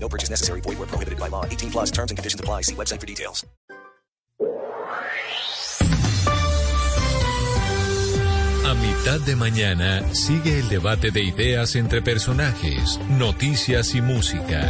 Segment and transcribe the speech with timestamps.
[0.00, 0.60] No purchase necessary.
[0.62, 1.44] Void where prohibited by law.
[1.44, 2.62] 18 plus terms and conditions apply.
[2.62, 3.44] See website for details.
[8.68, 14.68] A mitad de mañana sigue el debate de ideas entre personajes, noticias y música.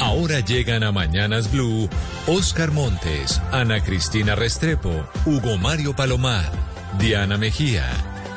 [0.00, 1.86] Ahora llegan a Mañanas Blue
[2.26, 6.50] Oscar Montes, Ana Cristina Restrepo, Hugo Mario Palomar,
[6.98, 7.84] Diana Mejía,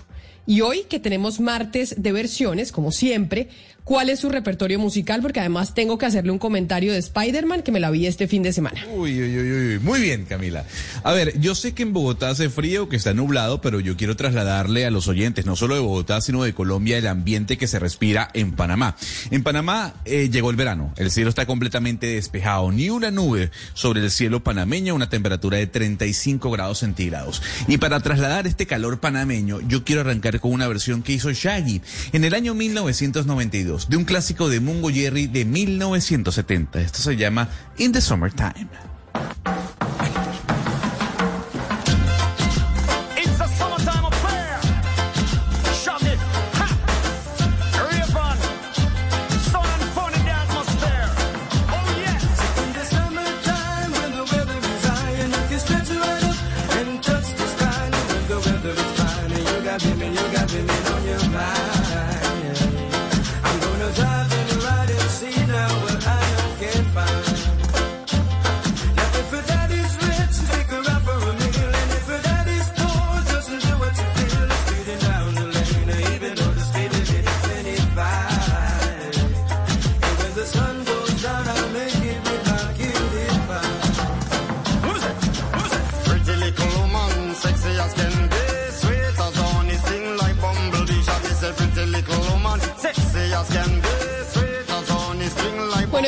[0.45, 3.49] Y hoy que tenemos martes de versiones, como siempre,
[3.87, 7.71] cuál es su repertorio musical, porque además tengo que hacerle un comentario de Spider-Man que
[7.71, 8.85] me la vi este fin de semana.
[8.93, 10.65] Uy, uy, uy, uy, muy bien, Camila.
[11.03, 14.17] A ver, yo sé que en Bogotá hace frío, que está nublado, pero yo quiero
[14.17, 17.79] trasladarle a los oyentes, no solo de Bogotá, sino de Colombia, el ambiente que se
[17.79, 18.97] respira en Panamá.
[19.31, 24.01] En Panamá eh, llegó el verano, el cielo está completamente despejado, ni una nube sobre
[24.01, 27.41] el cielo panameño, una temperatura de 35 grados centígrados.
[27.69, 31.81] Y para trasladar este calor panameño, yo quiero arrancar con una versión que hizo Shaggy
[32.11, 36.81] en el año 1992 de un clásico de Mungo Jerry de 1970.
[36.81, 38.67] Esto se llama In the Summertime.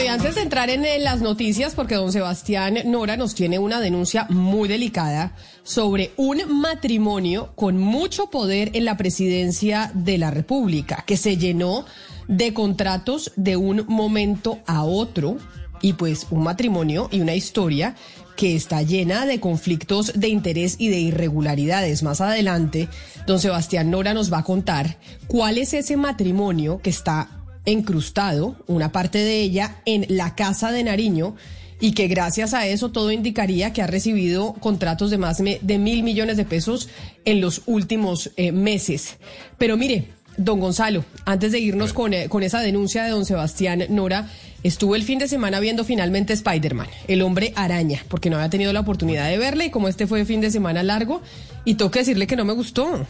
[0.01, 4.25] Y antes de entrar en las noticias, porque don Sebastián Nora nos tiene una denuncia
[4.29, 11.17] muy delicada sobre un matrimonio con mucho poder en la presidencia de la República, que
[11.17, 11.85] se llenó
[12.29, 15.37] de contratos de un momento a otro,
[15.81, 17.95] y pues un matrimonio y una historia
[18.35, 22.03] que está llena de conflictos de interés y de irregularidades.
[22.03, 22.87] Más adelante,
[23.27, 28.91] don Sebastián Nora nos va a contar cuál es ese matrimonio que está encrustado, una
[28.91, 31.35] parte de ella, en la Casa de Nariño
[31.79, 36.03] y que gracias a eso todo indicaría que ha recibido contratos de más de mil
[36.03, 36.89] millones de pesos
[37.25, 39.17] en los últimos eh, meses.
[39.57, 43.83] Pero mire, don Gonzalo, antes de irnos con, eh, con esa denuncia de don Sebastián
[43.89, 44.29] Nora,
[44.63, 48.73] estuve el fin de semana viendo finalmente Spider-Man, el hombre araña, porque no había tenido
[48.73, 51.21] la oportunidad de verle y como este fue fin de semana largo,
[51.65, 53.05] y tengo que decirle que no me gustó.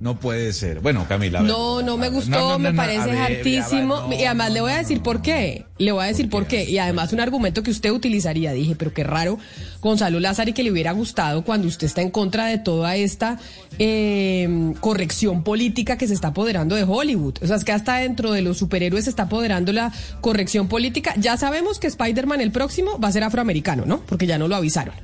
[0.00, 0.78] No puede ser.
[0.78, 1.40] Bueno, Camila.
[1.40, 4.08] No, no me gustó, me parece hartísimo.
[4.12, 5.66] y además le voy a decir por qué.
[5.76, 6.64] Le voy a decir por, qué?
[6.64, 8.52] Y además un argumento que usted utilizaría.
[8.52, 9.38] Dije, pero qué raro,
[9.80, 13.38] Gonzalo Lázaro, que le hubiera gustado cuando usted está en contra de toda esta
[13.80, 17.38] eh, corrección política que se está apoderando de Hollywood.
[17.42, 21.14] O sea, es que hasta dentro de los superhéroes se está apoderando la corrección política.
[21.16, 24.00] Ya sabemos que Spider-Man el próximo va a ser afroamericano, ¿no?
[24.06, 24.94] Porque ya no lo avisaron.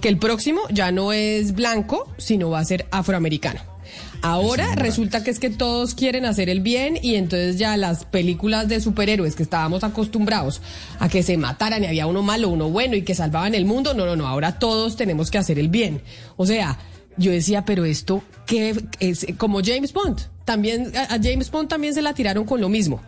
[0.00, 3.77] Que el próximo ya no es blanco, sino va a ser afroamericano.
[4.22, 8.68] Ahora resulta que es que todos quieren hacer el bien y entonces ya las películas
[8.68, 10.60] de superhéroes que estábamos acostumbrados
[10.98, 13.94] a que se mataran y había uno malo, uno bueno y que salvaban el mundo,
[13.94, 16.02] no, no, no, ahora todos tenemos que hacer el bien.
[16.36, 16.78] O sea,
[17.16, 19.26] yo decía, pero esto, ¿qué es?
[19.36, 20.18] Como James Bond.
[20.44, 23.00] También, a a James Bond también se la tiraron con lo mismo.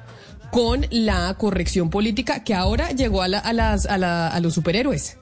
[0.50, 4.54] Con la corrección política que ahora llegó a, la- a las, a, la- a los
[4.54, 5.16] superhéroes.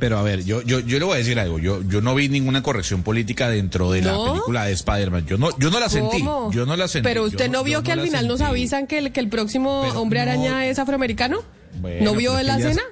[0.00, 1.58] Pero a ver, yo, yo, yo le voy a decir algo.
[1.58, 4.24] Yo, yo no vi ninguna corrección política dentro de ¿No?
[4.26, 5.26] la película de Spider-Man.
[5.26, 6.18] Yo no, yo no la sentí.
[6.18, 6.50] ¿Cómo?
[6.52, 7.06] Yo no la sentí.
[7.06, 9.82] Pero Yo usted no, vio que al final nos avisan que el, que el próximo
[9.86, 11.42] Pero hombre araña es afroamericano.
[11.80, 12.82] Bueno, ¿No vio la escena?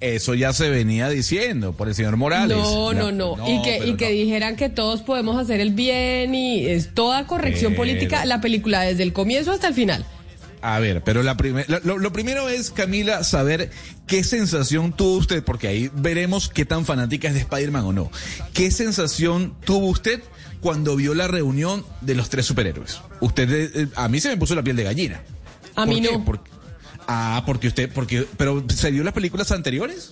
[0.00, 2.56] Eso ya se venía diciendo por el señor Morales.
[2.56, 4.10] No, no, no, Y que, y que no.
[4.12, 8.82] dijeran que todos podemos hacer el bien y es toda corrección Pero- política la película
[8.82, 10.04] desde el comienzo hasta el final.
[10.60, 13.70] A ver, pero la primer- lo- lo primero es, Camila, saber
[14.08, 18.10] qué sensación tuvo usted, porque ahí veremos qué tan fanática es de Spider-Man o no.
[18.52, 20.20] ¿Qué sensación tuvo usted
[20.60, 23.00] cuando vio la reunión de los tres superhéroes?
[23.20, 25.20] Usted, eh, eh, a mí se me puso la piel de gallina.
[25.76, 26.10] A ¿Por mí qué?
[26.10, 26.24] no.
[27.06, 30.10] Ah, porque usted, porque, pero ¿se vio las películas anteriores?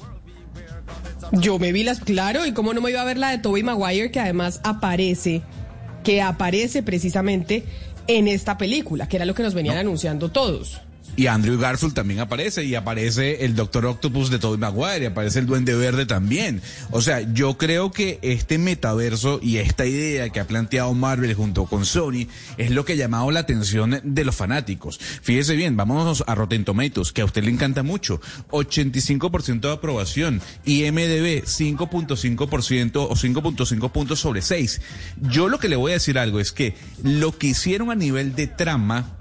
[1.32, 3.62] Yo me vi las, claro, y cómo no me iba a ver la de Tobey
[3.64, 5.42] Maguire, que además aparece,
[6.04, 7.64] que aparece precisamente
[8.06, 10.81] en esta película, que era lo que nos venían anunciando todos.
[11.17, 15.38] Y Andrew Garfield también aparece, y aparece el Doctor Octopus de Tobey Maguire, y aparece
[15.38, 16.61] el Duende Verde también.
[16.91, 21.64] O sea, yo creo que este metaverso y esta idea que ha planteado Marvel junto
[21.67, 22.26] con Sony
[22.58, 24.99] es lo que ha llamado la atención de los fanáticos.
[24.99, 28.20] Fíjese bien, vámonos a Rotten Tomatoes, que a usted le encanta mucho.
[28.50, 34.81] 85% de aprobación, IMDB 5.5% o 5.5 puntos sobre 6.
[35.23, 38.35] Yo lo que le voy a decir algo es que lo que hicieron a nivel
[38.35, 39.15] de trama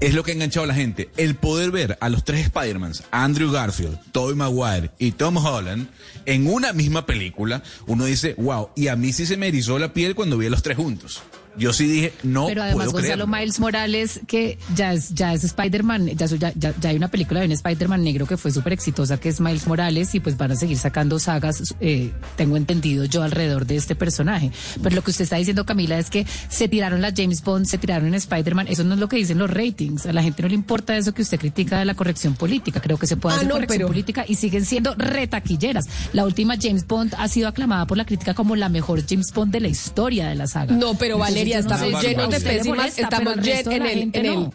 [0.00, 1.10] es lo que ha enganchado a la gente.
[1.16, 5.88] El poder ver a los tres Spider-Mans, Andrew Garfield, Tobey Maguire y Tom Holland,
[6.26, 9.92] en una misma película, uno dice, wow, y a mí sí se me erizó la
[9.92, 11.22] piel cuando vi a los tres juntos.
[11.56, 13.26] Yo sí dije, no Pero además puedo Gonzalo creerlo.
[13.38, 17.46] Miles Morales, que ya es, ya es Spider-Man, ya, ya, ya- hay una película de
[17.46, 20.56] un Spider-Man negro que fue súper exitosa, que es Miles Morales, y pues van a
[20.56, 24.50] seguir sacando sagas, eh, tengo entendido yo, alrededor de este personaje.
[24.82, 27.78] Pero lo que usted está diciendo, Camila, es que se tiraron las James Bond, se
[27.78, 30.06] tiraron en Spider-Man, eso no es lo que dicen los ratings.
[30.06, 32.80] A la gente no le importa eso que usted critica de la corrección política.
[32.80, 35.86] Creo que se puede Ah, hacer no, corrección pero- política y siguen siendo retaquilleras.
[36.12, 39.52] La última James Bond ha sido aclamada por la crítica como la mejor James Bond
[39.52, 40.74] de la historia de la saga.
[40.74, 43.46] No, pero Entonces, Valeria, yo no estamos sé llenos de pésimas, molesta, estamos pero al
[43.46, 44.52] llen- resto de en la el, en el, no.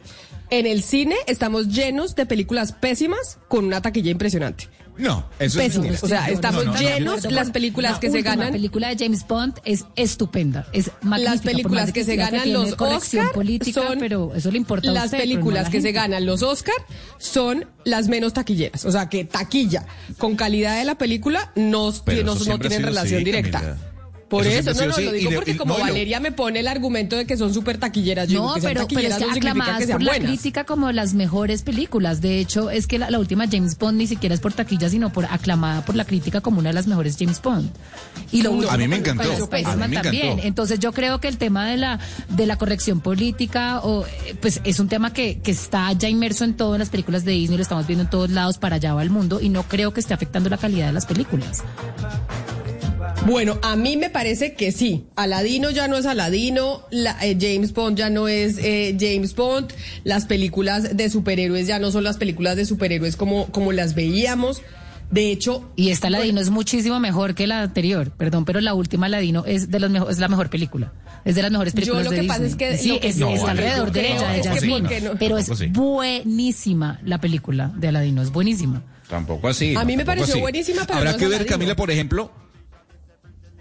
[0.50, 4.68] en el cine estamos llenos de películas pésimas con una taquilla impresionante.
[4.97, 5.88] No, eso es Pésimas.
[5.91, 6.00] mentira.
[6.03, 8.51] O sea, estamos no llenos las películas la que se ganan.
[8.51, 11.31] película de James Bond es estupenda, es magnífica.
[11.36, 15.06] Las películas que se ganan los Oscar política, son pero eso le importa a las
[15.06, 16.75] usted, pero no a películas la que se ganan los Oscar
[17.18, 19.86] son las menos taquilleras, o sea que taquilla
[20.18, 23.62] con calidad de la película no, no, tienen relación así, directa.
[23.62, 23.77] Camila.
[24.29, 27.15] Por Eso no, no, lo digo le- porque como no, Valeria me pone el argumento
[27.15, 29.25] de que son súper taquilleras, yo digo No, que sean pero, pero es taquilleras que
[29.25, 32.21] no aclamadas que por la crítica como las mejores películas.
[32.21, 35.11] De hecho, es que la, la última James Bond ni siquiera es por taquilla, sino
[35.11, 37.69] por aclamada por la crítica como una de las mejores James Bond.
[38.31, 39.37] Y lo No, último a mí me encantó, a mí
[39.77, 40.01] me encantó.
[40.01, 40.39] también.
[40.43, 41.99] Entonces yo creo que el tema de la
[42.29, 46.43] de la corrección política o eh, pues es un tema que, que está ya inmerso
[46.43, 49.01] en todas las películas de Disney, lo estamos viendo en todos lados, para allá va
[49.01, 51.63] el mundo y no creo que esté afectando la calidad de las películas.
[53.25, 55.06] Bueno, a mí me parece que sí.
[55.16, 59.71] Aladino ya no es Aladino, la- eh, James Bond ya no es eh, James Bond,
[60.04, 64.62] las películas de superhéroes ya no son las películas de superhéroes como, como las veíamos.
[65.12, 69.10] De hecho, Y esta Ladino es muchísimo mejor que la anterior, perdón, pero la última
[69.10, 70.94] Ladino es de los mejor, es la mejor película.
[71.25, 72.68] Es de las mejores Yo películas lo de que pasa Disney.
[72.69, 75.01] es que sí, lo que- es, No, está vale, alrededor yo de ella, de Jasmine.
[75.01, 78.84] no- Pero es buenísima la película de Aladino, es buenísima.
[79.10, 79.75] Tampoco así.
[79.75, 80.41] A mí me pareció así.
[80.41, 81.51] buenísima, pero Habrá que ver, Aladino.
[81.55, 82.32] Camila, por ejemplo.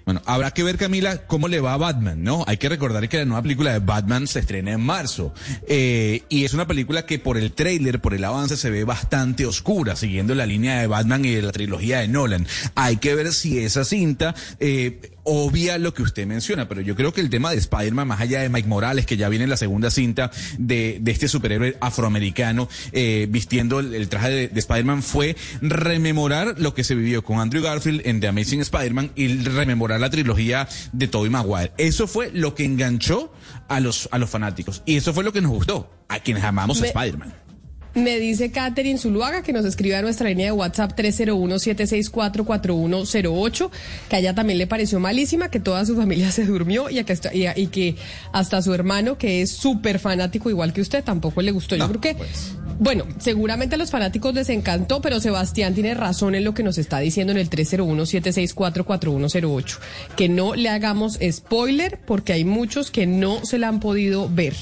[0.09, 2.43] Bueno, habrá que ver, Camila, cómo le va a Batman, ¿no?
[2.47, 5.35] Hay que recordar que la nueva película de Batman se estrena en marzo.
[5.67, 9.45] Eh, y es una película que por el tráiler, por el avance, se ve bastante
[9.45, 12.47] oscura, siguiendo la línea de Batman y de la trilogía de Nolan.
[12.75, 17.13] Hay que ver si esa cinta eh, obvia lo que usted menciona, pero yo creo
[17.13, 19.57] que el tema de Spider-Man, más allá de Mike Morales, que ya viene en la
[19.57, 25.03] segunda cinta de, de este superhéroe afroamericano eh, vistiendo el, el traje de, de Spider-Man,
[25.03, 30.01] fue rememorar lo que se vivió con Andrew Garfield en The Amazing Spider-Man y rememorar
[30.01, 31.73] la trilogía de Tobey Maguire.
[31.77, 33.33] Eso fue lo que enganchó
[33.69, 36.81] a los, a los fanáticos y eso fue lo que nos gustó, a quienes amamos
[36.83, 37.48] a Spider-Man.
[37.95, 43.71] Me dice Catherine Zuluaga que nos escribe a nuestra línea de WhatsApp 301-764-4108,
[44.09, 47.05] que a ella también le pareció malísima, que toda su familia se durmió y, a
[47.05, 47.97] que, hasta- y, a- y que
[48.33, 51.75] hasta su hermano, que es súper fanático igual que usted, tampoco le gustó.
[51.77, 52.53] Yo creo que, pues.
[52.79, 56.79] bueno, seguramente a los fanáticos les encantó, pero Sebastián tiene razón en lo que nos
[56.79, 59.79] está diciendo en el 301-764-4108,
[60.17, 64.55] que no le hagamos spoiler porque hay muchos que no se la han podido ver.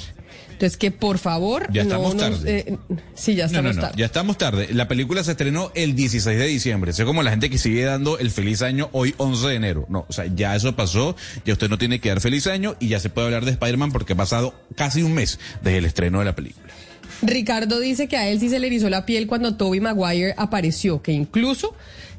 [0.56, 1.70] Entonces, que por favor.
[1.70, 2.64] Ya estamos tarde.
[2.66, 2.78] Eh,
[3.14, 3.92] sí, ya estamos tarde.
[3.94, 4.68] Ya estamos tarde.
[4.72, 6.92] La película se estrenó el 16 de diciembre.
[6.92, 9.84] Es como la gente que sigue dando el feliz año hoy 11 de enero.
[9.90, 11.14] No, o sea, ya eso pasó.
[11.44, 13.92] Ya usted no tiene que dar feliz año y ya se puede hablar de Spider-Man
[13.92, 16.72] porque ha pasado casi un mes desde el estreno de la película.
[17.20, 21.02] Ricardo dice que a él sí se le erizó la piel cuando Toby Maguire apareció,
[21.02, 21.75] que incluso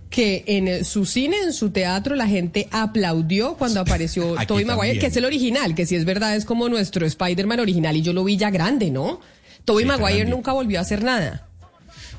[0.10, 5.08] que en su cine, en su teatro, la gente aplaudió cuando apareció Tobey Maguire, que
[5.08, 8.24] es el original, que si es verdad es como nuestro Spider-Man original y yo lo
[8.24, 9.20] vi ya grande, ¿no?
[9.66, 11.47] Tobey Maguire nunca volvió a hacer nada.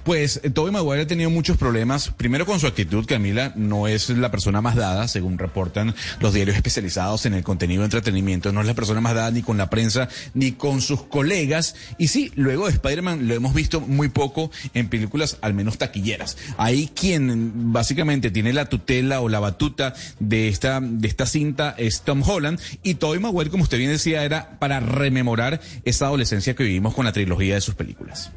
[0.08, 2.08] Pues eh, Tobey Maguire ha tenido muchos problemas.
[2.16, 6.56] Primero con su actitud, Camila no es la persona más dada, según reportan los diarios
[6.56, 8.50] especializados en el contenido de entretenimiento.
[8.50, 11.74] No es la persona más dada ni con la prensa ni con sus colegas.
[11.98, 16.38] Y sí, luego de Spider-Man lo hemos visto muy poco en películas, al menos taquilleras.
[16.56, 22.00] Ahí quien básicamente tiene la tutela o la batuta de esta, de esta cinta es
[22.00, 22.58] Tom Holland.
[22.82, 27.04] Y Tobey Maguire, como usted bien decía, era para rememorar esa adolescencia que vivimos con
[27.04, 28.32] la trilogía de sus películas.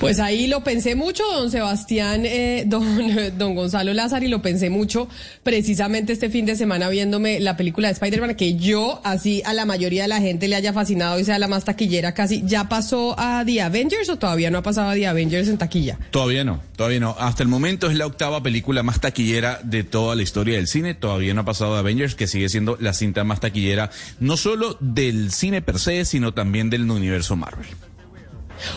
[0.00, 4.70] Pues ahí lo pensé mucho, don Sebastián, eh, don, don Gonzalo Lázaro, y lo pensé
[4.70, 5.08] mucho
[5.42, 9.64] precisamente este fin de semana viéndome la película de Spider-Man, que yo, así a la
[9.64, 12.42] mayoría de la gente le haya fascinado y sea la más taquillera casi.
[12.44, 15.98] ¿Ya pasó a The Avengers o todavía no ha pasado a The Avengers en taquilla?
[16.10, 17.16] Todavía no, todavía no.
[17.18, 20.94] Hasta el momento es la octava película más taquillera de toda la historia del cine.
[20.94, 24.76] Todavía no ha pasado a Avengers, que sigue siendo la cinta más taquillera, no solo
[24.80, 27.66] del cine per se, sino también del universo Marvel.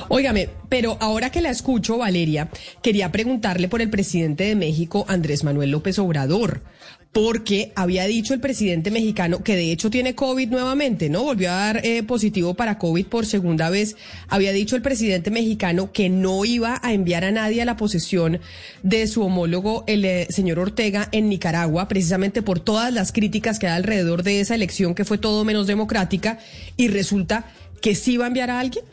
[0.09, 2.49] Óigame, pero ahora que la escucho, Valeria,
[2.81, 6.61] quería preguntarle por el presidente de México, Andrés Manuel López Obrador,
[7.11, 11.23] porque había dicho el presidente mexicano que de hecho tiene COVID nuevamente, ¿no?
[11.23, 13.95] Volvió a dar eh, positivo para COVID por segunda vez.
[14.27, 18.39] Había dicho el presidente mexicano que no iba a enviar a nadie a la posesión
[18.83, 23.67] de su homólogo, el eh, señor Ortega, en Nicaragua, precisamente por todas las críticas que
[23.67, 26.37] hay alrededor de esa elección que fue todo menos democrática,
[26.75, 27.45] y resulta
[27.81, 28.85] que sí iba a enviar a alguien.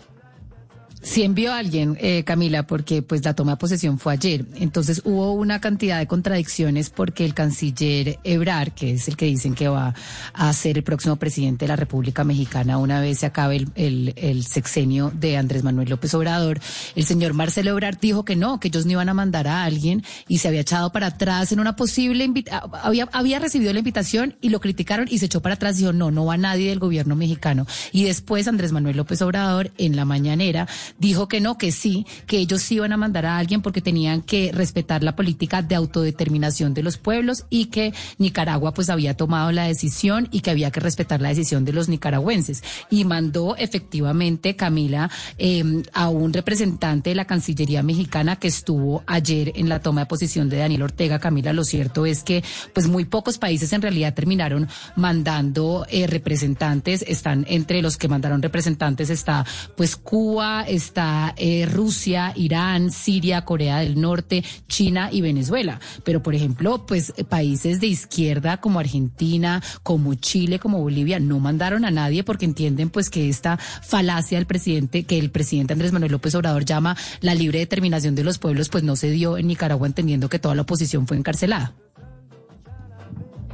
[1.04, 4.46] Sí envió a alguien, eh, Camila, porque pues la toma de posesión fue ayer.
[4.54, 9.54] Entonces hubo una cantidad de contradicciones porque el canciller Ebrar, que es el que dicen
[9.54, 9.94] que va
[10.32, 14.44] a ser el próximo presidente de la República Mexicana una vez se acabe el, el,
[14.44, 16.58] sexenio de Andrés Manuel López Obrador,
[16.96, 20.02] el señor Marcelo Ebrar dijo que no, que ellos no iban a mandar a alguien
[20.26, 24.36] y se había echado para atrás en una posible invitación, había, había recibido la invitación
[24.40, 26.78] y lo criticaron y se echó para atrás y dijo no, no va nadie del
[26.78, 27.66] gobierno mexicano.
[27.92, 30.66] Y después Andrés Manuel López Obrador en la mañanera
[30.98, 34.22] dijo que no, que sí, que ellos sí iban a mandar a alguien porque tenían
[34.22, 39.52] que respetar la política de autodeterminación de los pueblos y que Nicaragua pues había tomado
[39.52, 42.62] la decisión y que había que respetar la decisión de los nicaragüenses.
[42.90, 49.52] Y mandó efectivamente, Camila, em, a un representante de la Cancillería mexicana que estuvo ayer
[49.56, 51.18] en la toma de posición de Daniel Ortega.
[51.18, 57.04] Camila, lo cierto es que pues muy pocos países en realidad terminaron mandando eh, representantes.
[57.06, 59.44] Están entre los que mandaron representantes está
[59.76, 65.80] pues Cuba, está eh, Rusia, Irán, Siria, Corea del Norte, China y Venezuela.
[66.04, 71.84] Pero, por ejemplo, pues países de izquierda como Argentina, como Chile, como Bolivia, no mandaron
[71.84, 76.12] a nadie porque entienden pues que esta falacia del presidente, que el presidente Andrés Manuel
[76.12, 79.86] López Obrador llama la libre determinación de los pueblos, pues no se dio en Nicaragua
[79.86, 81.74] entendiendo que toda la oposición fue encarcelada.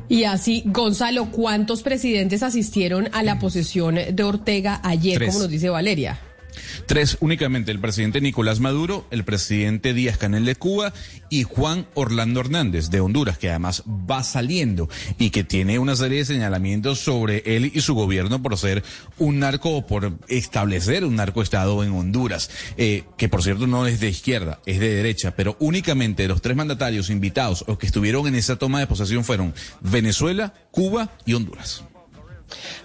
[0.09, 5.69] Y así, Gonzalo, ¿cuántos presidentes asistieron a la posesión de Ortega ayer, como nos dice
[5.69, 6.19] Valeria?
[6.87, 10.93] Tres únicamente, el presidente Nicolás Maduro, el presidente Díaz Canel de Cuba
[11.29, 14.89] y Juan Orlando Hernández de Honduras, que además va saliendo
[15.19, 18.83] y que tiene una serie de señalamientos sobre él y su gobierno por ser
[19.19, 24.01] un narco o por establecer un narcoestado en Honduras, eh, que por cierto no es
[24.01, 28.35] de izquierda, es de derecha, pero únicamente los tres mandatarios invitados o que estuvieron en
[28.35, 31.85] esa toma de posesión fueron Venezuela, Cuba y Honduras.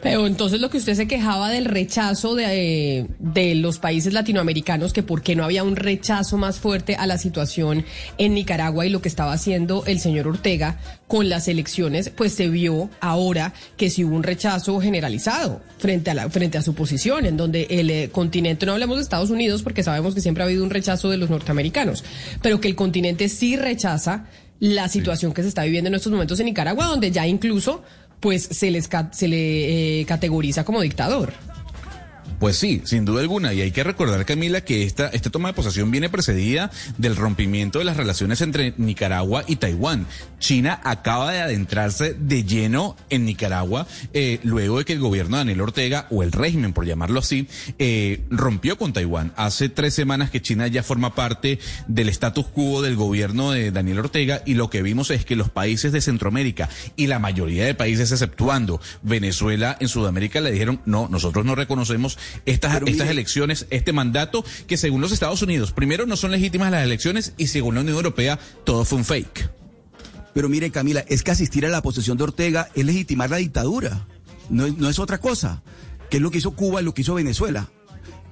[0.02, 5.04] Pero entonces lo que usted se quejaba del rechazo de, de, los países latinoamericanos, que
[5.04, 7.86] por qué no había un rechazo más fuerte a la situación
[8.18, 12.50] en Nicaragua y lo que estaba haciendo el señor Ortega con las elecciones, pues se
[12.50, 17.26] vio ahora que sí hubo un rechazo generalizado frente a, la, frente a su posición,
[17.26, 20.48] en donde el eh, continente, no hablamos de Estados Unidos porque sabemos que siempre ha
[20.48, 22.04] habido un rechazo de los norteamericanos,
[22.42, 24.26] pero que el continente sí rechaza
[24.60, 27.84] la situación que se está viviendo en estos momentos en Nicaragua, donde ya incluso
[28.20, 31.34] pues se, les, se le eh, categoriza como dictador.
[32.40, 33.54] Pues sí, sin duda alguna.
[33.54, 37.80] Y hay que recordar, Camila, que esta, esta toma de posesión viene precedida del rompimiento
[37.80, 40.06] de las relaciones entre Nicaragua y Taiwán.
[40.40, 45.42] China acaba de adentrarse de lleno en Nicaragua eh, luego de que el gobierno de
[45.42, 47.48] Daniel Ortega, o el régimen por llamarlo así,
[47.80, 49.34] eh, rompió con Taiwán.
[49.36, 54.00] Hace tres semanas que China ya forma parte del status quo del gobierno de Daniel
[54.00, 57.76] Ortega y lo que vimos es que los países de Centroamérica y la mayoría de
[57.76, 63.94] países, exceptuando Venezuela en Sudamérica, le dijeron, no, nosotros no reconocemos estas, estas elecciones, este
[63.94, 67.82] mandato, que según los Estados Unidos, primero no son legítimas las elecciones y según la
[67.82, 69.50] Unión Europea, todo fue un fake.
[70.34, 74.06] Pero mire, Camila, es que asistir a la posesión de Ortega es legitimar la dictadura.
[74.50, 75.64] No, no es otra cosa.
[76.10, 77.70] Que es lo que hizo Cuba y lo que hizo Venezuela.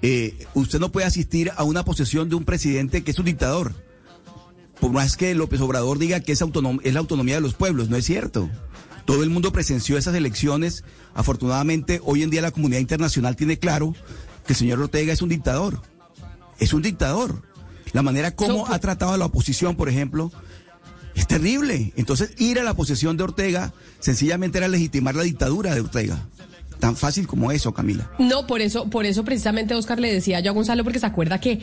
[0.01, 3.73] Eh, usted no puede asistir a una posesión de un presidente que es un dictador.
[4.81, 6.43] Por más que López Obrador diga que es,
[6.83, 8.49] es la autonomía de los pueblos, no es cierto.
[9.05, 10.83] Todo el mundo presenció esas elecciones.
[11.13, 13.93] Afortunadamente, hoy en día la comunidad internacional tiene claro
[14.45, 15.81] que el señor Ortega es un dictador.
[16.59, 17.41] Es un dictador.
[17.91, 20.31] La manera como ha tratado a la oposición, por ejemplo,
[21.15, 21.93] es terrible.
[21.95, 26.25] Entonces, ir a la posesión de Ortega sencillamente era legitimar la dictadura de Ortega
[26.83, 28.11] tan fácil como eso, Camila.
[28.19, 31.39] No, por eso, por eso precisamente Oscar le decía yo a Gonzalo, porque se acuerda
[31.39, 31.61] que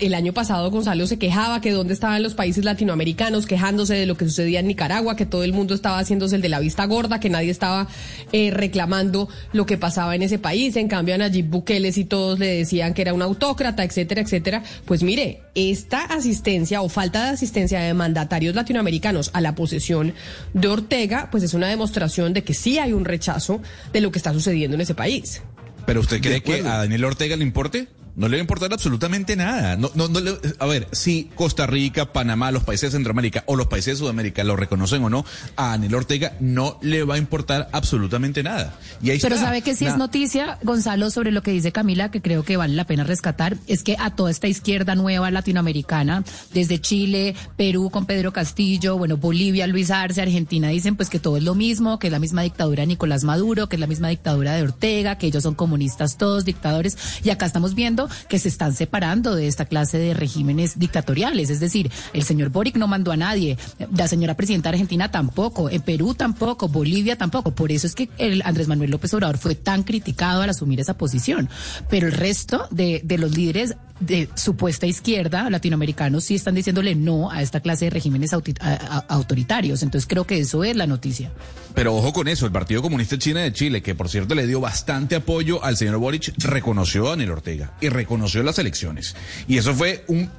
[0.00, 4.16] el año pasado Gonzalo se quejaba que dónde estaban los países latinoamericanos quejándose de lo
[4.16, 7.20] que sucedía en Nicaragua, que todo el mundo estaba haciéndose el de la vista gorda,
[7.20, 7.86] que nadie estaba
[8.32, 10.74] eh, reclamando lo que pasaba en ese país.
[10.76, 14.62] En cambio, a Nayib Bukele y todos le decían que era un autócrata, etcétera, etcétera.
[14.86, 20.14] Pues mire, esta asistencia o falta de asistencia de mandatarios latinoamericanos a la posesión
[20.54, 23.60] de Ortega, pues es una demostración de que sí hay un rechazo
[23.92, 25.42] de lo que está sucediendo en ese país.
[25.86, 27.88] ¿Pero usted cree que a Daniel Ortega le importe?
[28.16, 29.76] No le va a importar absolutamente nada.
[29.76, 30.20] No, no, no
[30.58, 34.44] a ver, si Costa Rica, Panamá, los países de Centroamérica o los países de Sudamérica
[34.44, 35.24] lo reconocen o no,
[35.56, 38.78] a Daniel Ortega no le va a importar absolutamente nada.
[39.02, 42.42] Y Pero sabe que si es noticia, Gonzalo, sobre lo que dice Camila, que creo
[42.42, 47.34] que vale la pena rescatar, es que a toda esta izquierda nueva latinoamericana, desde Chile,
[47.56, 51.54] Perú con Pedro Castillo, bueno, Bolivia, Luis Arce, Argentina, dicen pues que todo es lo
[51.54, 54.62] mismo, que es la misma dictadura de Nicolás Maduro, que es la misma dictadura de
[54.62, 59.34] Ortega, que ellos son comunistas todos, dictadores, y acá estamos viendo que se están separando
[59.34, 61.50] de esta clase de regímenes dictatoriales.
[61.50, 63.58] Es decir, el señor Boric no mandó a nadie,
[63.96, 67.52] la señora presidenta argentina tampoco, en Perú tampoco, Bolivia tampoco.
[67.52, 70.94] Por eso es que el Andrés Manuel López Obrador fue tan criticado al asumir esa
[70.94, 71.48] posición.
[71.88, 77.30] Pero el resto de, de los líderes de supuesta izquierda latinoamericanos sí están diciéndole no
[77.30, 79.82] a esta clase de regímenes autoritarios.
[79.82, 81.30] Entonces creo que eso es la noticia.
[81.74, 84.60] Pero ojo con eso, el Partido Comunista China de Chile, que por cierto le dio
[84.60, 89.14] bastante apoyo al señor Boric, reconoció a Daniel Ortega y reconoció las elecciones.
[89.46, 90.30] Y eso fue un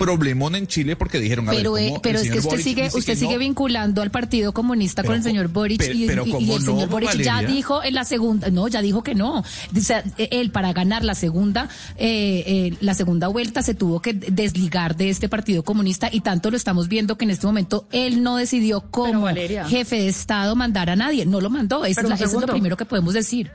[0.00, 3.36] problemón en Chile porque dijeron a pero, eh, pero es que usted sigue usted sigue
[3.36, 7.94] vinculando al Partido Comunista con el señor Boric y, el señor Boric ya dijo en
[7.94, 9.44] la segunda no ya dijo que no.
[9.72, 14.96] Dice, él para ganar la segunda eh, eh, la segunda vuelta se tuvo que desligar
[14.96, 18.36] de este Partido Comunista y tanto lo estamos viendo que en este momento él no
[18.36, 21.26] decidió como jefe de Estado mandar a nadie.
[21.26, 21.84] No lo mandó.
[21.84, 23.50] Eso, es, eso es lo primero que podemos decir.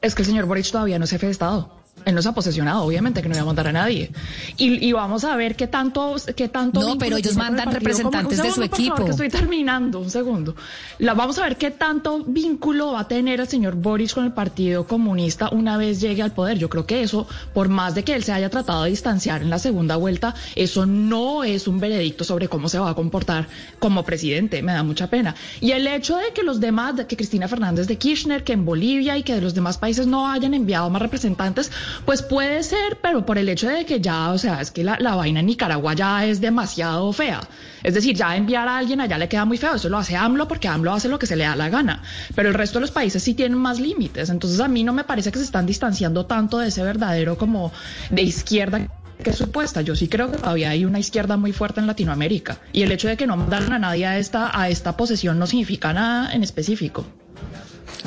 [0.00, 2.32] Es que el señor Boric todavía no es jefe de Estado él no se ha
[2.32, 4.12] posesionado, obviamente que no iba a mandar a nadie.
[4.56, 6.80] Y, vamos a ver qué tanto, qué tanto.
[6.80, 9.04] No, pero ellos mandan representantes de su equipo.
[9.04, 10.54] que estoy terminando, un segundo.
[11.00, 14.32] La, vamos a ver qué tanto vínculo va a tener el señor Boris con el
[14.32, 16.58] Partido Comunista una vez llegue al poder.
[16.58, 19.50] Yo creo que eso, por más de que él se haya tratado de distanciar en
[19.50, 23.48] la segunda vuelta, eso no es un veredicto sobre cómo se va a comportar
[23.80, 24.62] como presidente.
[24.62, 25.34] Me da mucha pena.
[25.60, 28.64] Y el hecho de que los demás, de que Cristina Fernández de Kirchner, que en
[28.64, 31.72] Bolivia y que de los demás países no hayan enviado más representantes,
[32.04, 34.96] pues puede ser, pero por el hecho de que ya, o sea, es que la,
[34.98, 37.40] vaina en Nicaragua ya es demasiado fea.
[37.82, 39.74] Es decir, ya enviar a alguien allá le queda muy feo.
[39.74, 42.02] Eso lo hace AMLO porque AMLO hace lo que se le da la gana.
[42.34, 44.28] Pero el resto de los países sí tienen más límites.
[44.30, 47.72] Entonces a mí no me parece que se están distanciando tanto de ese verdadero como
[48.10, 48.88] de izquierda
[49.22, 49.82] que es supuesta.
[49.82, 52.58] Yo sí creo que todavía hay una izquierda muy fuerte en Latinoamérica.
[52.72, 55.46] Y el hecho de que no mandaron a nadie a esta, a esta posesión no
[55.46, 57.06] significa nada en específico.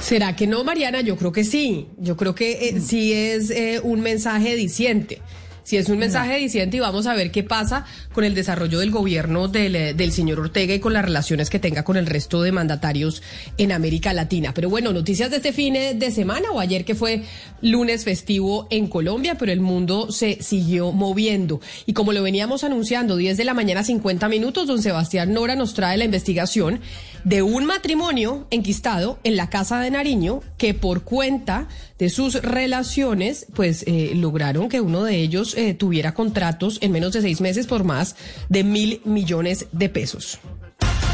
[0.02, 1.02] ¿Será que no, Mariana?
[1.02, 1.88] Yo creo que sí.
[1.98, 5.22] Yo creo que eh, sí es eh, un mensaje diciente
[5.70, 8.89] si es un mensaje diciente y vamos a ver qué pasa con el desarrollo del
[8.89, 12.42] gobierno del, eh, del, señor Ortega y con las relaciones que tenga con el resto
[12.42, 13.22] de mandatarios
[13.60, 14.52] en América Latina.
[14.52, 17.22] Pero bueno, noticias de este fin de semana o ayer que fue
[17.62, 21.62] lunes festivo en Colombia, pero el mundo se siguió moviendo.
[21.86, 25.76] Y como lo veníamos anunciando, 10 de la mañana 50 minutos, don Sebastián Nora nos
[25.76, 26.82] trae la investigación
[27.24, 33.46] de un matrimonio enquistado en la Casa de Nariño que por cuenta de sus relaciones,
[33.56, 37.68] pues eh, lograron que uno de ellos eh, tuviera contratos en menos de seis meses
[37.68, 38.16] por más
[38.50, 40.40] de mil millones de pesos.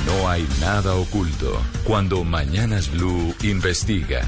[0.05, 4.21] No hay nada oculto cuando Mañanas Blue investiga.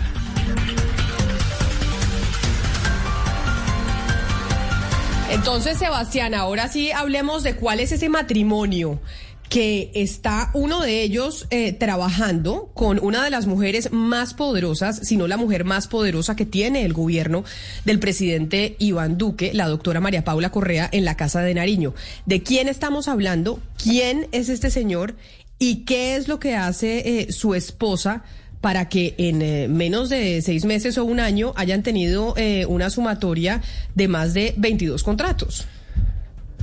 [5.30, 9.00] Entonces, Sebastián, ahora sí hablemos de cuál es ese matrimonio
[9.50, 15.18] que está uno de ellos eh, trabajando con una de las mujeres más poderosas, si
[15.18, 17.44] no la mujer más poderosa que tiene el gobierno
[17.86, 21.94] del presidente Iván Duque, la doctora María Paula Correa, en la Casa de Nariño.
[22.26, 23.60] ¿De quién estamos hablando?
[23.82, 25.16] ¿Quién es este señor?
[25.60, 28.24] ¿Y qué es lo que hace eh, su esposa
[28.62, 32.90] para que en eh, menos de seis meses o un año hayan tenido eh, una
[32.90, 33.62] sumatoria
[33.96, 35.68] de más de 22 contratos.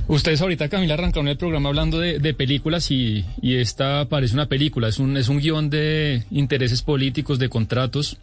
[0.07, 4.87] Ustedes ahorita, Camila, arrancaron el programa hablando de, películas y, y, esta parece una película.
[4.87, 8.17] Es un, es un guion de intereses políticos, de contratos,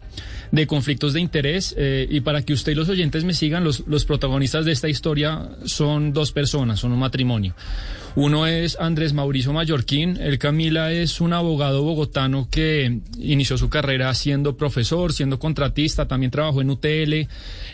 [0.51, 1.75] de conflictos de interés.
[1.77, 4.87] Eh, y para que usted y los oyentes me sigan, los, los protagonistas de esta
[4.87, 7.53] historia son dos personas, son un matrimonio.
[8.15, 10.17] Uno es Andrés Mauricio Mallorquín.
[10.17, 16.29] El Camila es un abogado bogotano que inició su carrera siendo profesor, siendo contratista, también
[16.29, 17.27] trabajó en UTL,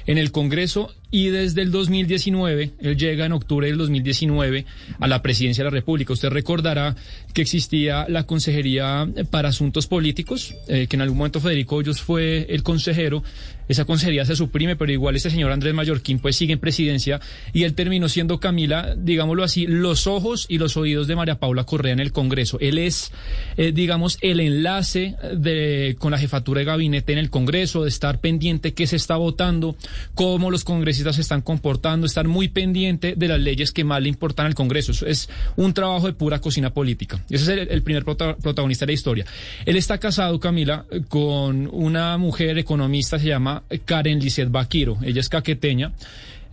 [0.05, 4.65] en el Congreso y desde el 2019, él llega en octubre del 2019
[4.99, 6.13] a la presidencia de la República.
[6.13, 6.95] Usted recordará
[7.33, 12.45] que existía la Consejería para Asuntos Políticos, eh, que en algún momento Federico Hoyos fue
[12.49, 13.23] el consejero.
[13.69, 17.21] Esa consejería se suprime, pero igual este señor Andrés Mallorquín pues sigue en presidencia
[17.53, 21.63] y él terminó siendo Camila, digámoslo así, los ojos y los oídos de María Paula
[21.63, 22.57] Correa en el Congreso.
[22.59, 23.11] Él es,
[23.57, 28.19] eh, digamos, el enlace de, con la jefatura de gabinete en el Congreso, de estar
[28.19, 29.75] pendiente qué se está votando,
[30.15, 34.09] cómo los congresistas se están comportando, estar muy pendiente de las leyes que más le
[34.09, 34.91] importan al Congreso.
[34.91, 37.23] Eso es un trabajo de pura cocina política.
[37.29, 39.25] Ese es el, primer prota protagonista de la historia.
[39.65, 44.97] Él está casado, Camila, con una mujer economista, se llama Karen Lisset Baquiro.
[45.03, 45.93] Ella es caqueteña.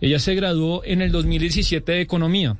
[0.01, 2.57] Ella se graduó en el 2017 de Economía.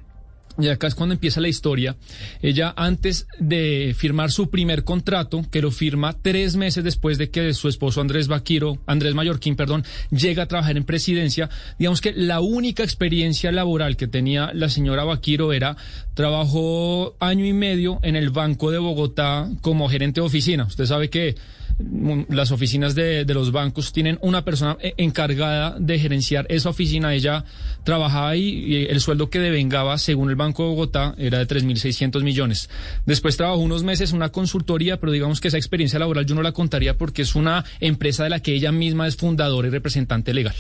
[0.60, 1.96] Y acá es cuando empieza la historia.
[2.42, 7.54] Ella, antes de firmar su primer contrato, que lo firma tres meses después de que
[7.54, 12.40] su esposo Andrés Baquiro, Andrés Mallorquín, perdón, llega a trabajar en presidencia, digamos que la
[12.40, 15.78] única experiencia laboral que tenía la señora Baquiro era
[16.16, 20.64] trabajó año y medio en el Banco de Bogotá como gerente de oficina.
[20.64, 21.36] Usted sabe que
[21.80, 27.14] las oficinas de, los bancos tienen una persona encargada de gerenciar esa oficina.
[27.14, 27.46] Ella
[27.84, 32.24] trabajaba ahí y el sueldo que devengaba, según el Banco de Bogotá, era de 3.600
[32.24, 32.70] millones.
[33.06, 36.52] Después trabajó unos meses una consultoría, pero digamos que esa experiencia laboral yo no la
[36.52, 40.56] contaría porque es una empresa de la que ella misma es fundadora y representante legal.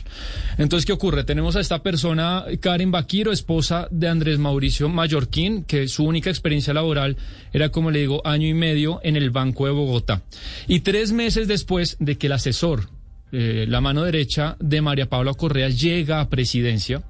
[0.57, 1.23] Entonces, ¿qué ocurre?
[1.23, 6.73] Tenemos a esta persona, Karen Baquiro, esposa de Andrés Mauricio Mallorquín, que su única experiencia
[6.73, 7.17] laboral
[7.53, 10.21] era, como le digo, año y medio en el Banco de Bogotá.
[10.67, 12.89] Y meses después de que el asesor,
[13.31, 17.03] eh, la mano derecha de María Paula Correa, llega a presidencia,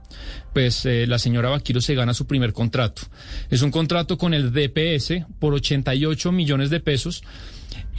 [0.53, 3.03] pues eh, la señora Vaquiro se gana su primer contrato.
[3.49, 7.23] Es un contrato con el DPS por 88 millones de pesos.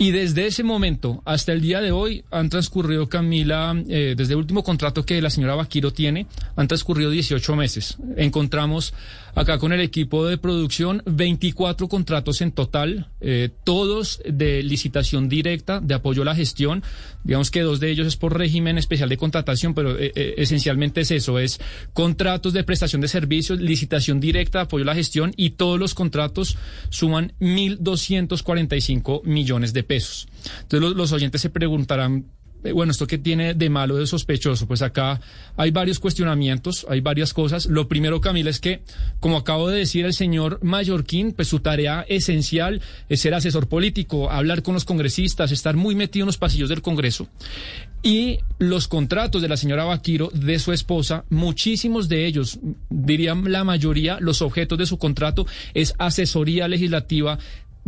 [0.00, 4.38] Y desde ese momento hasta el día de hoy han transcurrido, Camila, eh, desde el
[4.38, 7.98] último contrato que la señora Vaquiro tiene, han transcurrido 18 meses.
[8.16, 8.94] Encontramos
[9.38, 15.81] acá con el equipo de producción 24 contratos en total, eh, todos de licitación directa,
[15.81, 16.83] de apoyo a la gestión.
[17.22, 21.03] Digamos que dos de ellos es por régimen especial de contratación, pero eh, eh, esencialmente
[21.03, 21.61] es eso, es
[21.92, 26.57] contratos de prestación de servicios, licitación directa, apoyo a la gestión y todos los contratos
[26.88, 30.27] suman 1.245 millones de pesos.
[30.62, 32.27] Entonces los, los oyentes se preguntarán,
[32.72, 34.66] bueno, ¿esto qué tiene de malo, de sospechoso?
[34.66, 35.20] Pues acá
[35.57, 37.66] hay varios cuestionamientos, hay varias cosas.
[37.66, 38.83] Lo primero, Camila, es que,
[39.20, 44.31] como acabo de decir el señor Mallorquín, pues su tarea esencial es ser asesor político,
[44.31, 47.28] hablar con los congresistas, estar muy metido en los pasillos del Congreso.
[48.02, 53.64] Y los contratos de la señora Vaquiro, de su esposa, muchísimos de ellos, dirían la
[53.64, 57.38] mayoría, los objetos de su contrato es asesoría legislativa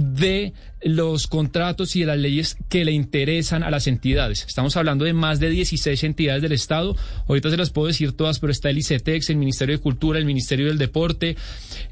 [0.01, 4.45] de los contratos y de las leyes que le interesan a las entidades.
[4.47, 6.97] Estamos hablando de más de 16 entidades del Estado.
[7.29, 10.25] Ahorita se las puedo decir todas, pero está el ICETEX, el Ministerio de Cultura, el
[10.25, 11.37] Ministerio del Deporte,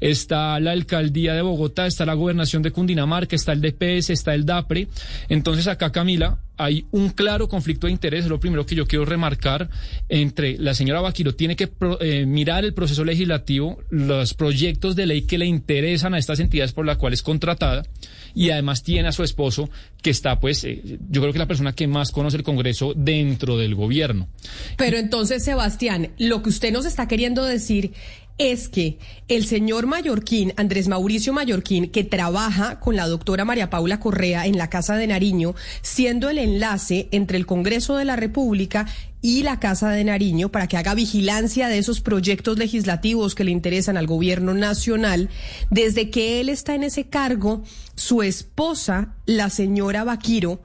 [0.01, 4.45] está la Alcaldía de Bogotá, está la Gobernación de Cundinamarca, está el DPS, está el
[4.45, 4.87] DAPRE.
[5.29, 9.69] Entonces acá, Camila, hay un claro conflicto de interés, lo primero que yo quiero remarcar,
[10.09, 11.69] entre la señora Vaquiro tiene que
[12.01, 16.73] eh, mirar el proceso legislativo, los proyectos de ley que le interesan a estas entidades
[16.73, 17.83] por las cuales es contratada,
[18.33, 19.69] y además tiene a su esposo
[20.01, 23.57] que está, pues, eh, yo creo que la persona que más conoce el Congreso dentro
[23.57, 24.29] del gobierno.
[24.77, 27.93] Pero entonces, Sebastián, lo que usted nos está queriendo decir
[28.39, 33.99] es que el señor Mallorquín, Andrés Mauricio Mallorquín, que trabaja con la doctora María Paula
[33.99, 38.87] Correa en la Casa de Nariño, siendo el enlace entre el Congreso de la República
[39.21, 43.51] y la Casa de Nariño para que haga vigilancia de esos proyectos legislativos que le
[43.51, 45.29] interesan al gobierno nacional.
[45.69, 47.63] Desde que él está en ese cargo,
[47.95, 50.61] su esposa, la señora Vaquiro,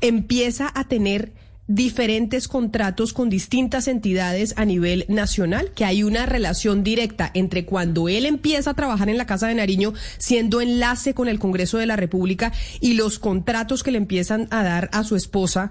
[0.00, 1.32] empieza a tener
[1.68, 8.08] diferentes contratos con distintas entidades a nivel nacional, que hay una relación directa entre cuando
[8.08, 11.84] él empieza a trabajar en la Casa de Nariño, siendo enlace con el Congreso de
[11.84, 15.70] la República, y los contratos que le empiezan a dar a su esposa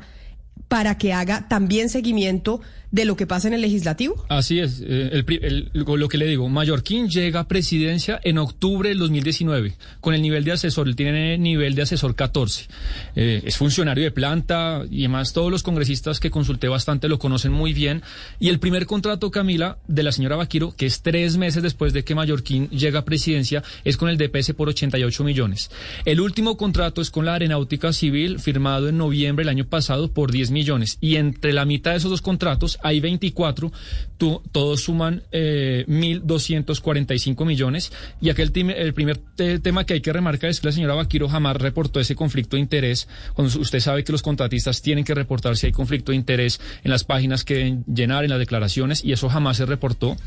[0.67, 4.25] para que haga también seguimiento de lo que pasa en el legislativo?
[4.29, 8.99] Así es, eh, el, lo que le digo, Mallorquín llega a presidencia en octubre del
[8.99, 12.67] 2019 con el nivel de asesor, él tiene nivel de asesor 14,
[13.15, 17.51] eh, es funcionario de planta y además todos los congresistas que consulté bastante lo conocen
[17.51, 18.03] muy bien
[18.39, 22.03] y el primer contrato, Camila, de la señora Vaquiro, que es tres meses después de
[22.03, 25.69] que Mallorquín llega a presidencia, es con el DPS por 88 millones.
[26.05, 30.31] El último contrato es con la Aeronáutica Civil, firmado en noviembre del año pasado por
[30.31, 33.71] 10 millones y entre la mitad de esos dos contratos hay 24,
[34.17, 37.91] todos suman eh, 1.245 millones.
[38.21, 39.19] Y aquel el primer
[39.61, 42.61] tema que hay que remarcar es que la señora Vaquiro jamás reportó ese conflicto de
[42.61, 43.07] interés.
[43.33, 46.91] Cuando usted sabe que los contratistas tienen que reportar si hay conflicto de interés en
[46.91, 50.17] las páginas que deben llenar, en las declaraciones, y eso jamás se reportó.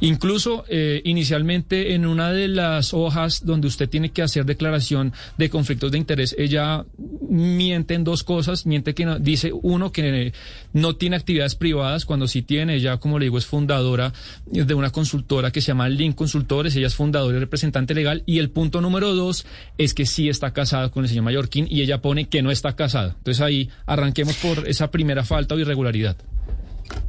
[0.00, 5.50] Incluso eh, inicialmente en una de las hojas donde usted tiene que hacer declaración de
[5.50, 6.84] conflictos de interés, ella
[7.28, 8.66] miente en dos cosas.
[8.66, 10.32] Miente que dice uno que
[10.72, 12.74] no tiene actividades privadas cuando sí tiene.
[12.74, 14.12] Ella, como le digo, es fundadora
[14.46, 16.74] de una consultora que se llama Link Consultores.
[16.74, 18.24] Ella es fundadora y representante legal.
[18.26, 19.46] Y el punto número dos
[19.78, 22.74] es que sí está casada con el señor Mallorquín y ella pone que no está
[22.74, 23.14] casada.
[23.18, 26.16] Entonces ahí arranquemos por esa primera falta o irregularidad.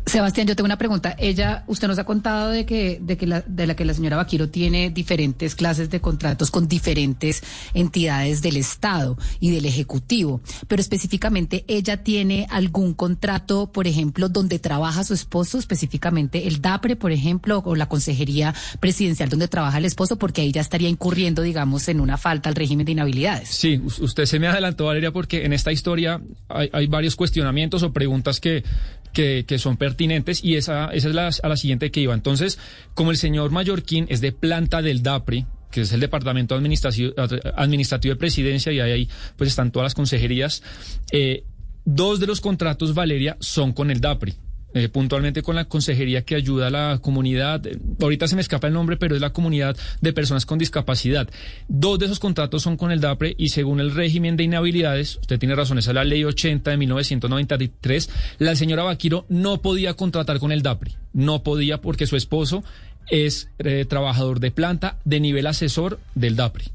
[0.06, 1.16] Sebastián, yo tengo una pregunta.
[1.18, 4.18] Ella, usted nos ha contado de que, de que la, de la que la señora
[4.18, 10.80] Vaquiro tiene diferentes clases de contratos con diferentes entidades del Estado y del Ejecutivo, pero
[10.80, 17.12] específicamente ella tiene algún contrato, por ejemplo, donde trabaja su esposo, específicamente el DAPRE, por
[17.12, 21.88] ejemplo, o la Consejería Presidencial donde trabaja el esposo, porque ahí ya estaría incurriendo, digamos,
[21.88, 23.50] en una falta al régimen de inhabilidades.
[23.50, 27.92] Sí, usted se me adelantó, Valeria, porque en esta historia hay, hay varios cuestionamientos o
[27.92, 28.64] preguntas que
[29.16, 32.14] que, son pertinentes y esa, esa es la, a la siguiente que iba.
[32.14, 32.60] Entonces,
[32.94, 37.14] como el señor Mallorquín es de planta del DAPRI, que es el Departamento Administrativo,
[37.56, 40.62] Administrativo de Presidencia, y ahí pues están todas las consejerías,
[41.12, 41.44] eh,
[41.86, 44.36] dos de los contratos, Valeria, son con el DAPRI.
[44.78, 47.62] Eh, puntualmente con la consejería que ayuda a la comunidad.
[48.02, 51.30] Ahorita se me escapa el nombre, pero es la comunidad de personas con discapacidad.
[51.70, 55.40] Dos de esos contratos son con el DAPRE y según el régimen de inhabilidades, usted
[55.40, 58.10] tiene razón, esa es la ley 80 de 1993,
[58.40, 60.92] la señora Vaquiro no podía contratar con el DAPRE.
[61.14, 62.62] No podía porque su esposo
[63.08, 66.75] es eh, trabajador de planta de nivel asesor del DAPRE.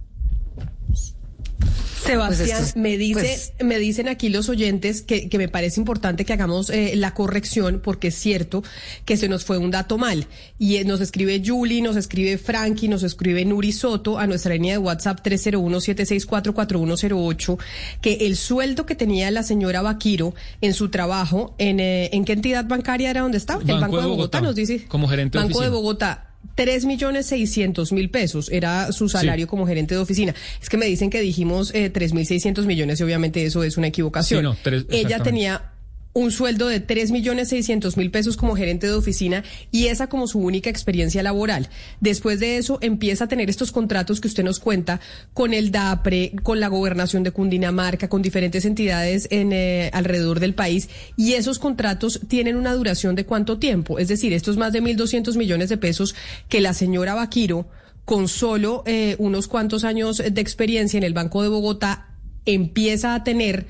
[2.01, 6.33] Sebastián, pues me dice, pues me dicen aquí los oyentes que, me parece importante que
[6.33, 8.63] hagamos eh, la corrección porque es cierto
[9.05, 10.27] que se nos fue un dato mal.
[10.59, 14.73] Y eh, nos escribe Julie, nos escribe Frankie, nos escribe Nuri Soto a nuestra línea
[14.73, 17.59] de WhatsApp 301-764-4108
[18.01, 22.33] que el sueldo que tenía la señora Vaquiro en su trabajo, ¿en, eh, ¿en qué
[22.33, 23.61] entidad bancaria era donde estaba?
[23.61, 24.87] el Banco de Bogotá, nos dice.
[24.89, 29.95] Como gerente Banco de Bogotá Tres millones seiscientos mil pesos era su salario como gerente
[29.95, 30.35] de oficina.
[30.61, 33.77] Es que me dicen que dijimos eh, tres mil seiscientos millones y obviamente eso es
[33.77, 34.57] una equivocación.
[34.91, 35.70] Ella tenía
[36.13, 40.27] un sueldo de tres millones seiscientos mil pesos como gerente de oficina y esa como
[40.27, 41.69] su única experiencia laboral.
[42.01, 45.01] Después de eso empieza a tener estos contratos que usted nos cuenta
[45.35, 50.55] con el DAPRE, con la gobernación de Cundinamarca, con diferentes entidades en eh, alrededor del
[50.55, 53.99] país y esos contratos tienen una duración de cuánto tiempo.
[53.99, 56.15] Es decir, estos más de mil doscientos millones de pesos
[56.49, 57.69] que la señora Vaquiro
[58.05, 62.09] con solo eh, unos cuantos años de experiencia en el Banco de Bogotá
[62.45, 63.67] empieza a tener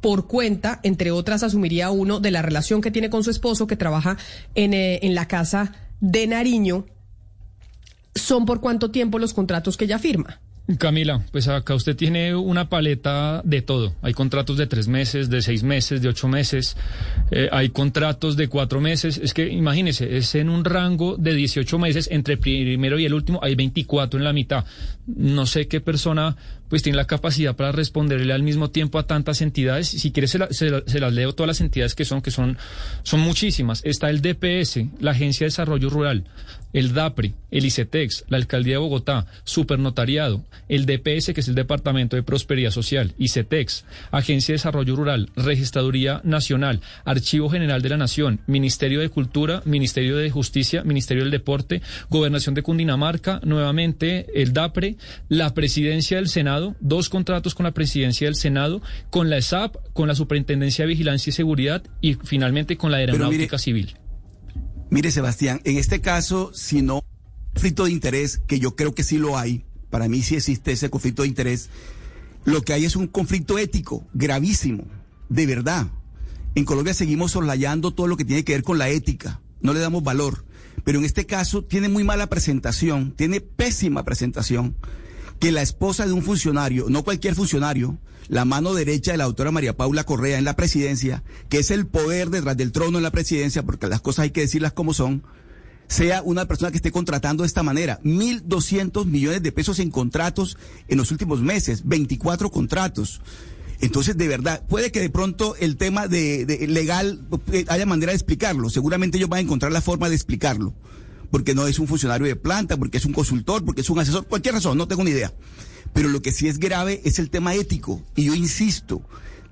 [0.00, 3.76] por cuenta, entre otras, asumiría uno de la relación que tiene con su esposo, que
[3.76, 4.16] trabaja
[4.54, 6.86] en, eh, en la casa de Nariño.
[8.14, 10.40] ¿Son por cuánto tiempo los contratos que ella firma?
[10.76, 13.94] Camila, pues acá usted tiene una paleta de todo.
[14.02, 16.76] Hay contratos de tres meses, de seis meses, de ocho meses.
[17.30, 19.18] Eh, hay contratos de cuatro meses.
[19.22, 22.08] Es que imagínese, es en un rango de 18 meses.
[22.10, 24.64] Entre primero y el último hay 24 en la mitad.
[25.06, 26.36] No sé qué persona
[26.70, 29.88] pues tiene la capacidad para responderle al mismo tiempo a tantas entidades.
[29.88, 32.56] Si quiere se, las leo todas las entidades que son, que son,
[33.02, 33.82] son muchísimas.
[33.84, 36.24] Está el DPS, la Agencia de Desarrollo Rural,
[36.72, 42.16] el DAPRI, el ICETEX, la Alcaldía de Bogotá, Supernotariado, el DPS, que es el Departamento
[42.16, 48.40] de Prosperidad Social, ICETEX, Agencia de Desarrollo Rural, Registraduría Nacional, Archivo General de la Nación,
[48.46, 54.96] Ministerio de Cultura, Ministerio de Justicia, Ministerio del Deporte, Gobernación de Cundinamarca, nuevamente el DAPRE,
[55.28, 60.08] la Presidencia del Senado, dos contratos con la Presidencia del Senado, con la ESAP, con
[60.08, 63.94] la Superintendencia de Vigilancia y Seguridad y finalmente con la Aeronáutica Civil.
[64.90, 67.04] Mire, Sebastián, en este caso, si no
[67.54, 70.90] conflicto de interés, que yo creo que sí lo hay, para mí sí existe ese
[70.90, 71.70] conflicto de interés,
[72.44, 74.84] lo que hay es un conflicto ético gravísimo,
[75.28, 75.86] de verdad.
[76.56, 79.80] En Colombia seguimos soslayando todo lo que tiene que ver con la ética, no le
[79.80, 80.44] damos valor,
[80.82, 84.74] pero en este caso tiene muy mala presentación, tiene pésima presentación
[85.40, 87.98] que la esposa de un funcionario, no cualquier funcionario,
[88.28, 91.86] la mano derecha de la doctora María Paula Correa en la presidencia, que es el
[91.86, 95.24] poder detrás del trono en la presidencia, porque las cosas hay que decirlas como son,
[95.88, 98.00] sea una persona que esté contratando de esta manera.
[98.04, 103.20] 1.200 millones de pesos en contratos en los últimos meses, 24 contratos.
[103.80, 108.16] Entonces, de verdad, puede que de pronto el tema de, legal eh, haya manera de
[108.16, 108.68] explicarlo.
[108.68, 110.74] Seguramente ellos van a encontrar la forma de explicarlo.
[111.30, 114.26] Porque no es un funcionario de planta, porque es un consultor, porque es un asesor,
[114.26, 115.32] cualquier razón, no tengo ni idea.
[115.92, 118.02] Pero lo que sí es grave es el tema ético.
[118.16, 119.02] Y yo insisto,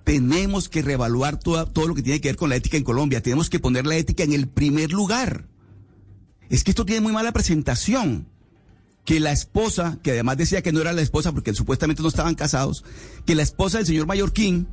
[0.05, 3.23] tenemos que reevaluar todo, todo lo que tiene que ver con la ética en Colombia.
[3.23, 5.47] Tenemos que poner la ética en el primer lugar.
[6.49, 8.27] Es que esto tiene muy mala presentación.
[9.05, 12.35] Que la esposa, que además decía que no era la esposa porque supuestamente no estaban
[12.35, 12.85] casados,
[13.25, 14.69] que la esposa del señor Mallorquín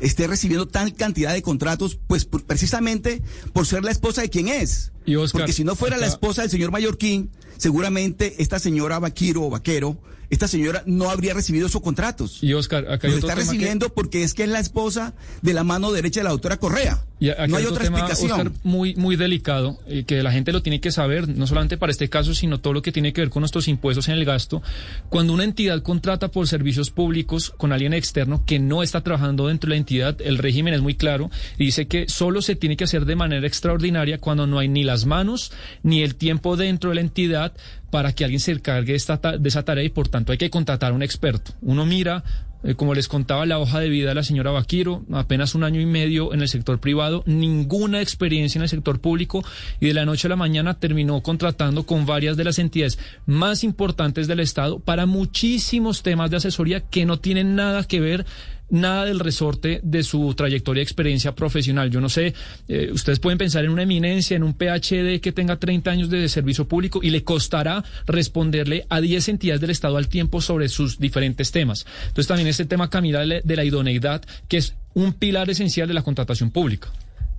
[0.00, 4.48] esté recibiendo tal cantidad de contratos, pues por- precisamente por ser la esposa de quien
[4.48, 4.92] es.
[5.04, 9.42] Y Oscar, porque si no fuera la esposa del señor Mallorquín, seguramente esta señora Vaquiro
[9.44, 9.98] o Vaquero,
[10.30, 12.42] esta señora no habría recibido esos contratos.
[12.42, 14.60] Y Oscar, acá hay Los otro está tema que- recibiendo porque es que es la
[14.60, 17.02] esposa de la mano derecha de la doctora Correa.
[17.20, 18.30] Y no hay otro otra tema, explicación.
[18.46, 21.90] Oscar, muy, muy delicado, eh, que la gente lo tiene que saber, no solamente para
[21.90, 24.62] este caso, sino todo lo que tiene que ver con nuestros impuestos en el gasto.
[25.08, 29.66] Cuando una entidad contrata por servicios públicos con alguien externo que no está trabajando dentro
[29.68, 32.84] de la entidad, el régimen es muy claro y dice que solo se tiene que
[32.84, 35.50] hacer de manera extraordinaria cuando no hay ni las manos
[35.82, 37.47] ni el tiempo dentro de la entidad
[37.90, 40.94] para que alguien se encargue de, esa tarea y por tanto hay que contratar a
[40.94, 41.52] un experto.
[41.62, 42.24] Uno mira
[42.64, 45.80] eh, como les contaba, la hoja de vida de la señora Vaquiro, apenas un año
[45.80, 49.44] y medio en el sector privado, ninguna experiencia en el sector público
[49.78, 53.62] y de la noche a la mañana terminó contratando con varias de las entidades más
[53.62, 58.26] importantes del Estado para muchísimos temas de asesoría que no tienen nada que ver
[58.70, 61.90] nada del resorte de su trayectoria y experiencia profesional.
[61.90, 62.34] Yo no sé,
[62.68, 66.28] eh, ustedes pueden pensar en una eminencia, en un PhD que tenga 30 años de
[66.28, 70.98] servicio público y le costará responderle a 10 entidades del Estado al tiempo sobre sus
[70.98, 71.86] diferentes temas.
[72.08, 76.02] Entonces también este tema, Camila, de la- idoneidad, que es un pilar esencial de la
[76.02, 76.88] contratación pública.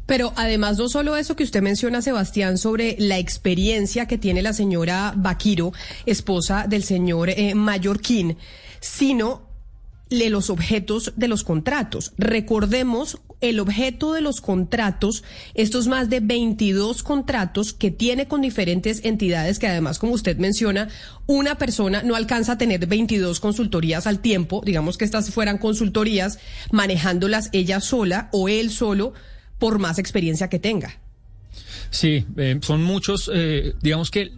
[0.06, 4.54] Pero además no solo eso que usted menciona, Sebastián, sobre la experiencia que tiene la
[4.54, 5.72] señora Vaquiro,
[6.06, 7.54] esposa del señor eh,
[8.82, 9.48] sino
[10.10, 12.13] de los objetos de los contratos.
[12.17, 19.06] Recordemos el objeto de los contratos, estos más de 22 contratos que tiene con diferentes
[19.06, 20.89] entidades que además, como usted menciona,
[21.26, 26.39] una persona no alcanza a tener 22 consultorías al tiempo, digamos que estas fueran consultorías
[26.72, 29.13] manejándolas ella sola o él solo
[29.58, 31.00] por más experiencia que tenga.
[31.91, 34.32] Sí, eh, son muchos, eh, digamos que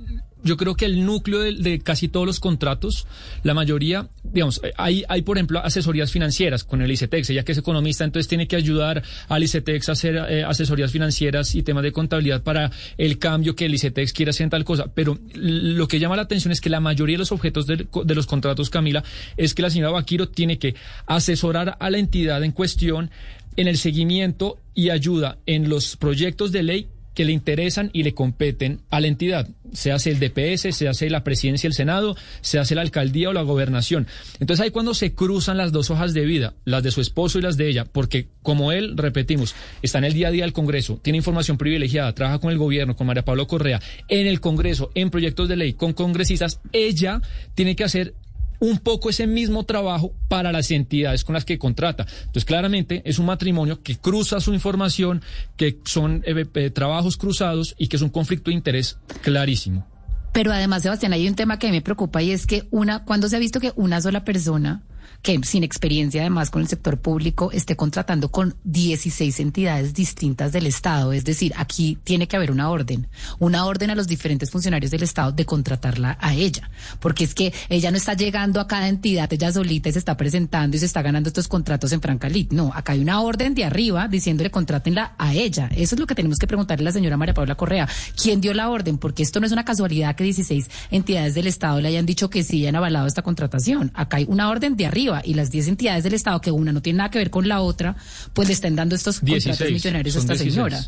[0.43, 3.05] yo creo que el núcleo de, de casi todos los contratos,
[3.43, 7.57] la mayoría, digamos, hay, hay por ejemplo asesorías financieras con el ICETEX, ella que es
[7.57, 11.91] economista, entonces tiene que ayudar al ICETEX a hacer eh, asesorías financieras y temas de
[11.91, 14.85] contabilidad para el cambio que el ICETEX quiere hacer en tal cosa.
[14.93, 18.15] Pero lo que llama la atención es que la mayoría de los objetos co- de
[18.15, 19.03] los contratos, Camila,
[19.37, 20.75] es que la señora Vaquiro tiene que
[21.05, 23.11] asesorar a la entidad en cuestión
[23.57, 28.13] en el seguimiento y ayuda en los proyectos de ley que le interesan y le
[28.13, 29.47] competen a la entidad.
[29.73, 33.29] Se hace el DPS, se hace la presidencia y el Senado, se hace la alcaldía
[33.29, 34.07] o la gobernación.
[34.39, 37.41] Entonces ahí cuando se cruzan las dos hojas de vida, las de su esposo y
[37.41, 40.99] las de ella, porque como él, repetimos, está en el día a día del Congreso,
[41.01, 45.09] tiene información privilegiada, trabaja con el gobierno, con María Pablo Correa, en el Congreso, en
[45.09, 47.21] proyectos de ley, con congresistas, ella
[47.55, 48.13] tiene que hacer
[48.61, 52.05] un poco ese mismo trabajo para las entidades con las que contrata.
[52.19, 55.21] Entonces, claramente es un matrimonio que cruza su información,
[55.57, 59.87] que son eh, eh, trabajos cruzados y que es un conflicto de interés clarísimo.
[60.31, 63.35] Pero además, Sebastián, hay un tema que me preocupa y es que una, cuando se
[63.35, 64.83] ha visto que una sola persona
[65.21, 70.65] que sin experiencia además con el sector público esté contratando con 16 entidades distintas del
[70.65, 71.13] Estado.
[71.13, 73.07] Es decir, aquí tiene que haber una orden,
[73.39, 76.69] una orden a los diferentes funcionarios del Estado de contratarla a ella.
[76.99, 80.17] Porque es que ella no está llegando a cada entidad, ella solita y se está
[80.17, 82.51] presentando y se está ganando estos contratos en Francalit.
[82.51, 85.69] No, acá hay una orden de arriba diciéndole contrátenla a ella.
[85.75, 87.87] Eso es lo que tenemos que preguntarle a la señora María Paula Correa.
[88.21, 88.97] ¿Quién dio la orden?
[88.97, 92.43] Porque esto no es una casualidad que 16 entidades del Estado le hayan dicho que
[92.43, 93.91] sí han avalado esta contratación.
[93.93, 96.81] Acá hay una orden de arriba y las 10 entidades del Estado, que una no
[96.81, 97.95] tiene nada que ver con la otra,
[98.33, 100.53] pues le están dando estos contratos 16, millonarios a esta 16.
[100.53, 100.81] señora.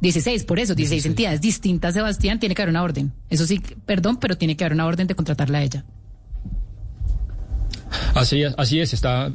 [0.00, 3.12] 16, por eso, 16, entidades distintas, Sebastián, tiene que haber una orden.
[3.30, 5.84] Eso sí, perdón, pero tiene que haber una orden de contratarla a ella.
[8.14, 8.92] Así es, así es.
[8.92, 9.32] Está,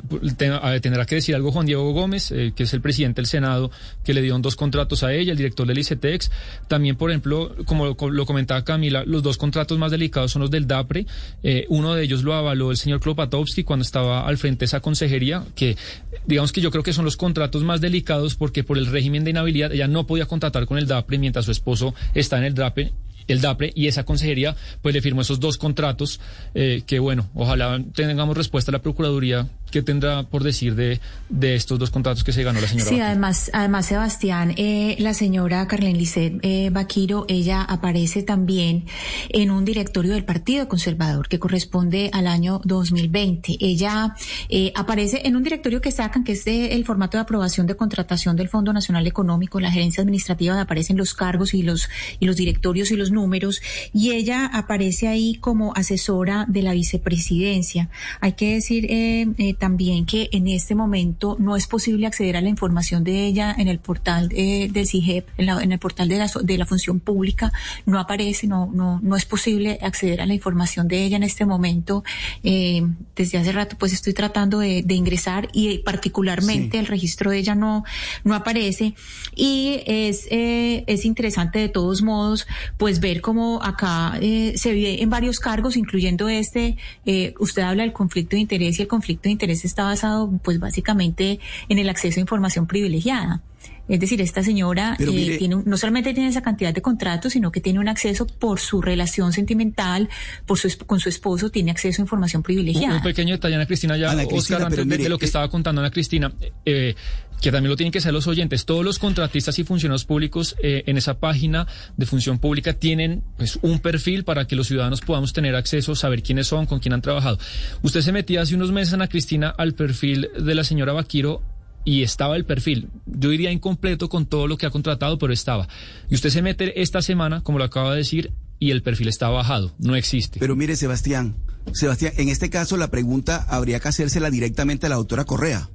[0.82, 3.72] tendrá que decir algo Juan Diego Gómez, eh, que es el presidente del Senado,
[4.04, 6.32] que le dio dos contratos a ella, el director del ICETEX.
[6.68, 10.52] También, por ejemplo, como lo, lo comentaba Camila, los dos contratos más delicados son los
[10.52, 11.06] del DAPRE.
[11.44, 14.80] Eh, uno de ellos lo avaló el señor Klopatowski cuando estaba al frente de esa
[14.80, 15.78] consejería, que
[16.26, 19.32] digamos que yo creo que son los contratos más delicados porque por el régimen de
[19.32, 22.94] inhabilidad ella no podía contratar con el DAPRE mientras su esposo está en el DAPRE
[23.28, 26.20] el DAPRE y esa consejería pues le firmó esos dos contratos
[26.54, 31.00] eh, que bueno, ojalá tengamos respuesta a la Procuraduría que tendrá por decir de,
[31.30, 32.90] de estos dos contratos que se ganó la señora.
[32.90, 38.86] Sí, además, además Sebastián, eh, la señora Carlen Lisset eh, Vaquiro, ella aparece también
[39.30, 43.58] en un directorio del Partido Conservador que corresponde al año 2020.
[43.60, 44.16] Ella
[44.50, 47.76] eh, aparece en un directorio que sacan, que es de, el formato de aprobación de
[47.76, 51.90] contratación del Fondo Nacional Económico, la gerencia administrativa, aparecen los cargos y los,
[52.20, 53.62] y los directorios y los números,
[53.94, 57.90] y ella aparece ahí como asesora de la vicepresidencia.
[58.22, 62.42] Hay que decir eh, eh, también que en este momento no es posible acceder a
[62.42, 66.08] la información de ella en el portal eh, del CIGEP, en, la, en, el portal
[66.08, 67.52] de la, de la función pública,
[67.86, 71.46] no aparece, no, no, no es posible acceder a la información de ella en este
[71.46, 72.04] momento.
[72.44, 72.86] Eh,
[73.16, 76.78] desde hace rato pues estoy tratando de, de ingresar y particularmente sí.
[76.78, 77.84] el registro de ella no,
[78.24, 78.94] no aparece.
[79.36, 82.48] Y es, eh, es interesante de todos modos
[82.78, 87.84] pues ver cómo acá eh, se vive en varios cargos, incluyendo este, eh, usted habla
[87.84, 91.40] del conflicto de interés y el conflicto de interés está basado pues básicamente
[91.70, 93.42] en el acceso a información privilegiada.
[93.88, 97.34] Es decir, esta señora eh, mire, tiene un, no solamente tiene esa cantidad de contratos,
[97.34, 100.10] sino que tiene un acceso por su relación sentimental,
[100.46, 102.90] por su con su esposo, tiene acceso a información privilegiada.
[102.90, 105.26] Un, un pequeño detalle, Ana Cristina, ya, Ana Cristina, Oscar, antes mire, de, lo que
[105.26, 106.32] eh, estaba contando Ana Cristina,
[106.66, 106.96] eh,
[107.42, 108.66] que también lo tienen que saber los oyentes.
[108.66, 113.60] Todos los contratistas y funcionarios públicos eh, en esa página de función pública tienen pues,
[113.62, 117.02] un perfil para que los ciudadanos podamos tener acceso, saber quiénes son, con quién han
[117.02, 117.38] trabajado.
[117.84, 121.42] Usted se metía hace unos meses, Ana Cristina, al perfil de la señora Vaquiro
[121.86, 122.90] y estaba el perfil.
[123.06, 125.68] Yo diría incompleto con todo lo que ha contratado, pero estaba.
[126.10, 129.30] Y usted se mete esta semana, como lo acaba de decir, y el perfil está
[129.30, 130.40] bajado, no existe.
[130.40, 131.36] Pero mire, Sebastián,
[131.74, 135.70] Sebastián, en este caso la pregunta habría que hacérsela directamente a la doctora Correa.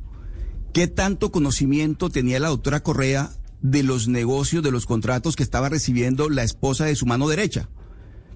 [0.73, 3.31] ¿Qué tanto conocimiento tenía la doctora Correa
[3.61, 7.69] de los negocios, de los contratos que estaba recibiendo la esposa de su mano derecha?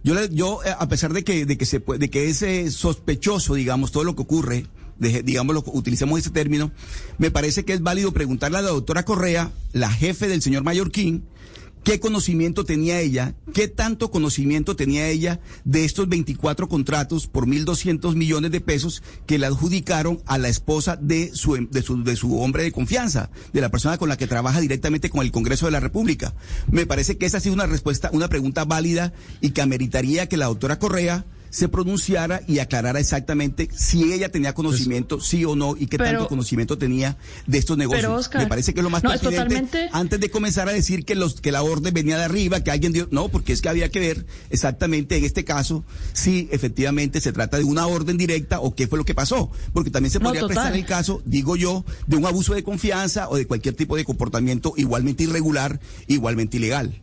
[0.04, 3.90] Yo, yo a pesar de que, de que, se, de que es eh, sospechoso, digamos,
[3.90, 4.66] todo lo que ocurre,
[4.98, 6.72] digamos, utilicemos ese término,
[7.18, 11.24] me parece que es válido preguntarle a la doctora Correa, la jefe del señor Mallorquín,
[11.86, 18.16] qué conocimiento tenía ella, qué tanto conocimiento tenía ella de estos 24 contratos por 1.200
[18.16, 22.40] millones de pesos que le adjudicaron a la esposa de su, de, su, de su
[22.40, 25.72] hombre de confianza, de la persona con la que trabaja directamente con el Congreso de
[25.72, 26.34] la República.
[26.68, 30.36] Me parece que esa ha sido una respuesta, una pregunta válida y que ameritaría que
[30.36, 35.76] la doctora Correa se pronunciara y aclarara exactamente si ella tenía conocimiento, sí o no,
[35.76, 37.16] y qué pero, tanto conocimiento tenía
[37.46, 38.02] de estos negocios.
[38.02, 39.88] Pero Oscar, Me parece que es lo más no, pertinente totalmente...
[39.92, 42.92] antes de comenzar a decir que los que la orden venía de arriba, que alguien
[42.92, 47.32] dio, no, porque es que había que ver exactamente en este caso si efectivamente se
[47.32, 50.42] trata de una orden directa o qué fue lo que pasó, porque también se podría
[50.42, 53.96] no, prestar el caso, digo yo, de un abuso de confianza o de cualquier tipo
[53.96, 57.00] de comportamiento igualmente irregular, igualmente ilegal.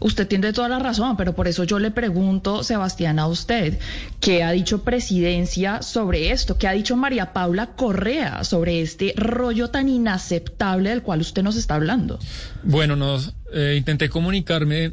[0.00, 3.78] Usted tiene toda la razón, pero por eso yo le pregunto, Sebastián, a usted,
[4.20, 6.58] ¿qué ha dicho Presidencia sobre esto?
[6.58, 11.56] ¿Qué ha dicho María Paula Correa sobre este rollo tan inaceptable del cual usted nos
[11.56, 12.18] está hablando?
[12.62, 14.92] Bueno, nos, eh, intenté comunicarme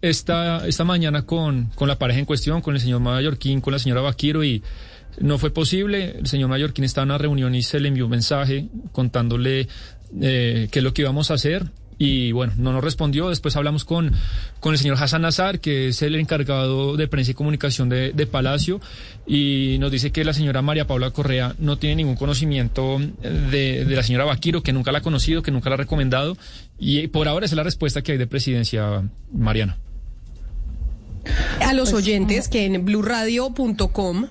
[0.00, 3.78] esta, esta mañana con, con la pareja en cuestión, con el señor Mallorquín, con la
[3.78, 4.62] señora Vaquiro y...
[5.20, 8.12] No fue posible, el señor Mallorquín estaba en una reunión y se le envió un
[8.12, 9.66] mensaje contándole
[10.20, 13.28] eh, qué es lo que íbamos a hacer y bueno, no nos respondió.
[13.28, 14.12] Después hablamos con,
[14.60, 18.26] con el señor Hassan Nazar, que es el encargado de prensa y comunicación de, de,
[18.26, 18.80] Palacio,
[19.26, 23.96] y nos dice que la señora María Paula Correa no tiene ningún conocimiento de, de
[23.96, 26.36] la señora Vaquiro, que nunca la ha conocido, que nunca la ha recomendado,
[26.78, 29.76] y por ahora esa es la respuesta que hay de presidencia, Mariana.
[31.60, 34.28] A los oyentes que en blurradio.com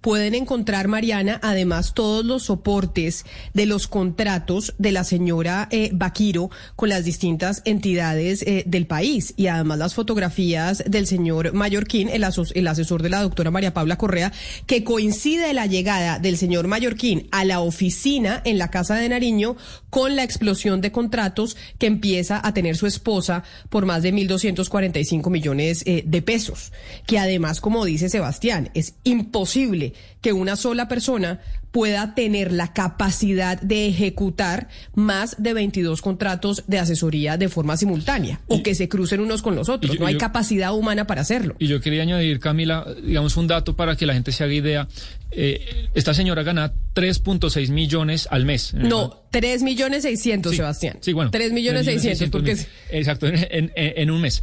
[0.00, 3.24] pueden encontrar, Mariana, además todos los soportes
[3.54, 9.34] de los contratos de la señora eh, Vaquiro con las distintas entidades eh, del país.
[9.36, 12.24] Y además las fotografías del señor Mallorquín, el,
[12.54, 14.32] el, asesor de la doctora María Paula Correa,
[14.66, 19.56] que coincide la llegada del señor Mallorquín a la oficina en la Casa de Nariño
[19.90, 25.30] con la explosión de contratos que empieza a tener su esposa por más de 1.245
[25.30, 26.72] millones eh, de pesos,
[27.06, 29.87] que además, como dice Sebastián, es imposible
[30.20, 36.78] que una sola persona pueda tener la capacidad de ejecutar más de 22 contratos de
[36.78, 39.94] asesoría de forma simultánea y, o que se crucen unos con los otros.
[39.94, 41.56] Yo, no hay yo, capacidad humana para hacerlo.
[41.58, 44.88] Y yo quería añadir, Camila, digamos un dato para que la gente se haga idea.
[45.30, 48.72] Eh, esta señora gana 3.6 millones al mes.
[48.74, 50.98] No, 3 millones 600, sí, Sebastián.
[51.00, 51.30] Sí, bueno.
[51.30, 52.54] 3 millones 600, 600 porque...
[52.54, 54.42] Mil, exacto, en, en, en, un mes.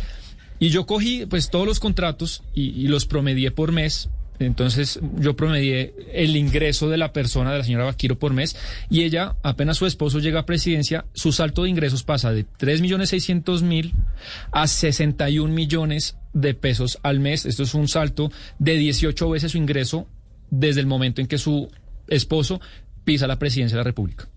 [0.60, 4.10] Y yo cogí pues todos los contratos y, y los promedié por mes
[4.40, 8.56] entonces yo promedié el ingreso de la persona, de la señora Vaquiro por mes,
[8.90, 12.82] y ella, apenas su esposo llega a presidencia, su salto de ingresos pasa de 3
[12.82, 13.94] millones 600 mil
[14.52, 17.46] a 61 millones de pesos al mes.
[17.46, 20.08] Esto es un salto de 18 veces su ingreso
[20.50, 21.70] desde el momento en que su
[22.08, 22.62] esposo
[23.04, 24.28] pisa la presidencia de la República.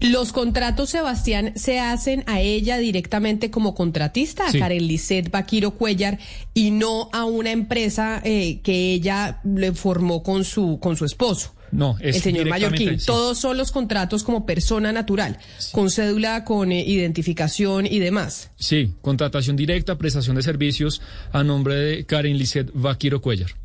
[0.00, 6.18] Los contratos, Sebastián, se hacen a ella directamente como contratista, a Karen Lisset Baquiro Cuellar,
[6.54, 11.54] y no a una empresa eh, que ella le formó con su, con su esposo.
[11.72, 12.98] No, es el señor Mallorquín.
[13.04, 15.38] Todos son los contratos como persona natural,
[15.72, 18.50] con cédula, con eh, identificación y demás.
[18.56, 21.00] Sí, contratación directa, prestación de servicios
[21.32, 23.59] a nombre de Karen Lisset Vaquiro Cuellar.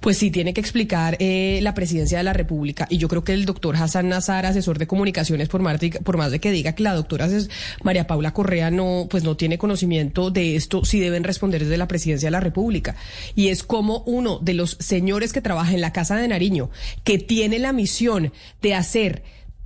[0.00, 2.86] Pues sí, tiene que explicar eh, la presidencia de la República.
[2.90, 5.62] Y yo creo que el doctor Hassan Nazar, asesor de comunicaciones, por
[6.04, 7.28] por más de que diga que la doctora
[7.82, 11.88] María Paula Correa no, pues no tiene conocimiento de esto, sí deben responder desde la
[11.88, 12.96] presidencia de la República.
[13.34, 16.70] Y es como uno de los señores que trabaja en la Casa de Nariño,
[17.04, 19.22] que tiene la misión de hacer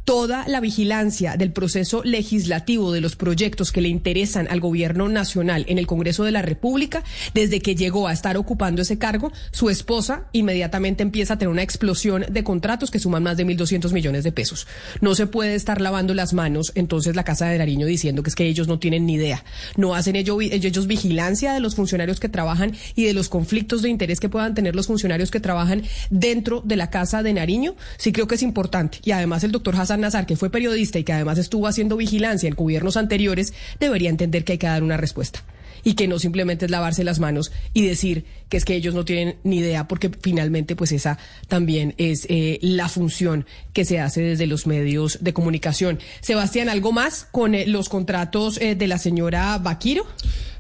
[0.07, 5.67] toda la vigilancia del proceso legislativo de los proyectos que le interesan al gobierno nacional
[5.69, 7.03] en el Congreso de la República,
[7.35, 11.65] desde que llegó a estar ocupando ese cargo, su esposa inmediatamente empieza a tener una
[11.65, 14.69] explosión de contratos que suman más de 1.200 millones de pesos.
[15.01, 18.37] No se puede estar lavando las manos entonces la Casa de Nariño diciendo que es
[18.37, 19.45] que ellos no tienen ni idea.
[19.77, 23.89] No hacen ellos, ellos vigilancia de los funcionarios que trabajan y de los conflictos de
[23.89, 27.75] interés que puedan tener los funcionarios que trabajan dentro de la Casa de Nariño.
[27.99, 29.01] Sí creo que es importante.
[29.03, 32.49] Y además el doctor Hassan Nazar, que fue periodista y que además estuvo haciendo vigilancia
[32.49, 35.43] en gobiernos anteriores, debería entender que hay que dar una respuesta
[35.87, 39.05] y que no simplemente es lavarse las manos y decir que es que ellos no
[39.05, 41.17] tienen ni idea, porque finalmente pues esa
[41.47, 46.01] también es eh, la función que se hace desde los medios de comunicación.
[46.21, 50.05] Sebastián, ¿algo más con eh, los contratos eh, de la señora Vaquiro?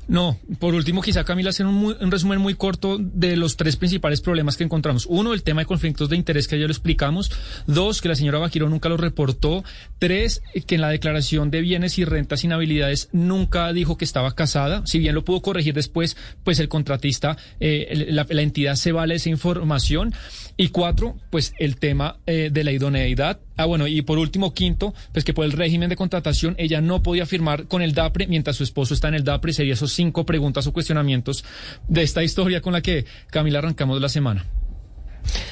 [0.09, 4.57] No, por último, quizá Camila, hacer un, resumen muy corto de los tres principales problemas
[4.57, 5.07] que encontramos.
[5.07, 7.33] Uno, el tema de conflictos de interés que ya lo explicamos.
[7.67, 9.65] Dos, que la señora Baquiro nunca lo reportó.
[9.99, 14.83] Tres, que en la declaración de bienes y rentas inhabilidades nunca dijo que estaba casada.
[14.87, 19.29] Si bien lo pudo corregir después, pues el contratista, eh, la, entidad se vale esa
[19.29, 20.15] información.
[20.59, 23.41] Y cuatro, pues el tema eh, de la idoneidad.
[23.57, 27.03] Ah, bueno, y por último, quinto, pues que por el régimen de contratación ella no
[27.03, 29.53] podía firmar con el DAPRE mientras su esposo está en el DAPRE.
[29.53, 31.45] Sería esos cinco preguntas o cuestionamientos
[31.89, 34.47] de esta historia con la que Camila arrancamos la semana.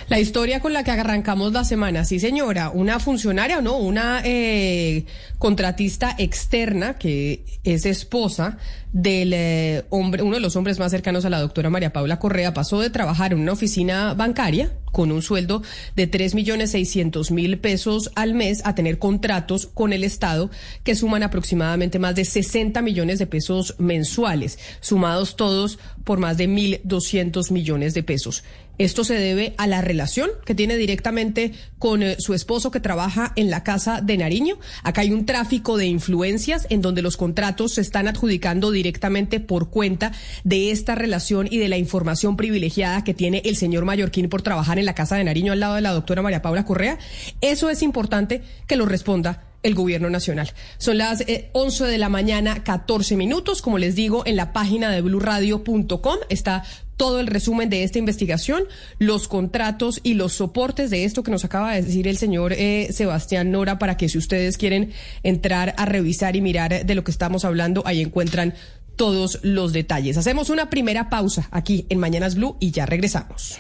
[0.09, 4.20] La historia con la que arrancamos la semana, sí señora, una funcionaria o no, una
[4.25, 5.07] eh,
[5.39, 8.59] contratista externa que es esposa
[8.93, 12.55] del eh, hombre, uno de los hombres más cercanos a la doctora María Paula Correa,
[12.55, 15.62] pasó de trabajar en una oficina bancaria con un sueldo
[15.97, 20.49] de tres millones seiscientos mil pesos al mes a tener contratos con el Estado
[20.85, 26.47] que suman aproximadamente más de 60 millones de pesos mensuales, sumados todos por más de
[26.47, 28.45] mil doscientos millones de pesos.
[28.79, 33.33] Esto se debe a la relación que tiene directamente con eh, su esposo que trabaja
[33.37, 34.59] en la casa de Nariño.
[34.83, 39.70] Acá hay un tráfico de influencias en donde los contratos se están adjudicando directamente por
[39.70, 40.12] cuenta
[40.43, 44.79] de esta relación y de la información privilegiada que tiene el señor Mallorquín por trabajar
[44.79, 46.99] en la casa de Nariño al lado de la doctora María Paula Correa.
[47.41, 50.53] Eso es importante que lo responda el gobierno nacional.
[50.79, 53.62] Son las 11 eh, de la mañana, 14 minutos.
[53.62, 56.64] Como les digo, en la página de blurradio.com está
[56.97, 58.64] todo el resumen de esta investigación,
[58.99, 62.88] los contratos y los soportes de esto que nos acaba de decir el señor eh,
[62.92, 64.92] Sebastián Nora, para que si ustedes quieren
[65.22, 68.55] entrar a revisar y mirar de lo que estamos hablando, ahí encuentran
[68.97, 70.16] todos los detalles.
[70.16, 73.59] Hacemos una primera pausa aquí en Mañanas Blue y ya regresamos.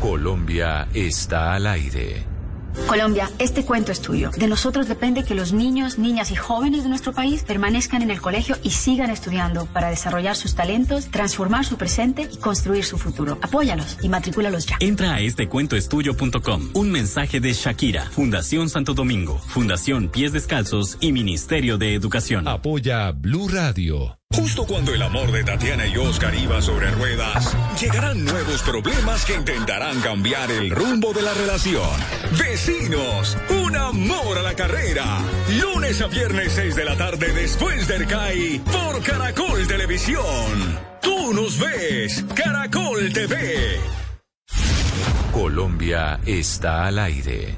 [0.00, 2.37] Colombia está al aire.
[2.86, 4.30] Colombia, este cuento es tuyo.
[4.36, 8.20] De nosotros depende que los niños, niñas y jóvenes de nuestro país permanezcan en el
[8.20, 13.38] colegio y sigan estudiando para desarrollar sus talentos, transformar su presente y construir su futuro.
[13.42, 14.76] Apóyalos y matricúlalos ya.
[14.80, 16.70] Entra a estecuentoestudio.com.
[16.74, 22.48] Un mensaje de Shakira, Fundación Santo Domingo, Fundación Pies Descalzos y Ministerio de Educación.
[22.48, 24.18] Apoya Blue Radio.
[24.34, 29.34] Justo cuando el amor de Tatiana y Oscar iba sobre ruedas, llegarán nuevos problemas que
[29.34, 31.90] intentarán cambiar el rumbo de la relación.
[32.38, 35.04] Vecinos, un amor a la carrera.
[35.60, 40.78] Lunes a viernes 6 de la tarde después del CAI por Caracol Televisión.
[41.02, 43.80] Tú nos ves, Caracol TV.
[45.32, 47.56] Colombia está al aire.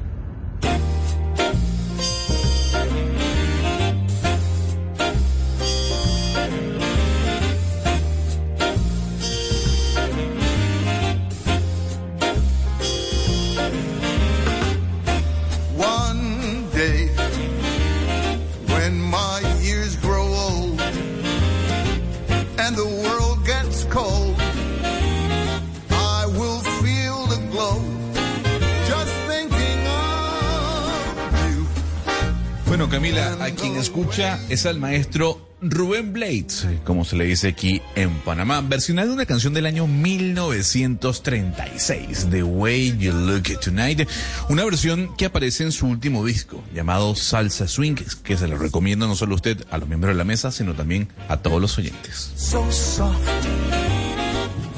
[33.54, 39.12] Quien escucha es al maestro Rubén Blades, como se le dice aquí en Panamá, versionando
[39.12, 44.08] una canción del año 1936, The Way You Look Tonight,
[44.48, 49.06] una versión que aparece en su último disco, llamado Salsa Swing, que se lo recomiendo
[49.06, 51.76] no solo a usted, a los miembros de la mesa, sino también a todos los
[51.76, 52.32] oyentes.
[52.36, 53.18] So soft.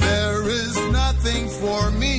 [0.01, 2.12] There is nothing for me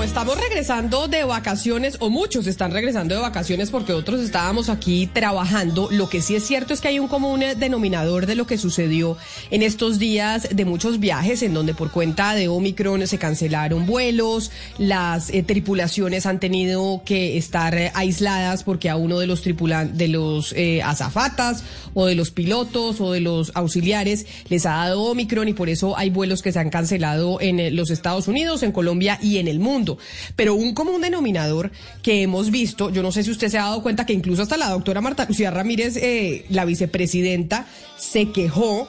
[0.00, 5.06] como estamos regresando de vacaciones, o muchos están regresando de vacaciones porque otros estábamos aquí
[5.06, 8.56] trabajando, lo que sí es cierto es que hay un común denominador de lo que
[8.56, 9.18] sucedió
[9.50, 14.50] en estos días de muchos viajes, en donde por cuenta de Omicron se cancelaron vuelos,
[14.78, 19.98] las eh, tripulaciones han tenido que estar eh, aisladas porque a uno de los tripulantes,
[19.98, 21.62] de los eh, azafatas
[21.94, 25.96] o de los pilotos o de los auxiliares les ha dado Omicron y por eso
[25.96, 29.48] hay vuelos que se han cancelado en eh, los Estados Unidos, en Colombia y en
[29.48, 29.89] el mundo.
[30.36, 31.70] Pero un común denominador
[32.02, 34.56] que hemos visto, yo no sé si usted se ha dado cuenta que incluso hasta
[34.56, 37.66] la doctora Marta Lucía Ramírez, eh, la vicepresidenta,
[37.96, 38.88] se quejó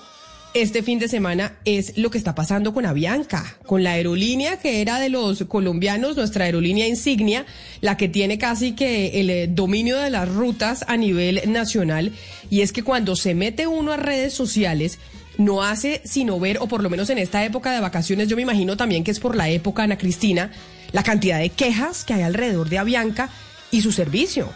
[0.54, 4.82] este fin de semana es lo que está pasando con Avianca, con la aerolínea que
[4.82, 7.46] era de los colombianos, nuestra aerolínea insignia,
[7.80, 12.12] la que tiene casi que el eh, dominio de las rutas a nivel nacional.
[12.50, 15.00] Y es que cuando se mete uno a redes sociales,
[15.38, 18.42] no hace sino ver, o por lo menos en esta época de vacaciones, yo me
[18.42, 20.52] imagino también que es por la época, Ana Cristina,
[20.92, 23.30] la cantidad de quejas que hay alrededor de Avianca
[23.72, 24.50] y su servicio.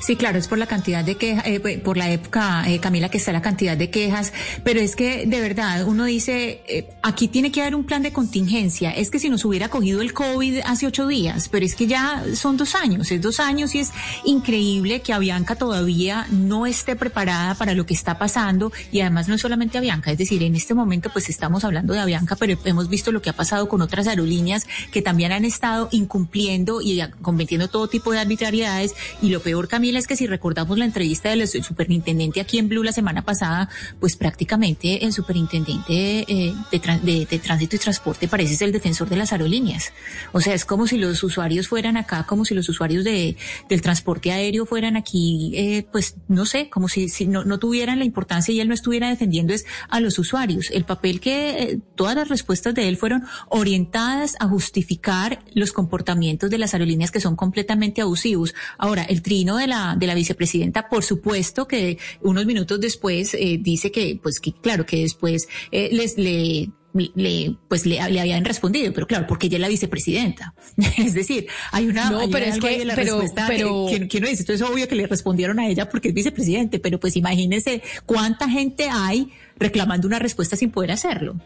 [0.00, 3.18] Sí, claro, es por la cantidad de quejas, eh, por la época, eh, Camila, que
[3.18, 4.32] está la cantidad de quejas,
[4.64, 8.12] pero es que de verdad uno dice, eh, aquí tiene que haber un plan de
[8.12, 8.90] contingencia.
[8.90, 12.22] Es que si nos hubiera cogido el COVID hace ocho días, pero es que ya
[12.34, 13.92] son dos años, es dos años y es
[14.24, 19.34] increíble que Avianca todavía no esté preparada para lo que está pasando y además no
[19.34, 22.88] es solamente Avianca, es decir, en este momento pues estamos hablando de Avianca, pero hemos
[22.88, 27.68] visto lo que ha pasado con otras aerolíneas que también han estado incumpliendo y cometiendo
[27.68, 31.46] todo tipo de arbitrariedades y lo peor Camila, es que si recordamos la entrevista del
[31.48, 33.68] superintendente aquí en Blue la semana pasada,
[34.00, 39.08] pues prácticamente el superintendente eh, de, de, de, tránsito y transporte parece ser el defensor
[39.08, 39.92] de las aerolíneas.
[40.32, 43.36] O sea, es como si los usuarios fueran acá, como si los usuarios de,
[43.68, 47.98] del transporte aéreo fueran aquí, eh, pues no sé, como si, si no, no, tuvieran
[47.98, 50.70] la importancia y él no estuviera defendiendo es a los usuarios.
[50.70, 56.50] El papel que eh, todas las respuestas de él fueron orientadas a justificar los comportamientos
[56.50, 58.54] de las aerolíneas que son completamente abusivos.
[58.78, 63.58] Ahora, el trino de la, de la vicepresidenta, por supuesto que unos minutos después eh,
[63.60, 66.70] dice que, pues que claro, que después eh, les le
[67.14, 70.54] le, pues le, le, habían respondido, pero claro, porque ella es la vicepresidenta.
[70.98, 74.20] es decir, hay una, no, hay pero es que, la pero, respuesta pero, que, que,
[74.20, 77.16] no dice, entonces es obvio que le respondieron a ella porque es vicepresidente, pero pues
[77.16, 81.38] imagínese cuánta gente hay reclamando una respuesta sin poder hacerlo.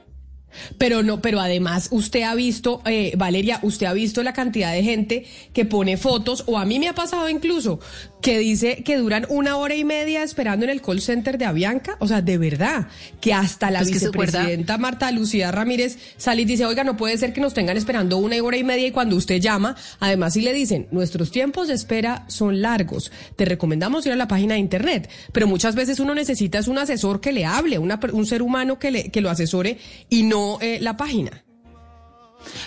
[0.78, 4.82] Pero no, pero además usted ha visto, eh, Valeria, usted ha visto la cantidad de
[4.82, 7.80] gente que pone fotos, o a mí me ha pasado incluso,
[8.20, 11.96] que dice que duran una hora y media esperando en el call center de Avianca.
[12.00, 12.88] O sea, de verdad,
[13.20, 17.32] que hasta la Pues vicepresidenta Marta Lucía Ramírez sale y dice, oiga, no puede ser
[17.32, 20.52] que nos tengan esperando una hora y media y cuando usted llama, además si le
[20.52, 25.08] dicen, nuestros tiempos de espera son largos, te recomendamos ir a la página de internet,
[25.32, 28.78] pero muchas veces uno necesita es un asesor que le hable, una, un ser humano
[28.78, 29.78] que, le, que lo asesore
[30.08, 31.44] y no eh, la página.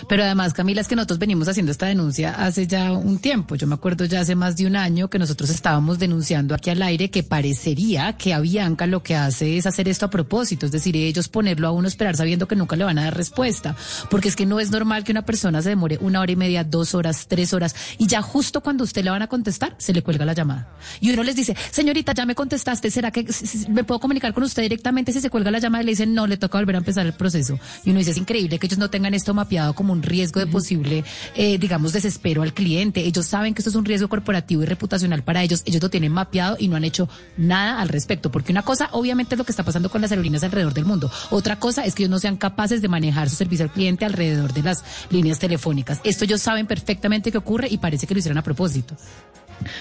[0.08, 3.54] Pero además, Camila, es que nosotros venimos haciendo esta denuncia hace ya un tiempo.
[3.56, 6.82] Yo me acuerdo ya hace más de un año que nosotros estábamos denunciando aquí al
[6.82, 10.96] aire que parecería que Avianca lo que hace es hacer esto a propósito, es decir,
[10.96, 13.76] ellos ponerlo a uno esperar sabiendo que nunca le van a dar respuesta.
[14.10, 16.64] Porque es que no es normal que una persona se demore una hora y media,
[16.64, 20.02] dos horas, tres horas, y ya justo cuando usted le van a contestar, se le
[20.02, 20.68] cuelga la llamada.
[21.00, 23.26] Y uno les dice, señorita, ya me contestaste, ¿será que
[23.68, 25.82] me puedo comunicar con usted directamente si se cuelga la llamada?
[25.84, 27.58] Le dicen, no, le toca volver a empezar el proceso.
[27.84, 30.46] Y uno dice, es increíble que ellos no tengan esto mapeado como un riesgo de
[30.46, 31.04] posible,
[31.34, 33.00] eh, digamos, desespero al cliente.
[33.00, 35.62] Ellos saben que esto es un riesgo corporativo y reputacional para ellos.
[35.64, 38.30] Ellos lo tienen mapeado y no han hecho nada al respecto.
[38.30, 41.10] Porque una cosa, obviamente, es lo que está pasando con las aerolíneas alrededor del mundo.
[41.30, 44.52] Otra cosa es que ellos no sean capaces de manejar su servicio al cliente alrededor
[44.52, 46.00] de las líneas telefónicas.
[46.04, 48.96] Esto ellos saben perfectamente que ocurre y parece que lo hicieron a propósito.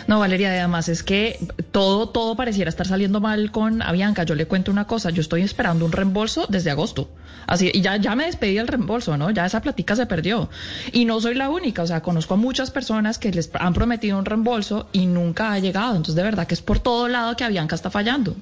[0.07, 1.39] No, Valeria, además es que
[1.71, 4.23] todo, todo pareciera estar saliendo mal con Avianca.
[4.23, 7.09] Yo le cuento una cosa, yo estoy esperando un reembolso desde agosto.
[7.47, 9.31] Así, y ya, ya me despedí del reembolso, ¿no?
[9.31, 10.49] Ya esa platica se perdió.
[10.91, 14.17] Y no soy la única, o sea, conozco a muchas personas que les han prometido
[14.17, 15.91] un reembolso y nunca ha llegado.
[15.91, 18.35] Entonces, de verdad que es por todo lado que Avianca está fallando.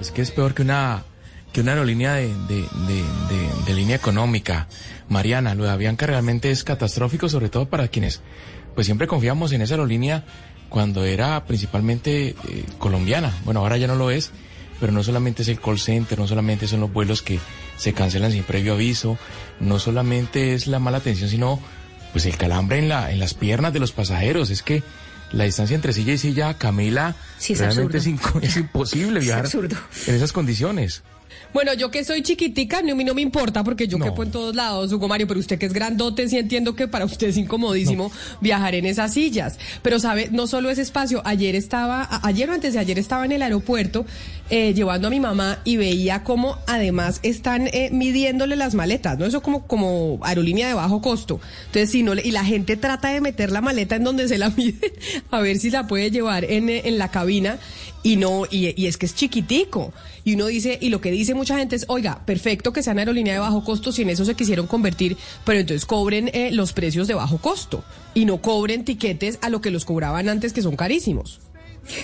[0.00, 1.04] Es que es peor que una
[1.52, 4.68] que una aerolínea de, de, de, de, línea económica.
[5.08, 8.20] Mariana, lo de Avianca realmente es catastrófico, sobre todo para quienes
[8.74, 10.22] pues siempre confiamos en esa aerolínea
[10.68, 13.32] cuando era principalmente eh, colombiana.
[13.44, 14.30] Bueno, ahora ya no lo es,
[14.80, 17.38] pero no solamente es el call center, no solamente son los vuelos que
[17.76, 19.18] se cancelan sin previo aviso,
[19.60, 21.60] no solamente es la mala atención, sino
[22.12, 24.50] pues el calambre en la en las piernas de los pasajeros.
[24.50, 24.82] Es que
[25.32, 28.06] la distancia entre silla y silla, Camila, Sí, es realmente es,
[28.56, 29.48] imposible viajar
[30.06, 31.02] en esas condiciones.
[31.52, 34.04] Bueno, yo que soy chiquitica, no, no me importa porque yo No.
[34.04, 37.04] quepo en todos lados, Hugo Mario, pero usted que es grandote, sí entiendo que para
[37.06, 39.58] usted es incomodísimo viajar en esas sillas.
[39.82, 43.32] Pero sabe, no solo ese espacio, ayer estaba, ayer o antes de ayer estaba en
[43.32, 44.04] el aeropuerto
[44.50, 49.24] eh, llevando a mi mamá y veía cómo además están eh, midiéndole las maletas, ¿no?
[49.24, 51.40] Eso como, como aerolínea de bajo costo.
[51.66, 54.50] Entonces, si no, y la gente trata de meter la maleta en donde se la
[54.56, 54.92] miden,
[55.30, 57.58] a ver si la puede llevar en, eh, en la cabina
[58.06, 59.92] y no, y, es que es chiquitico.
[60.22, 63.34] Y uno dice, y lo que dice mucha gente es, oiga, perfecto que sean aerolínea
[63.34, 67.08] de bajo costo si en eso se quisieron convertir, pero entonces cobren eh, los precios
[67.08, 67.82] de bajo costo
[68.14, 71.40] y no cobren tiquetes a lo que los cobraban antes que son carísimos.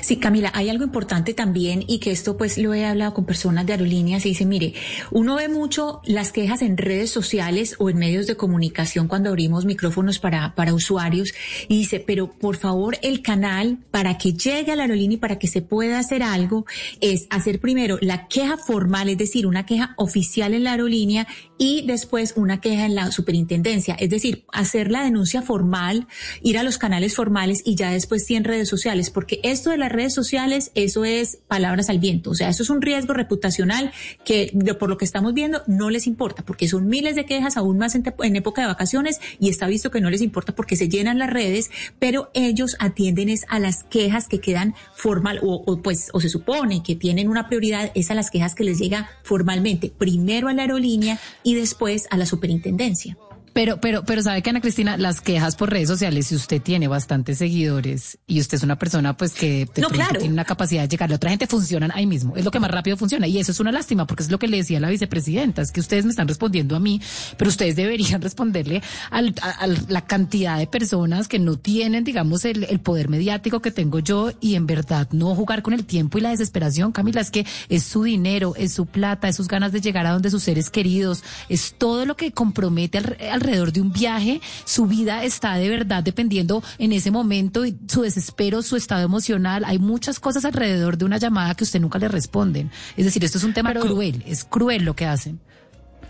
[0.01, 3.67] Sí, Camila, hay algo importante también y que esto pues lo he hablado con personas
[3.67, 4.75] de aerolíneas y dice, mire,
[5.11, 9.65] uno ve mucho las quejas en redes sociales o en medios de comunicación cuando abrimos
[9.65, 11.33] micrófonos para, para usuarios
[11.69, 15.39] y dice, pero por favor el canal para que llegue a la aerolínea y para
[15.39, 16.67] que se pueda hacer algo
[17.01, 21.27] es hacer primero la queja formal, es decir, una queja oficial en la aerolínea
[21.63, 26.09] y después una queja en la superintendencia, es decir, hacer la denuncia formal,
[26.43, 29.77] ir a los canales formales y ya después sí en redes sociales, porque esto de
[29.77, 33.93] las redes sociales, eso es palabras al viento, o sea, eso es un riesgo reputacional
[34.25, 34.51] que
[34.81, 37.95] por lo que estamos viendo no les importa, porque son miles de quejas, aún más
[37.95, 38.03] en,
[38.35, 41.71] época de vacaciones y está visto que no les importa porque se llenan las redes,
[42.01, 46.83] pero ellos atienden es a las quejas que quedan formal o, pues o se supone
[46.83, 50.63] que tienen una prioridad es a las quejas que les llega formalmente, primero a la
[50.63, 51.21] aerolínea
[51.55, 53.17] después a la superintendencia.
[53.53, 56.89] Pero, pero, pero sabe que Ana Cristina, las quejas por redes sociales, si usted tiene
[56.89, 60.19] bastantes seguidores y usted es una persona pues que de No, claro.
[60.19, 62.35] tiene una capacidad de llegarle a otra gente, funcionan ahí mismo.
[62.37, 63.27] Es lo que más rápido funciona.
[63.27, 65.81] Y eso es una lástima, porque es lo que le decía la vicepresidenta, es que
[65.81, 67.01] ustedes me están respondiendo a mí,
[67.37, 72.45] pero ustedes deberían responderle al- a, a la cantidad de personas que no tienen, digamos,
[72.45, 76.17] el, el poder mediático que tengo yo y en verdad no jugar con el tiempo
[76.19, 79.73] y la desesperación, Camila, es que es su dinero, es su plata, es sus ganas
[79.73, 83.81] de llegar a donde sus seres queridos, es todo lo que compromete al- alrededor de
[83.81, 88.77] un viaje, su vida está de verdad dependiendo en ese momento y su desespero, su
[88.77, 92.71] estado emocional, hay muchas cosas alrededor de una llamada que usted nunca le responden.
[92.97, 95.41] Es decir, esto es un tema Pero- cruel, es cruel lo que hacen.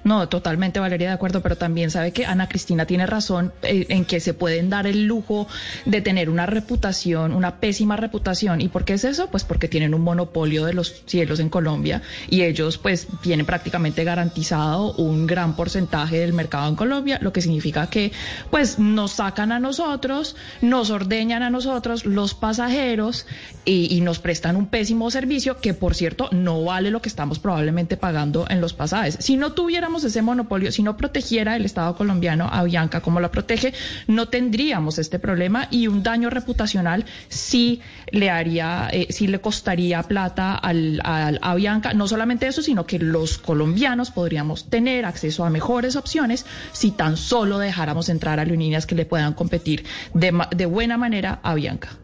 [0.05, 4.05] No, totalmente Valeria de acuerdo, pero también sabe que Ana Cristina tiene razón eh, en
[4.05, 5.47] que se pueden dar el lujo
[5.85, 8.61] de tener una reputación, una pésima reputación.
[8.61, 9.29] ¿Y por qué es eso?
[9.31, 14.03] Pues porque tienen un monopolio de los cielos en Colombia y ellos pues tienen prácticamente
[14.03, 18.13] garantizado un gran porcentaje del mercado en Colombia, lo que significa que
[18.51, 23.27] pues nos sacan a nosotros, nos ordeñan a nosotros, los pasajeros,
[23.65, 27.39] y, y nos prestan un pésimo servicio que por cierto no vale lo que estamos
[27.39, 29.17] probablemente pagando en los pasajes.
[29.21, 33.31] Si no tuviéramos ese monopolio, si no protegiera el Estado colombiano a Bianca como la
[33.31, 33.75] protege,
[34.07, 37.81] no tendríamos este problema y un daño reputacional sí
[38.11, 41.93] le haría, eh, sí le costaría plata al, a Bianca.
[41.95, 47.17] No solamente eso, sino que los colombianos podríamos tener acceso a mejores opciones si tan
[47.17, 49.85] solo dejáramos entrar a aerolíneas que le puedan competir
[50.15, 52.02] de, de buena manera a Bianca.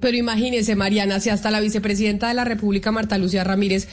[0.00, 3.86] Pero imagínese, Mariana, si hasta la vicepresidenta de la República, Marta Lucía Ramírez,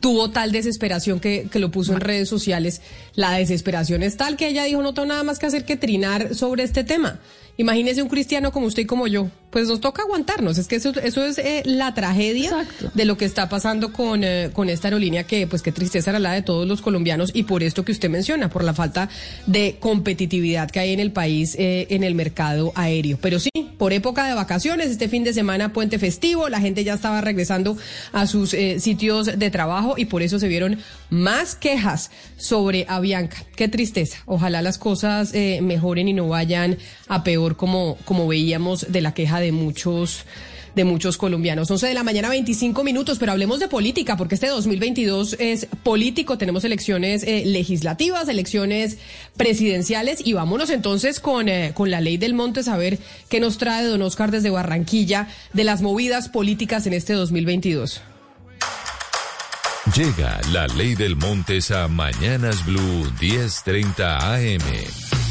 [0.00, 2.80] tuvo tal desesperación que, que lo puso en redes sociales,
[3.14, 6.34] la desesperación es tal que ella dijo, no tengo nada más que hacer que trinar
[6.34, 7.20] sobre este tema.
[7.56, 9.28] Imagínese un cristiano como usted y como yo.
[9.50, 10.56] Pues nos toca aguantarnos.
[10.56, 14.48] Es que eso, eso es eh, la tragedia de lo que está pasando con, eh,
[14.50, 17.62] con esta aerolínea que, pues qué tristeza era la de todos los colombianos y por
[17.62, 19.10] esto que usted menciona, por la falta
[19.46, 23.18] de competitividad que hay en el país, eh, en el mercado aéreo.
[23.20, 26.94] Pero sí, por época de vacaciones, este fin de semana, puente festivo, la gente ya
[26.94, 27.76] estaba regresando
[28.12, 30.78] a sus sitios de trabajo y por eso se vieron
[31.10, 33.44] más quejas sobre Avianca.
[33.54, 34.18] Qué tristeza.
[34.24, 39.14] Ojalá las cosas eh, mejoren y no vayan a peor como, como veíamos de la
[39.14, 40.24] queja de muchos
[40.74, 41.70] de muchos colombianos.
[41.70, 46.38] 11 de la mañana, 25 minutos, pero hablemos de política, porque este 2022 es político,
[46.38, 48.98] tenemos elecciones eh, legislativas, elecciones
[49.36, 53.58] presidenciales, y vámonos entonces con, eh, con la ley del monte, a ver qué nos
[53.58, 58.02] trae don Oscar desde Barranquilla de las movidas políticas en este 2022.
[59.96, 65.21] Llega la ley del Montes a Mañanas Blue 10:30 AM.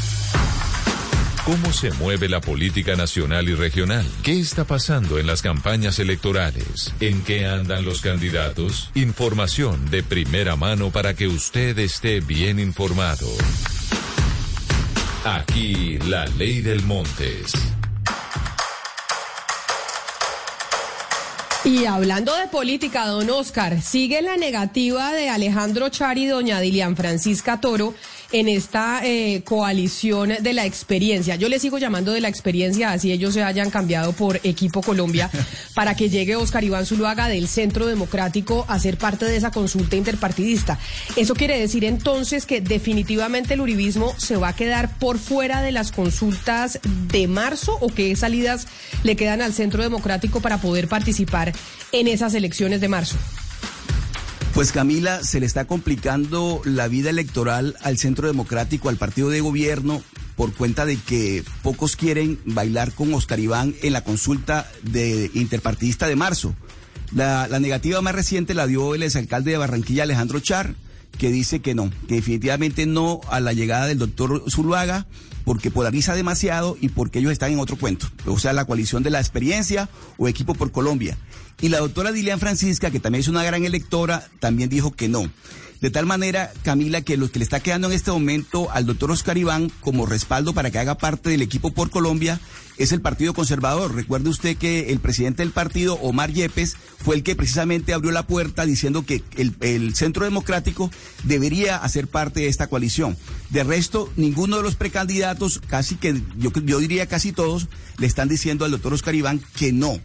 [1.44, 4.06] ¿Cómo se mueve la política nacional y regional?
[4.22, 6.94] ¿Qué está pasando en las campañas electorales?
[7.00, 8.92] ¿En qué andan los candidatos?
[8.94, 13.26] Información de primera mano para que usted esté bien informado.
[15.24, 17.52] Aquí la ley del Montes.
[21.64, 26.96] Y hablando de política, don Oscar, sigue la negativa de Alejandro Char y doña Dilian
[26.96, 27.94] Francisca Toro
[28.32, 31.36] en esta eh, coalición de la experiencia.
[31.36, 35.30] Yo le sigo llamando de la experiencia, así ellos se hayan cambiado por Equipo Colombia,
[35.74, 39.96] para que llegue Oscar Iván Zuluaga del Centro Democrático a ser parte de esa consulta
[39.96, 40.78] interpartidista.
[41.16, 45.72] ¿Eso quiere decir entonces que definitivamente el uribismo se va a quedar por fuera de
[45.72, 46.80] las consultas
[47.12, 48.66] de marzo o qué salidas
[49.02, 51.52] le quedan al Centro Democrático para poder participar
[51.92, 53.16] en esas elecciones de marzo?
[54.54, 59.40] Pues Camila, se le está complicando la vida electoral al Centro Democrático, al partido de
[59.40, 60.02] gobierno,
[60.36, 66.06] por cuenta de que pocos quieren bailar con Oscar Iván en la consulta de interpartidista
[66.06, 66.54] de marzo.
[67.14, 70.74] La, negativa más reciente la dio el exalcalde de Barranquilla, Alejandro Char,
[71.18, 75.06] que dice que no, que definitivamente no a la llegada del doctor Zuluaga,
[75.44, 79.10] porque polariza demasiado y porque ellos están en otro cuento, o sea, la coalición de
[79.10, 79.88] la experiencia
[80.18, 81.16] o equipo por Colombia.
[81.60, 85.30] Y la doctora Dilian Francisca, que también es una gran electora, también dijo que no.
[85.82, 89.10] De tal manera, Camila, que lo que le está quedando en este momento al doctor
[89.10, 92.38] Oscar Iván como respaldo para que haga parte del equipo por Colombia
[92.78, 93.92] es el Partido Conservador.
[93.92, 98.28] Recuerde usted que el presidente del partido, Omar Yepes, fue el que precisamente abrió la
[98.28, 100.88] puerta diciendo que el, Centro Democrático
[101.24, 103.16] debería hacer parte de esta coalición.
[103.50, 107.66] De resto, ninguno de los precandidatos, casi que yo, yo diría casi todos,
[107.98, 109.98] le están diciendo al doctor Oscar Iván que no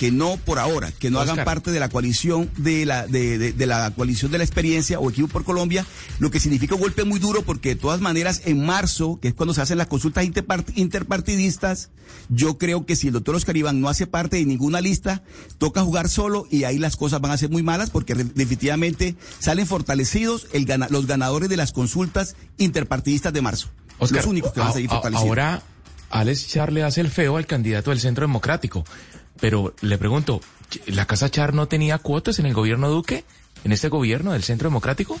[0.00, 3.52] que no por ahora, que no hagan parte de la coalición de la de, de-
[3.52, 5.84] de la coalición de la experiencia o equipo por Colombia,
[6.20, 9.34] lo que significa un golpe muy duro porque de todas maneras en marzo, que es
[9.34, 11.90] cuando se hacen las consultas interpart- interpartidistas,
[12.30, 15.22] yo creo que si el doctor Oscar Iván no hace parte de ninguna lista,
[15.58, 19.66] toca jugar solo y ahí las cosas van a ser muy malas porque definitivamente salen
[19.66, 23.68] fortalecidos el los ganadores de las consultas interpartidistas de marzo.
[23.98, 25.28] Oscar, los únicos que van a seguir fortalecidos.
[25.28, 25.62] Ahora,
[26.08, 28.84] Alex Char le hace el feo al candidato del Centro Democrático.
[29.40, 30.40] Pero le pregunto,
[30.86, 33.24] ¿la Casa Char no tenía cuotas en el gobierno Duque?
[33.64, 35.18] ¿En este gobierno del Centro Democrático?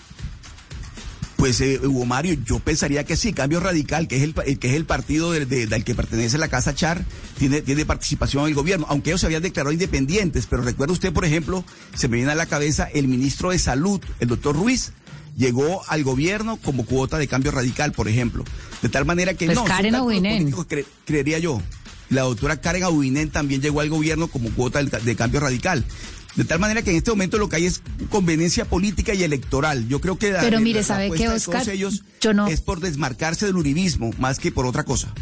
[1.36, 4.58] Pues eh, Hugo Mario, yo pensaría que sí, Cambio Radical, que es el, pa- el
[4.58, 7.02] que es el partido de- de- del que pertenece la Casa Char,
[7.38, 11.14] tiene, tiene participación en el gobierno, aunque ellos se habían declarado independientes, pero recuerda usted,
[11.14, 11.64] por ejemplo,
[11.94, 14.92] se me viene a la cabeza el ministro de Salud, el doctor Ruiz,
[15.34, 18.44] llegó al gobierno como cuota de Cambio Radical, por ejemplo.
[18.82, 19.92] De tal manera que Pues no, Karen
[20.50, 21.62] políticos, cre- creería yo.
[22.10, 25.84] La doctora Karen Aubinen también llegó al gobierno como cuota de Cambio Radical.
[26.36, 29.88] De tal manera que en este momento lo que hay es conveniencia política y electoral.
[29.88, 31.68] Yo creo que la- Pero mire, la ¿sabe qué, de todos Oscar?
[31.68, 35.12] ellos Yo no- es por desmarcarse del uribismo más que por otra cosa.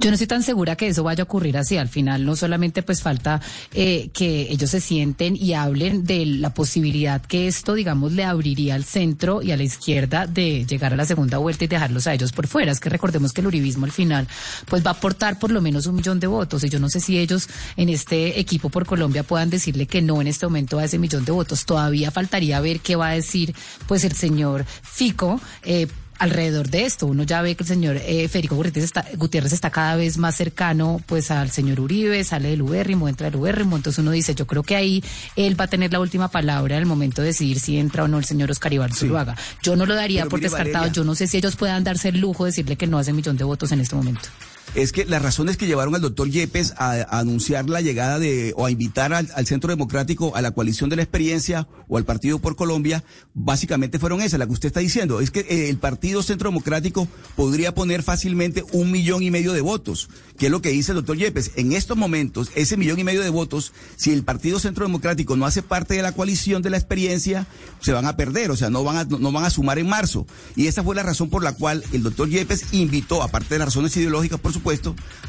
[0.00, 1.76] Yo no estoy tan segura que eso vaya a ocurrir así.
[1.76, 3.40] Al final no solamente pues falta
[3.72, 8.74] eh, que ellos se sienten y hablen de la posibilidad que esto, digamos, le abriría
[8.74, 12.14] al centro y a la izquierda de llegar a la segunda vuelta y dejarlos a
[12.14, 12.72] ellos por fuera.
[12.72, 14.28] Es que recordemos que el uribismo al final
[14.66, 17.00] pues va a aportar por lo menos un millón de votos y yo no sé
[17.00, 20.84] si ellos en este equipo por Colombia puedan decirle que no en este momento a
[20.84, 21.64] ese millón de votos.
[21.64, 23.54] Todavía faltaría ver qué va a decir
[23.86, 25.40] pues el señor Fico.
[25.62, 25.86] Eh,
[26.18, 27.06] alrededor de esto.
[27.06, 30.34] Uno ya ve que el señor eh, Federico Gutiérrez está, Gutiérrez está cada vez más
[30.36, 34.46] cercano pues al señor Uribe, sale del ubérrimo, entra del ubérrimo, entonces uno dice, yo
[34.46, 35.02] creo que ahí
[35.36, 38.08] él va a tener la última palabra en el momento de decidir si entra o
[38.08, 39.36] no el señor Oscar Iván Zuluaga.
[39.62, 40.92] Yo no lo daría Pero por mire, descartado, Valeria.
[40.92, 43.36] yo no sé si ellos puedan darse el lujo de decirle que no hace millón
[43.36, 44.28] de votos en este momento.
[44.76, 48.66] Es que las razones que llevaron al doctor Yepes a, anunciar la llegada de, o
[48.66, 52.40] a invitar al, al Centro Democrático, a la coalición de la experiencia o al Partido
[52.40, 53.02] por Colombia,
[53.32, 55.22] básicamente fueron esas, la que usted está diciendo.
[55.22, 59.62] Es que eh, el Partido Centro Democrático podría poner fácilmente un millón y medio de
[59.62, 61.52] votos, que es lo que dice el doctor Yepes.
[61.56, 65.46] En estos momentos, ese millón y medio de votos, si el Partido Centro Democrático no
[65.46, 67.46] hace parte de la coalición de la experiencia,
[67.80, 69.88] se van a perder, o sea, no van a, no, no van a sumar en
[69.88, 70.26] marzo.
[70.54, 73.68] Y esa fue la razón por la cual el doctor Yepes invitó, aparte de las
[73.68, 74.65] razones ideológicas, por supuesto,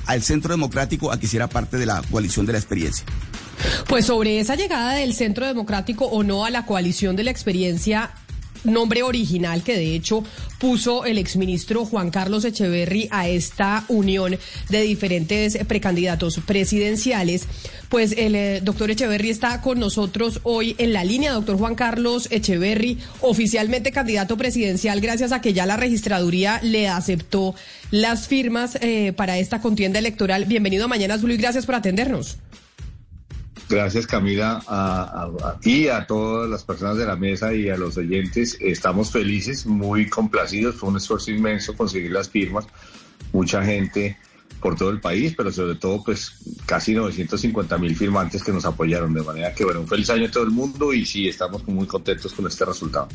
[0.06, 3.06] al Centro Democrático a que hiciera parte de la coalición de la experiencia.
[3.88, 8.12] Pues sobre esa llegada del Centro Democrático o no a la coalición de la experiencia,
[8.64, 10.24] nombre original que de hecho
[10.60, 14.38] puso el exministro Juan Carlos Echeverry a esta unión
[14.70, 17.48] de diferentes precandidatos presidenciales,
[17.90, 21.34] pues el eh, doctor Echeverry está con nosotros hoy en la línea.
[21.34, 27.56] Doctor Juan Carlos Echeverry, oficialmente candidato presidencial, gracias a que ya la registraduría le aceptó
[27.92, 30.46] las firmas eh, para esta contienda electoral.
[30.46, 32.38] Bienvenido a Mañanas Blue y gracias por atendernos.
[33.70, 35.04] Gracias Camila, a,
[35.44, 38.58] a- a ti, a todas las personas de la mesa y a los oyentes.
[38.62, 40.76] Estamos felices, muy complacidos.
[40.76, 42.66] Fue un esfuerzo inmenso conseguir las firmas
[43.34, 44.18] mucha gente
[44.62, 46.32] por todo el país, pero sobre todo pues
[46.66, 50.32] casi 950 mil firmantes que nos apoyaron, de manera que bueno, un feliz año a
[50.32, 53.08] todo el mundo y sí, estamos muy contentos con este resultado.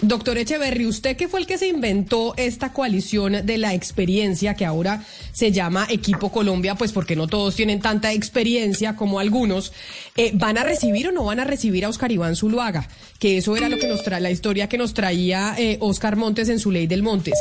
[0.00, 4.64] Doctor Echeverry, usted que fue el que se inventó esta coalición de la experiencia que
[4.64, 9.72] ahora se llama Equipo Colombia, pues porque no todos tienen tanta experiencia como algunos,
[10.16, 12.88] eh, ¿van a recibir o no van a recibir a Oscar Iván Zuluaga?
[13.18, 16.48] Que eso era lo que nos trae, la historia que nos traía eh, Oscar Montes
[16.48, 17.34] en su ley del Montes.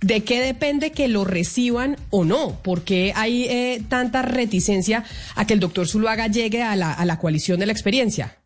[0.00, 2.60] ¿De qué depende que lo reciban o no?
[2.62, 7.04] ¿Por qué hay eh, tanta reticencia a que el doctor Zuluaga llegue a la, a
[7.04, 8.39] la coalición de la experiencia?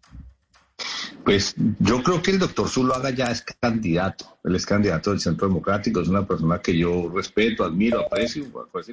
[1.25, 4.39] Pues yo creo que el doctor Zuluaga ya es candidato.
[4.45, 6.01] Él es candidato del Centro Democrático.
[6.01, 8.45] Es una persona que yo respeto, admiro, aprecio.
[8.45, 8.93] Que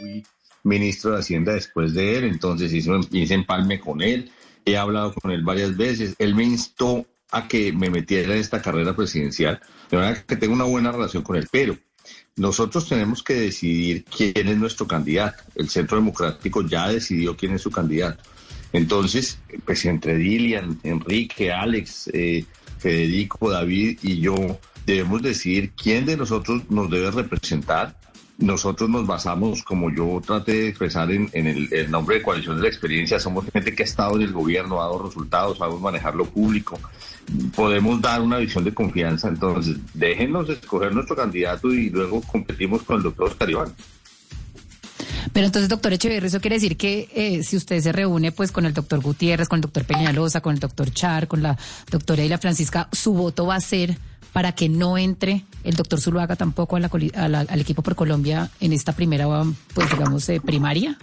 [0.00, 0.24] Fui
[0.66, 4.30] ministro de Hacienda después de él, entonces hice, hice empalme con él.
[4.64, 6.16] He hablado con él varias veces.
[6.18, 9.60] Él me instó a que me metiera en esta carrera presidencial.
[9.90, 11.46] De manera que tengo una buena relación con él.
[11.50, 11.78] Pero
[12.34, 15.44] nosotros tenemos que decidir quién es nuestro candidato.
[15.54, 18.22] El Centro Democrático ya decidió quién es su candidato.
[18.72, 22.44] Entonces, pues entre Dilian, Enrique, Alex, eh,
[22.78, 24.34] Federico, David y yo
[24.84, 27.96] debemos decidir quién de nosotros nos debe representar.
[28.38, 32.62] Nosotros nos basamos, como yo traté de expresar en, en el, nombre de Coalición de
[32.62, 36.14] la Experiencia, somos gente que ha estado en el gobierno, ha dado resultados, sabemos manejar
[36.14, 36.78] lo público,
[37.54, 39.28] podemos dar una visión de confianza.
[39.28, 43.68] Entonces, déjenos escoger nuestro candidato y luego competimos con el doctor Oscar.
[45.32, 48.66] Pero entonces, doctor Echeverri, eso quiere decir que eh, si usted se reúne pues con
[48.66, 51.56] el doctor Gutiérrez, con el doctor Peñalosa, con el doctor Char, con la
[51.90, 53.98] doctora Eila Francisca, su voto va a ser
[54.32, 58.72] para que no entre el doctor Zuluaga tampoco a la, al equipo por Colombia en
[58.74, 59.26] esta primera,
[59.72, 60.98] pues digamos, eh, primaria?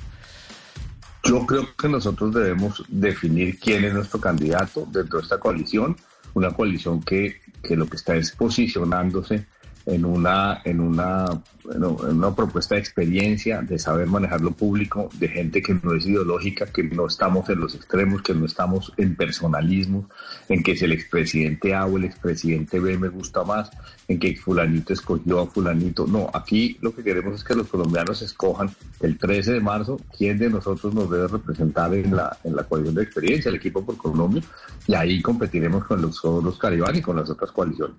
[1.23, 5.97] Yo creo que nosotros debemos definir quién es nuestro candidato dentro de esta coalición,
[6.35, 9.47] una coalición que, que lo que está es posicionándose
[9.85, 11.25] en una, en una,
[11.73, 16.05] en una propuesta de experiencia, de saber manejar lo público, de gente que no es
[16.05, 20.09] ideológica, que no estamos en los extremos, que no estamos en personalismo,
[20.47, 23.71] en que si el expresidente A o el expresidente B me gusta más,
[24.07, 26.07] en que fulanito escogió a fulanito.
[26.07, 28.69] No, aquí lo que queremos es que los colombianos escojan
[29.01, 32.95] el 13 de marzo quién de nosotros nos debe representar en la, en la coalición
[32.95, 34.41] de experiencia, el equipo por Colombia,
[34.87, 37.97] y ahí competiremos con los, los Caribán y con las otras coaliciones.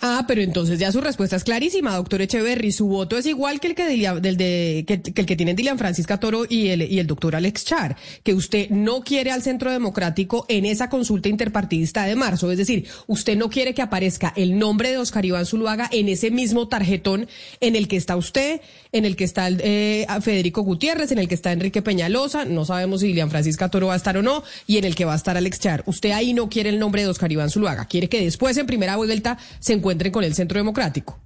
[0.00, 2.70] Ah, pero entonces ya su respuesta es clarísima, doctor Echeverry.
[2.70, 3.84] Su voto es igual que el que,
[4.20, 7.34] del de, que, que el que tienen Dilian Francisca Toro y el, y el doctor
[7.34, 12.52] Alex Char, que usted no quiere al Centro Democrático en esa consulta interpartidista de marzo.
[12.52, 16.30] Es decir, usted no quiere que aparezca el nombre de Oscar Iván Zuluaga en ese
[16.30, 17.26] mismo tarjetón
[17.60, 18.60] en el que está usted,
[18.92, 23.00] en el que está eh, Federico Gutiérrez, en el que está Enrique Peñalosa, no sabemos
[23.00, 25.16] si Dilian Francisca Toro va a estar o no, y en el que va a
[25.16, 25.82] estar Alex Char.
[25.86, 28.96] Usted ahí no quiere el nombre de Oscar Iván Zuluaga, quiere que después en primera
[28.96, 31.18] vuelta se encuentre encuentren con el Centro Democrático?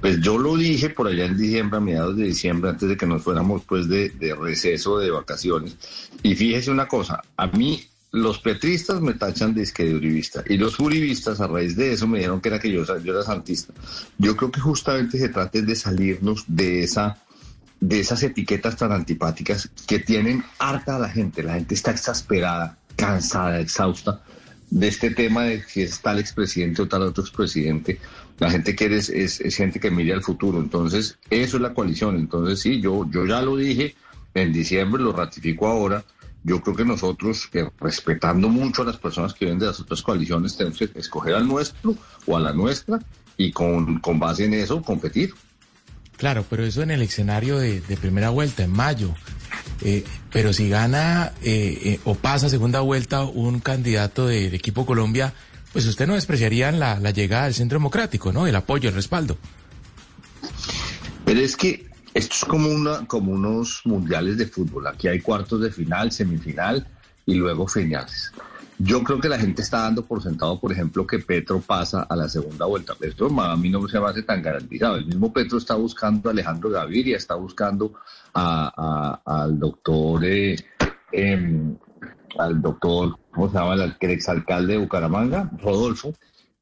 [0.00, 3.06] Pues yo lo dije por allá en diciembre, a mediados de diciembre, antes de que
[3.06, 5.76] nos fuéramos pues de, de receso, de vacaciones.
[6.22, 7.82] Y fíjese una cosa, a mí
[8.12, 12.18] los petristas me tachan de izquierda uribista y los uribistas a raíz de eso me
[12.18, 13.72] dijeron que era que yo, yo era santista.
[14.18, 17.18] Yo creo que justamente se trata de salirnos de esa
[17.80, 21.42] de esas etiquetas tan antipáticas que tienen harta a la gente.
[21.42, 24.22] La gente está exasperada, cansada, exhausta
[24.70, 27.98] de este tema de si es tal expresidente o tal otro expresidente.
[28.38, 30.60] La gente quiere es, es, es, gente que mire al futuro.
[30.60, 32.16] Entonces, eso es la coalición.
[32.16, 33.96] Entonces, sí, yo, yo ya lo dije
[34.34, 36.04] en diciembre, lo ratifico ahora.
[36.44, 40.02] Yo creo que nosotros, que respetando mucho a las personas que vienen de las otras
[40.02, 41.94] coaliciones, tenemos que escoger al nuestro
[42.26, 42.98] o a la nuestra
[43.36, 45.34] y con, con base en eso competir.
[46.16, 49.14] Claro, pero eso en el escenario de, de primera vuelta, en mayo.
[49.82, 54.86] Eh, pero si gana eh, eh, o pasa segunda vuelta un candidato de, de, equipo
[54.86, 55.32] Colombia,
[55.72, 58.46] pues usted no despreciaría la, la, llegada del Centro Democrático, ¿no?
[58.46, 59.36] El apoyo, el respaldo.
[61.24, 64.86] Pero es que esto es como, una, como unos mundiales de fútbol.
[64.86, 66.86] Aquí hay cuartos de final, semifinal
[67.24, 68.32] y luego finales.
[68.78, 72.16] Yo creo que la gente está dando por sentado, por ejemplo, que Petro pasa a
[72.16, 72.94] la segunda vuelta.
[73.00, 74.96] Esto a mí no se me hace tan garantizado.
[74.96, 77.94] El mismo Petro está buscando a Alejandro Gaviria, está buscando
[78.34, 80.56] a, al doctor, eh,
[81.12, 81.76] eh,
[82.38, 83.74] al doctor, ¿cómo se llama?
[83.74, 86.12] El exalcalde de Bucaramanga, Rodolfo.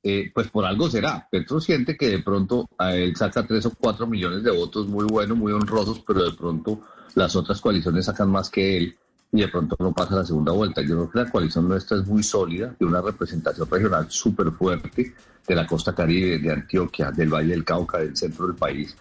[0.02, 1.28] Eh, pues por algo será.
[1.30, 5.04] Petro siente que de pronto a él saca tres o cuatro millones de votos muy
[5.04, 6.80] buenos, muy honrosos, pero de pronto
[7.14, 8.96] las otras coaliciones sacan más que él
[9.32, 10.80] y de pronto no pasa la segunda vuelta.
[10.82, 15.14] Yo creo que la coalición nuestra es muy sólida, de una representación regional súper fuerte
[15.46, 18.96] de la costa caribe, de Antioquia, del Valle del Cauca, del centro del país.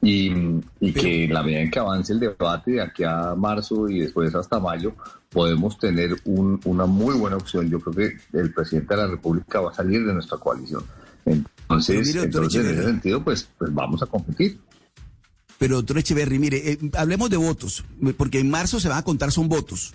[0.00, 0.32] Y,
[0.80, 4.00] y que en la medida en que avance el debate de aquí a marzo y
[4.00, 4.94] después hasta mayo,
[5.30, 7.68] podemos tener un, una muy buena opción.
[7.68, 10.84] Yo creo que el presidente de la República va a salir de nuestra coalición.
[11.26, 14.58] Entonces, entonces en ese sentido, pues, pues vamos a competir.
[15.58, 17.84] Pero, doctor Echeverry, mire, eh, hablemos de votos,
[18.16, 19.92] porque en marzo se van a contar son votos.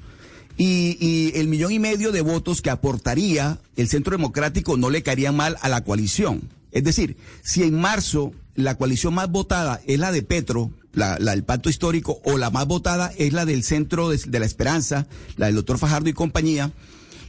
[0.58, 5.02] Y, y, el millón y medio de votos que aportaría el Centro Democrático no le
[5.02, 6.50] caería mal a la coalición.
[6.72, 11.36] Es decir, si en marzo la coalición más votada es la de Petro, la, la
[11.42, 15.56] pacto histórico, o la más votada es la del Centro de, la Esperanza, la del
[15.56, 16.72] doctor Fajardo y compañía,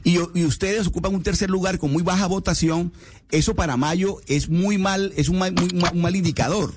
[0.04, 2.92] y, y, ustedes ocupan un tercer lugar con muy baja votación,
[3.30, 6.74] eso para mayo es muy mal, es un mal, muy, mal indicador.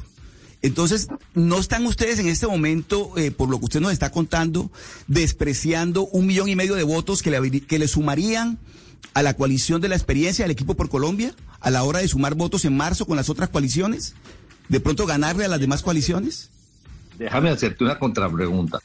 [0.62, 4.72] Entonces, ¿no están ustedes en este momento, eh, por lo que usted nos está contando,
[5.08, 8.58] despreciando un millón y medio de votos que le, que le sumarían
[9.14, 12.36] a la coalición de la experiencia del equipo por Colombia a la hora de sumar
[12.36, 14.16] votos en marzo con las otras coaliciones?
[14.70, 16.50] ¿De pronto ganarle a las demás coaliciones?
[17.18, 18.80] Déjame hacerte una contrapregunta.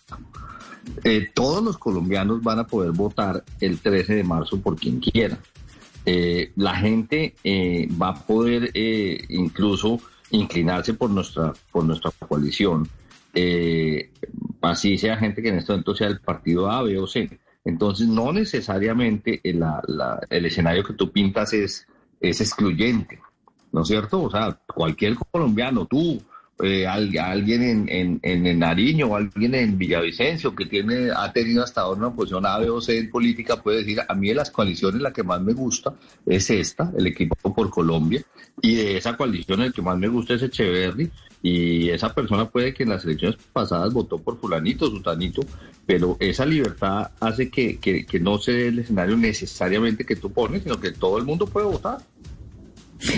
[1.04, 5.38] Eh, todos los colombianos van a poder votar el 13 de marzo por quien quiera.
[6.04, 12.88] Eh, la gente eh, va a poder eh, incluso inclinarse por nuestra, por nuestra coalición,
[14.60, 17.38] así sea gente que en este momento sea el partido A, B o C.
[17.64, 21.86] Entonces, no necesariamente el escenario que tú pintas es,
[22.20, 23.20] es excluyente,
[23.70, 24.22] ¿no es cierto?
[24.22, 26.20] O sea, cualquier colombiano, tú,
[26.62, 31.80] eh, alguien en, en, en, Nariño o alguien en Villavicencio que tiene, ha tenido hasta
[31.80, 34.50] ahora una posición A, B o C en política puede decir, a mí de las
[34.50, 35.94] coaliciones la que más me gusta
[36.24, 38.22] es esta, el equipo por Colombia,
[38.60, 41.10] y de esa coalición el que más me gusta es Echeverry,
[41.42, 45.42] y esa persona puede que en las elecciones pasadas votó por fulanito, sutanito,
[45.84, 50.32] pero esa libertad hace que, que, que no se dé el escenario necesariamente que tú
[50.32, 51.98] pones, sino que todo el mundo puede votar.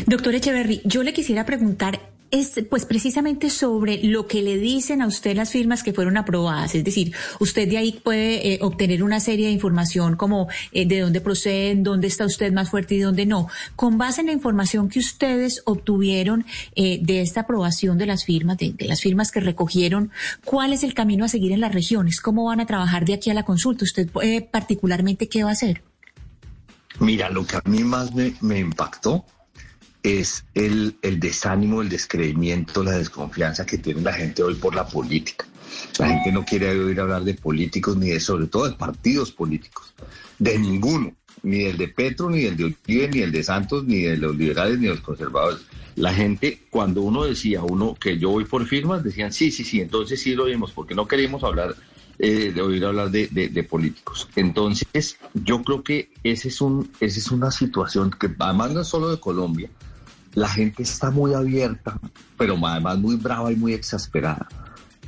[0.07, 5.07] Doctor Echeverry, yo le quisiera preguntar es pues precisamente sobre lo que le dicen a
[5.07, 6.74] usted las firmas que fueron aprobadas.
[6.74, 11.01] Es decir, usted de ahí puede eh, obtener una serie de información como eh, de
[11.01, 13.49] dónde proceden, dónde está usted más fuerte y dónde no.
[13.76, 18.59] Con base en la información que ustedes obtuvieron eh, de esta aprobación de las firmas,
[18.59, 20.11] de, las firmas que recogieron,
[20.45, 22.20] ¿cuál es el camino a seguir en las regiones?
[22.20, 23.85] ¿Cómo van a trabajar de aquí a la consulta?
[23.85, 24.11] ¿Usted
[24.51, 25.82] particularmente qué va a hacer?
[26.99, 29.24] Mira, lo que a mí más me impactó
[30.05, 34.87] es el, el, desánimo, el descreimiento, la desconfianza que tiene la gente hoy por la
[34.87, 35.47] política.
[35.99, 39.95] La gente no quiere oír hablar de políticos, ni de, sobre todo de partidos políticos,
[40.39, 44.03] de ninguno, ni el de Petro, ni el de Uribe, ni el de Santos, ni
[44.03, 45.63] de los liberales, ni de los conservadores.
[45.97, 49.81] La gente, cuando uno decía, uno que yo voy por firmas, decían, sí, sí, sí,
[49.81, 51.75] entonces sí lo vimos, porque no queríamos hablar
[52.19, 54.29] eh, de oír hablar de, de, políticos.
[54.37, 59.11] Entonces, yo creo que ese es un, esa es una situación que además no solo
[59.11, 59.71] de Colombia,
[60.35, 61.99] la gente está muy abierta,
[62.37, 64.49] pero además muy brava y muy exasperada.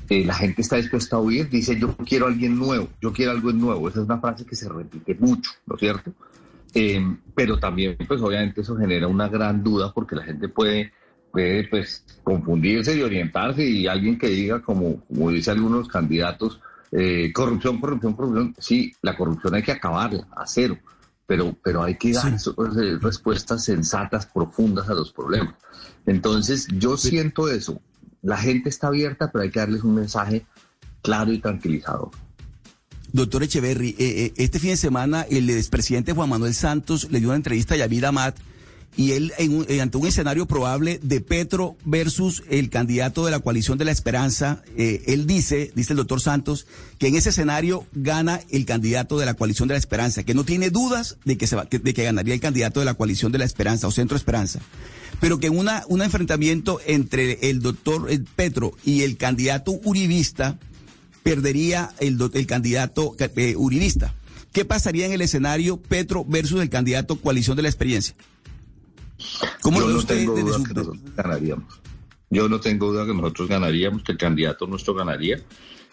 [0.09, 3.53] Eh, la gente está dispuesta a oír, dice yo quiero alguien nuevo, yo quiero algo
[3.53, 3.89] nuevo.
[3.89, 6.13] Esa es una frase que se repite mucho, ¿no es cierto?
[6.75, 7.01] Eh,
[7.35, 10.93] pero también, pues obviamente eso genera una gran duda porque la gente puede,
[11.33, 16.61] puede pues confundirse y orientarse y alguien que diga, como, como dice algunos candidatos,
[16.93, 18.55] eh, corrupción, corrupción, corrupción.
[18.59, 20.79] Sí, la corrupción hay que acabarla, a cero
[21.27, 22.51] pero, pero hay que dar sí.
[23.01, 25.55] respuestas sensatas, profundas a los problemas.
[26.07, 27.81] Entonces, yo siento eso.
[28.23, 30.47] La gente está abierta, pero hay que darles un mensaje
[31.03, 32.11] claro y tranquilizador.
[33.13, 37.29] Doctor Echeverry, eh, eh, este fin de semana el expresidente Juan Manuel Santos le dio
[37.29, 38.37] una entrevista a Yavid Amat
[38.97, 43.41] y él en un, ante un escenario probable de Petro versus el candidato de la
[43.41, 46.67] coalición de la esperanza, eh, él dice, dice el doctor Santos,
[46.99, 50.45] que en ese escenario gana el candidato de la coalición de la esperanza, que no
[50.45, 53.39] tiene dudas de que, se va, de que ganaría el candidato de la coalición de
[53.39, 54.61] la esperanza o centro esperanza,
[55.21, 60.59] pero que en una, un enfrentamiento entre el doctor Petro y el candidato uribista,
[61.23, 64.15] perdería el, el candidato eh, uribista.
[64.53, 68.15] ¿Qué pasaría en el escenario Petro versus el candidato coalición de la experiencia?
[69.63, 71.81] ¿Cómo Yo lo no tengo duda que nosotros ganaríamos.
[72.31, 75.41] Yo no tengo duda que nosotros ganaríamos, que el candidato nuestro ganaría.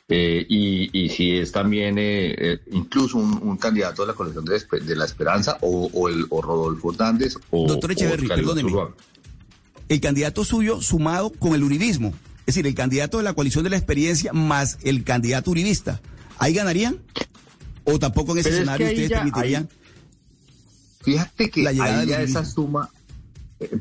[0.09, 4.43] Eh, y, y, si es también eh, eh, incluso un, un, candidato de la coalición
[4.43, 8.73] de, de la esperanza o, o, el, o Rodolfo Hernández o doctor Echeverry, perdóneme.
[9.87, 12.13] El candidato suyo sumado con el uribismo
[12.45, 16.01] es decir el candidato de la coalición de la experiencia más el candidato uribista
[16.37, 16.97] ahí ganarían
[17.85, 21.71] o tampoco en ese Pero escenario es que ustedes ya, permitirían ahí, fíjate que la
[21.71, 22.89] llegada ahí ya esa suma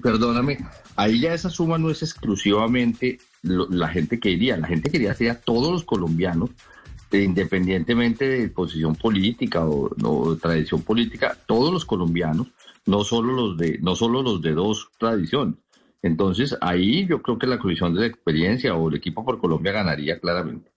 [0.03, 0.59] perdóname,
[0.97, 5.31] ahí ya esa suma no es exclusivamente la gente que iría, la gente quería ser
[5.31, 6.51] a todos los colombianos,
[7.11, 12.49] eh, independientemente de posición política o, o, tradición política, todos los colombianos,
[12.87, 15.57] no solo los de, no solo los de dos tradiciones.
[16.03, 19.73] Entonces ahí yo creo que la coalición de la experiencia o el equipo por Colombia
[19.73, 20.72] ganaría claramente.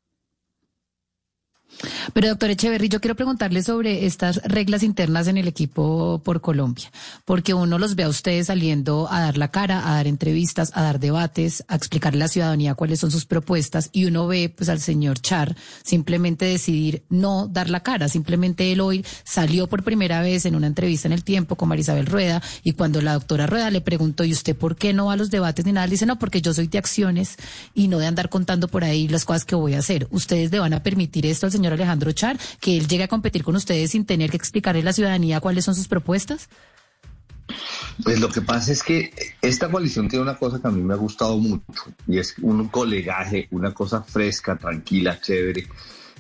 [2.13, 6.91] Pero doctor Echeverry, yo quiero preguntarle sobre estas reglas internas en el equipo por Colombia,
[7.25, 10.81] porque uno los ve a ustedes saliendo a dar la cara, a dar entrevistas, a
[10.81, 14.69] dar debates, a explicarle a la ciudadanía cuáles son sus propuestas y uno ve pues
[14.69, 20.21] al señor Char simplemente decidir no dar la cara, simplemente él hoy salió por primera
[20.21, 23.69] vez en una entrevista en el tiempo con Marisabel Rueda y cuando la doctora Rueda
[23.69, 25.85] le preguntó, ¿y usted por qué no va a los debates ni nada?
[25.85, 27.37] Él dice, no, porque yo soy de acciones
[27.73, 30.07] y no de andar contando por ahí las cosas que voy a hacer.
[30.11, 33.43] ¿Ustedes le van a permitir esto al señor Alejandro Char, que él llegue a competir
[33.43, 36.49] con ustedes sin tener que explicarle a la ciudadanía cuáles son sus propuestas?
[38.03, 40.93] Pues lo que pasa es que esta coalición tiene una cosa que a mí me
[40.93, 45.67] ha gustado mucho y es un colegaje, una cosa fresca, tranquila, chévere.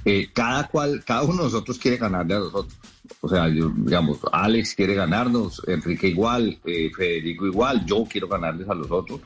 [0.05, 2.77] Eh, cada cual, cada uno de nosotros quiere ganarle a los otros.
[3.21, 8.69] O sea, yo, digamos, Alex quiere ganarnos, Enrique igual, eh, Federico igual, yo quiero ganarles
[8.69, 9.21] a los otros.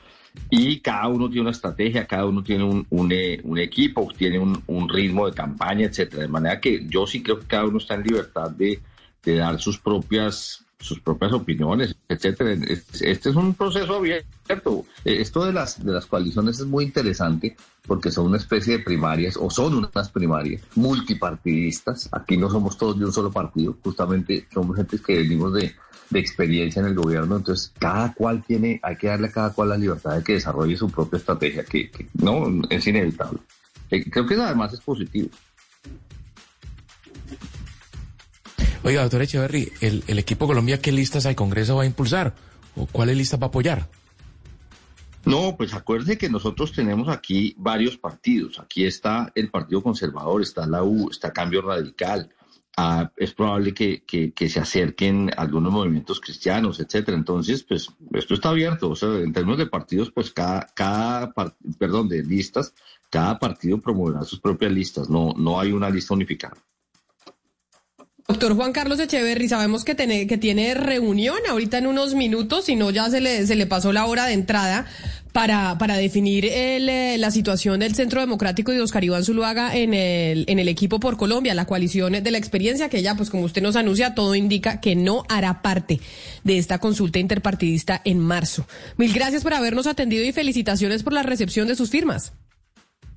[0.48, 4.88] Y cada uno tiene una estrategia, cada uno tiene un, un, eh, equipo, tiene un,
[4.88, 6.22] ritmo de campaña, etcétera.
[6.22, 8.80] De manera que yo sí creo que cada uno está en libertad de,
[9.24, 12.52] dar sus propias sus propias opiniones, etcétera.
[12.52, 14.86] Este es un proceso abierto.
[15.04, 17.54] Esto de las de las coaliciones es muy interesante
[17.86, 22.08] porque son una especie de primarias o son unas primarias multipartidistas.
[22.12, 25.74] Aquí no somos todos de un solo partido, justamente somos gente que venimos de,
[26.10, 29.70] de experiencia en el gobierno, entonces cada cual tiene, hay que darle a cada cual
[29.70, 33.38] la libertad de que desarrolle su propia estrategia, que, que no es inevitable.
[33.88, 35.30] Creo que eso además es positivo.
[38.82, 42.34] Oiga, doctor Echeverry, ¿el, ¿el, equipo Colombia qué listas al Congreso va a impulsar?
[42.76, 43.88] ¿O cuáles listas va a apoyar?
[45.26, 48.58] No, pues acuérdese que nosotros tenemos aquí varios partidos.
[48.58, 52.30] Aquí está el Partido Conservador, está la U, está Cambio Radical.
[53.16, 57.16] Es probable que, que, que, se acerquen algunos movimientos cristianos, etcétera.
[57.16, 58.90] Entonces, pues esto está abierto.
[58.90, 61.32] O sea, en términos de partidos, pues cada, cada
[61.78, 62.74] perdón, de listas,
[63.10, 65.08] cada partido promoverá sus propias listas.
[65.08, 66.56] No, no hay una lista unificada.
[68.30, 72.76] Doctor Juan Carlos Echeverry, sabemos que tiene, que tiene reunión ahorita en unos minutos, si
[72.76, 74.86] no ya se le, se le pasó la hora de entrada
[75.32, 79.94] para, para definir el, eh, la situación del Centro Democrático de Oscar Iván Zuluaga en
[79.94, 83.42] el, en el equipo por Colombia, la coalición de la experiencia, que ya, pues como
[83.42, 85.98] usted nos anuncia, todo indica que no hará parte
[86.44, 88.64] de esta consulta interpartidista en marzo.
[88.96, 92.32] Mil gracias por habernos atendido y felicitaciones por la recepción de sus firmas.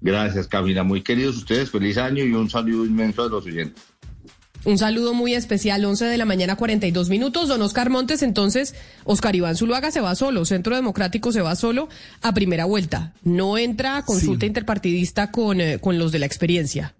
[0.01, 0.81] Gracias, Camila.
[0.81, 3.92] Muy queridos ustedes, feliz año y un saludo inmenso a los oyentes.
[4.65, 7.49] Un saludo muy especial, 11 de la mañana, 42 minutos.
[7.49, 11.89] Don Oscar Montes, entonces, Oscar Iván Zuluaga se va solo, Centro Democrático se va solo
[12.21, 13.13] a primera vuelta.
[13.23, 14.47] No entra a consulta sí.
[14.47, 16.95] interpartidista con, eh, con los de la experiencia.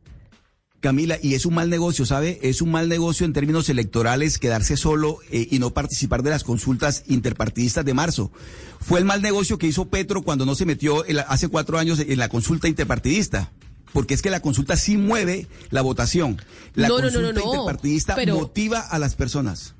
[0.81, 2.39] Camila, y es un mal negocio, ¿sabe?
[2.41, 6.43] Es un mal negocio en términos electorales quedarse solo eh, y no participar de las
[6.43, 8.33] consultas interpartidistas de marzo.
[8.81, 12.19] Fue el mal negocio que hizo Petro cuando no se metió hace cuatro años en
[12.19, 13.53] la consulta interpartidista
[13.93, 16.41] porque es que la consulta sí mueve la votación.
[16.75, 18.35] La no, consulta no, no, no, interpartidista pero...
[18.35, 19.75] motiva a las personas.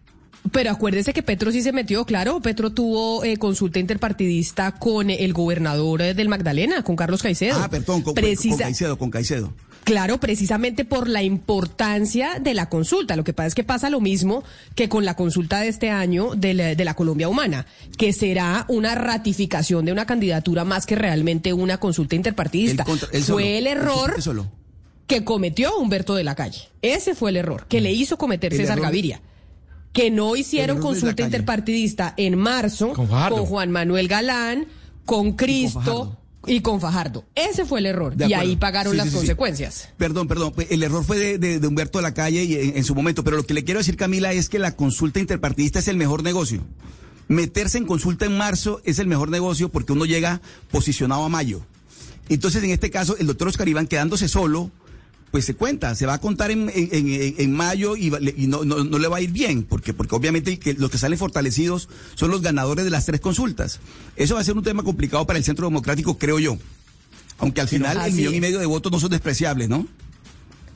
[0.51, 5.33] Pero acuérdese que Petro sí se metió, claro, Petro tuvo eh, consulta interpartidista con el
[5.33, 7.57] gobernador del Magdalena, con Carlos Caicedo.
[7.59, 8.55] Ah, perdón, con, Precisa...
[8.55, 9.53] con Caicedo, con Caicedo.
[9.83, 13.15] Claro, precisamente por la importancia de la consulta.
[13.15, 14.43] Lo que pasa es que pasa lo mismo
[14.75, 17.65] que con la consulta de este año de la, de la Colombia Humana,
[17.97, 22.83] que será una ratificación de una candidatura más que realmente una consulta interpartidista.
[22.83, 24.41] El contra, el Fue solo, el error el
[25.05, 26.69] que cometió Humberto de la Calle.
[26.81, 29.21] Ese fue el error que le hizo cometer César error- Gaviria.
[29.91, 34.65] Que no hicieron consulta interpartidista en marzo Con Juan Manuel Galán,
[35.05, 36.17] con Cristo.
[36.45, 37.25] Y con Fajardo.
[37.35, 38.15] Ese fue el error.
[38.15, 38.49] De Y acuerdo.
[38.51, 39.19] ahí pagaron Sí, las sí, sí, sí.
[39.19, 39.89] consecuencias.
[39.97, 40.53] Perdón, perdón.
[40.69, 43.23] El error fue de, de- de Humberto de la Calle y en, en su momento.
[43.23, 46.23] Pero lo que le quiero decir, Camila, es que la consulta interpartidista es el mejor
[46.23, 46.61] negocio.
[47.27, 50.41] Meterse en consulta en marzo es el mejor negocio porque uno llega
[50.71, 51.61] posicionado a mayo.
[52.29, 54.71] Entonces, en este caso, el doctor Oscar Iván quedándose solo,
[55.33, 58.63] pues se cuenta, se va a contar en, en- en- en mayo y, y no,
[58.63, 61.89] no- no le va a ir bien, porque, porque obviamente que los que salen fortalecidos
[62.13, 63.79] son los ganadores de las tres consultas.
[64.15, 66.59] Eso va a ser un tema complicado para el Centro Democrático, creo yo.
[67.39, 69.87] Aunque al final el millón y medio de votos no son despreciables, ¿no?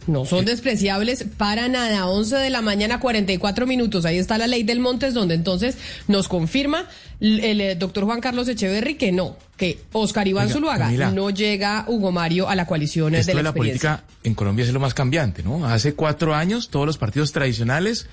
[0.07, 2.07] No son despreciables para nada.
[2.07, 4.05] 11 de la mañana, 44 minutos.
[4.05, 5.77] Ahí está la ley del Montes, donde entonces
[6.07, 6.85] nos confirma
[7.19, 11.11] el, eh, doctor Juan Carlos Echeverry que no, que Oscar Iván Oiga, Zuluaga Camila.
[11.11, 13.97] no llega Hugo Mario a la coalición eh, Esto de la de la experiencia.
[13.97, 15.65] política en Colombia es lo más cambiante, ¿no?
[15.65, 18.07] Hace cuatro años todos los partidos tradicionales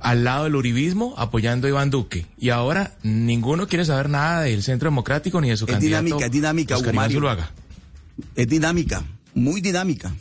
[0.00, 2.26] al lado del uribismo apoyando a Iván Duque.
[2.38, 6.26] Y ahora ninguno quiere saber nada del Centro Democrático ni de su Es candidato dinámica,
[6.26, 7.16] es dinámica, Oscar Hugo Iván Mario.
[7.16, 7.50] Zuluaga.
[8.34, 9.02] Es dinámica,
[9.34, 10.12] muy dinámica.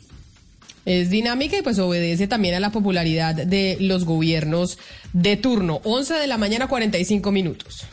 [0.88, 4.80] Es dinámica y pues obedece también a la popularidad de los gobiernos
[5.11, 5.81] de turno.
[5.84, 7.85] 11 de la mañana, 45 minutos.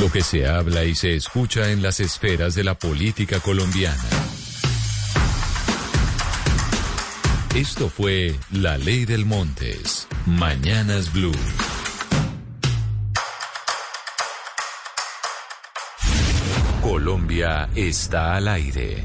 [0.00, 4.02] Lo que se habla y se escucha en las esferas de la política colombiana.
[7.54, 10.08] Esto fue La Ley del Montes.
[10.24, 11.30] Mañanas Blue.
[16.80, 19.04] Colombia está al aire.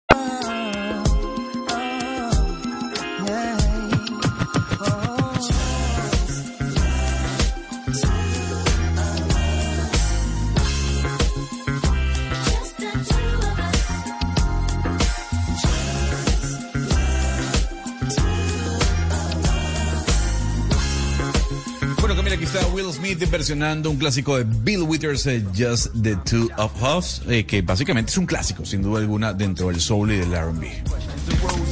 [23.21, 27.61] Smith versionando un clásico de Bill Withers, eh, Just the Two of Us, eh, que
[27.61, 30.81] básicamente es un clásico, sin duda alguna, dentro del soul y del R&B.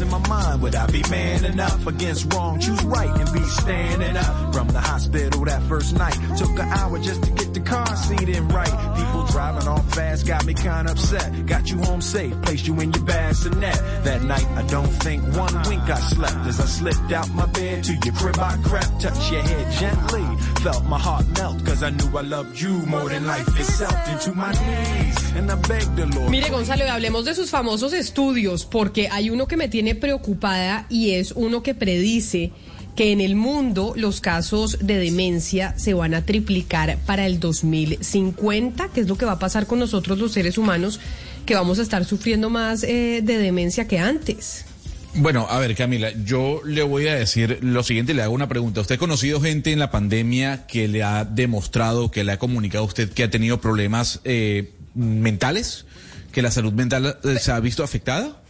[0.02, 0.62] In my mind.
[0.62, 2.60] Would I be man enough against wrong?
[2.60, 4.54] Choose right and be standing up.
[4.54, 8.30] From the hospital that first night, took an hour just to get the car seat
[8.30, 8.96] in right.
[8.96, 11.46] People driving off fast got me kinda upset.
[11.46, 13.80] Got you home safe, placed you in your bassinet.
[14.04, 17.84] That night, I don't think one wink I slept as I slipped out my bed
[17.86, 18.40] to your crib.
[18.40, 20.26] I crept, touched your head gently,
[20.62, 23.96] felt my heart melt cause I knew I loved you more than life itself.
[24.10, 26.32] Into my knees, and I begged the Lord.
[26.32, 31.12] Mire, Gonzalo, hablemos de sus famosos estudios, porque hay uno que me tiene preocupada y
[31.12, 32.52] es uno que predice
[32.96, 38.90] que en el mundo los casos de demencia se van a triplicar para el 2050,
[38.90, 41.00] que es lo que va a pasar con nosotros los seres humanos,
[41.46, 44.66] que vamos a estar sufriendo más eh, de demencia que antes.
[45.16, 48.82] Bueno, a ver, Camila, yo le voy a decir lo siguiente, le hago una pregunta.
[48.82, 52.84] ¿Usted ha conocido gente en la pandemia que le ha demostrado, que le ha comunicado
[52.84, 55.86] a usted que ha tenido problemas eh, mentales?
[56.32, 58.42] ¿Que la salud mental eh, se ha visto afectada?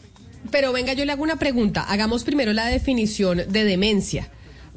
[0.51, 1.83] Pero venga, yo le hago una pregunta.
[1.83, 4.29] Hagamos primero la definición de demencia.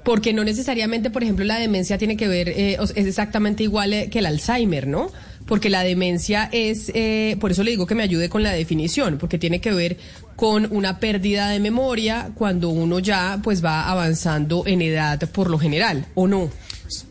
[0.04, 4.10] Porque no necesariamente, por ejemplo, la demencia tiene que ver, eh, es exactamente igual eh,
[4.10, 5.12] que el Alzheimer, ¿no?
[5.46, 9.18] Porque la demencia es, eh, por eso le digo que me ayude con la definición,
[9.18, 9.98] porque tiene que ver
[10.34, 15.58] con una pérdida de memoria cuando uno ya pues va avanzando en edad por lo
[15.58, 16.50] general, ¿o no?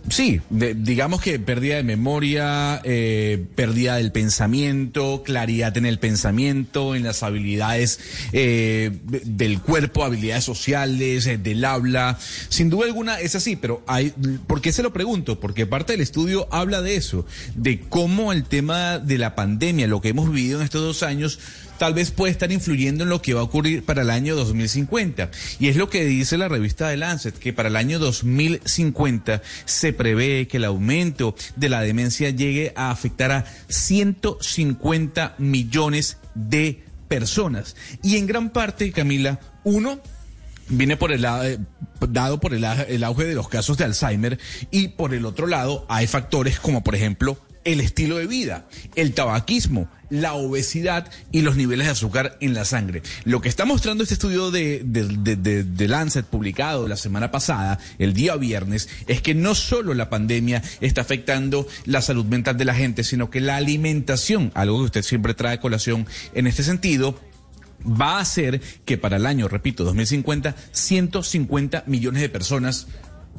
[0.10, 6.95] Sí, de- digamos que pérdida de memoria, eh, pérdida del pensamiento, claridad en el pensamiento,
[6.95, 7.99] en las habilidades
[8.34, 12.18] eh, de- del cuerpo, habilidades sociales, eh, del habla.
[12.49, 14.14] Sin duda alguna es así, pero hay,
[14.48, 15.40] ¿por qué se lo pregunto?
[15.40, 17.26] Porque parte del estudio habla de eso,
[17.56, 21.40] de cómo el tema de la pandemia, lo que hemos vivido en estos dos años,
[21.82, 25.32] tal vez puede estar influyendo en lo que va a ocurrir para el año 2050.
[25.60, 29.91] Y es lo que dice la revista de Lancet, que para el año 2050 se
[29.91, 37.76] prevé que el aumento de la demencia llegue a afectar a 150 millones de personas.
[38.03, 39.99] Y en gran parte, Camila, uno,
[40.70, 41.49] viene por el lado,
[42.08, 44.38] dado por el auge de los casos de Alzheimer
[44.70, 49.14] y por el otro lado hay factores como por ejemplo el estilo de vida, el
[49.14, 53.02] tabaquismo, la obesidad y los niveles de azúcar en la sangre.
[53.26, 57.80] Lo que está mostrando este estudio de, de, de- de- Lancet publicado la semana pasada,
[57.98, 62.66] el día viernes, es que no solo la pandemia está afectando la salud mental de
[62.66, 67.20] la gente, sino que la alimentación, algo que usted siempre trae colación en este sentido,
[67.84, 72.88] va a hacer que para el año, repito, 2050, 150 millones de personas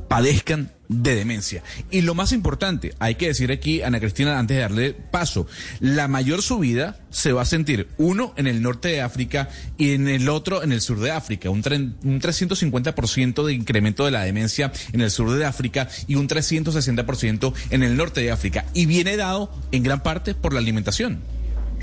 [0.08, 1.62] padezcan de demencia.
[1.90, 5.46] Y lo más importante, hay que decir aquí, Ana Cristina, antes de darle paso,
[5.80, 9.48] la mayor subida se va a sentir uno en el norte de África
[9.78, 11.50] y en el otro en el sur de África.
[11.50, 16.28] Un, un 350% de incremento de la demencia en el sur de África y un
[16.28, 18.64] 360% en el norte de África.
[18.74, 21.20] Y viene dado en gran parte por la alimentación.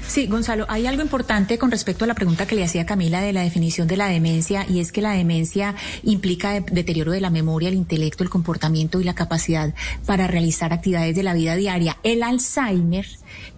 [0.08, 3.32] Sí, Gonzalo, hay algo importante con respecto a la pregunta que le hacía Camila de
[3.32, 7.30] la definición de la demencia, y es que la demencia implica de- deterioro de la
[7.30, 9.72] memoria, el intelecto, el comportamiento y la capacidad
[10.08, 11.98] para realizar actividades de la vida diaria.
[12.02, 13.06] El Alzheimer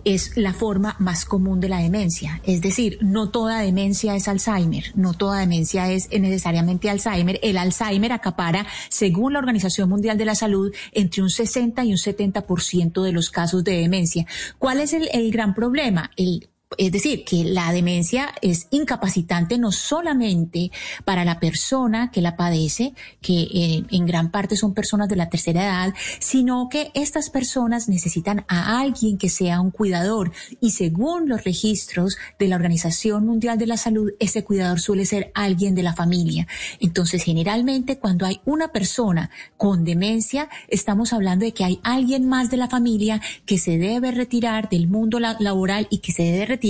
[0.03, 4.91] es la forma más común de la demencia, es decir, no toda demencia es Alzheimer,
[4.95, 7.39] no toda demencia es necesariamente Alzheimer.
[7.43, 11.97] El Alzheimer acapara, según la Organización Mundial de la Salud, entre un 60 y un
[11.97, 14.25] 70% de los casos de demencia.
[14.57, 16.11] ¿Cuál es el, el gran problema?
[16.15, 20.71] El Es decir, que la demencia es incapacitante no solamente
[21.03, 25.29] para la persona que la padece, que eh, en gran parte son personas de la
[25.29, 30.31] tercera edad, sino que estas personas necesitan a alguien que sea un cuidador.
[30.61, 35.29] Y según los registros de la Organización Mundial de la Salud, ese cuidador suele ser
[35.35, 36.47] alguien de la familia.
[36.79, 42.49] Entonces, generalmente cuando hay una persona con demencia, estamos hablando de que hay alguien más
[42.49, 46.45] de la familia que se debe retirar del mundo la- laboral y que se debe
[46.45, 46.60] retirar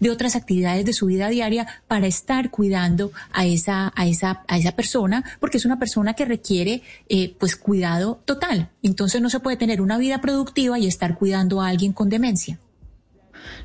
[0.00, 4.58] de otras actividades de su vida diaria para estar cuidando a esa, a esa, a
[4.58, 8.70] esa persona, porque es una persona que requiere eh, pues cuidado total.
[8.82, 12.58] Entonces no se puede tener una vida productiva y estar cuidando a alguien con demencia.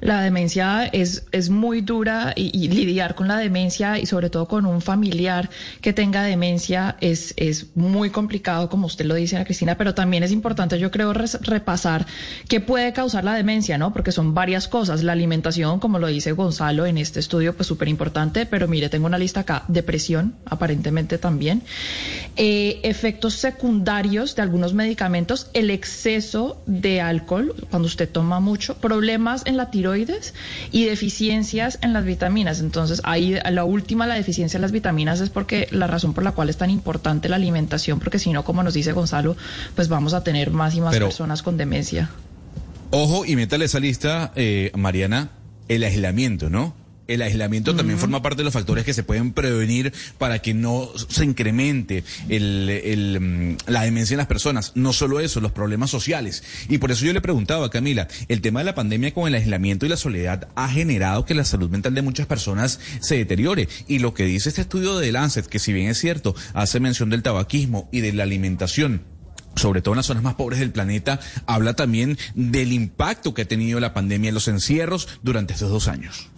[0.02, 4.66] La demencia es, es muy dura y, lidiar con la demencia y sobre todo con
[4.66, 5.50] un familiar
[5.82, 10.24] que tenga demencia es, es muy complicado, como usted lo dice, Ana Cristina, pero también
[10.24, 12.06] es importante, yo creo, res- repasar
[12.48, 13.94] qué puede causar la demencia, ¿no?
[13.94, 15.04] Porque son varias cosas.
[15.04, 19.06] La alimentación, como lo dice Gonzalo en este estudio, pues súper importante, pero mire, tengo
[19.08, 19.64] una lista acá.
[19.68, 21.64] Depresión, aparentemente también.
[22.36, 29.44] Eh, efectos secundarios de algunos medicamentos, el exceso de alcohol, cuando usted toma mucho, problemas
[29.46, 30.34] en la tiroides
[30.72, 32.60] y deficiencias en las vitaminas.
[32.60, 36.32] Entonces, ahí la última, la deficiencia en las vitaminas es porque la razón por la
[36.32, 39.36] cual es tan importante la alimentación, porque si no, como nos dice Gonzalo,
[39.76, 42.10] pues vamos a tener más y más Pero- personas con demencia.
[42.91, 45.30] Ojo y métale esa lista, eh, Mariana,
[45.68, 46.74] el aislamiento, ¿no?
[47.10, 50.91] El aislamiento también forma parte de los factores que se pueden prevenir para que no
[51.10, 54.73] se incremente el, el, mm, la demencia en las personas.
[54.76, 56.44] No solo eso, los problemas sociales.
[56.69, 59.34] Y por eso yo le preguntaba a Camila, el tema de la pandemia con el
[59.34, 63.68] aislamiento y la soledad ha generado que la salud mental de muchas personas se deteriore.
[63.88, 67.10] Y lo que dice este estudio de Lancet, que si bien es cierto, hace mención
[67.10, 69.02] del tabaquismo y de la alimentación,
[69.56, 73.48] sobre todo en las zonas más pobres del planeta, habla también del impacto que ha
[73.48, 76.30] tenido la pandemia en los encierros durante estos dos años.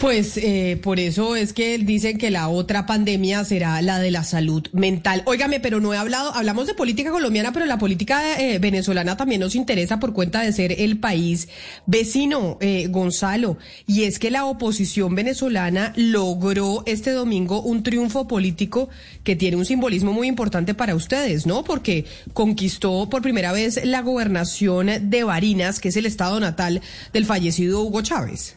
[0.00, 4.24] Pues eh, por eso es que dicen que la otra pandemia será la de la
[4.24, 5.22] salud mental.
[5.24, 9.40] Óigame, pero no he hablado, hablamos de política colombiana, pero la política eh, venezolana también
[9.40, 11.48] nos interesa por cuenta de ser el país
[11.86, 13.56] vecino, eh, Gonzalo.
[13.86, 18.90] Y es que la oposición venezolana logró este domingo un triunfo político
[19.24, 21.64] que tiene un simbolismo muy importante para ustedes, ¿no?
[21.64, 22.04] Porque
[22.34, 26.82] conquistó por primera vez la gobernación de Barinas, que es el estado natal
[27.14, 28.55] del fallecido Hugo Chávez.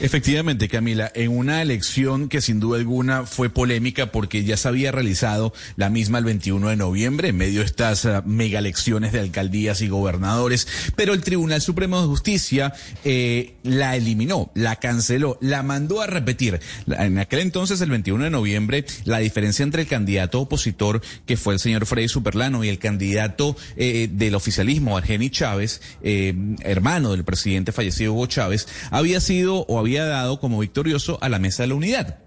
[0.00, 4.92] Efectivamente, Camila, en una elección que sin duda alguna fue polémica porque ya se había
[4.92, 9.20] realizado la misma el 21 de noviembre en medio de estas uh, mega elecciones de
[9.20, 10.66] alcaldías y gobernadores,
[10.96, 12.72] pero el Tribunal Supremo de Justicia
[13.04, 16.60] eh, la eliminó, la canceló, la mandó a repetir.
[16.86, 21.54] En aquel entonces, el 21 de noviembre, la diferencia entre el candidato opositor, que fue
[21.54, 27.24] el señor Freddy Superlano, y el candidato eh, del oficialismo, Argeni Chávez, eh, hermano del
[27.24, 31.68] presidente fallecido Hugo Chávez, había sido o había dado como victorioso a la mesa de
[31.68, 32.18] la unidad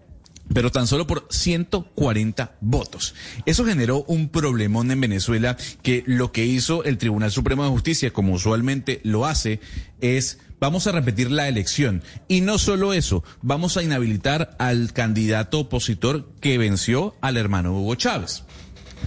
[0.53, 3.13] pero tan solo por 140 votos.
[3.45, 8.13] Eso generó un problemón en Venezuela que lo que hizo el Tribunal Supremo de Justicia,
[8.13, 9.59] como usualmente lo hace,
[9.99, 12.03] es vamos a repetir la elección.
[12.27, 17.95] Y no solo eso, vamos a inhabilitar al candidato opositor que venció al hermano Hugo
[17.95, 18.43] Chávez.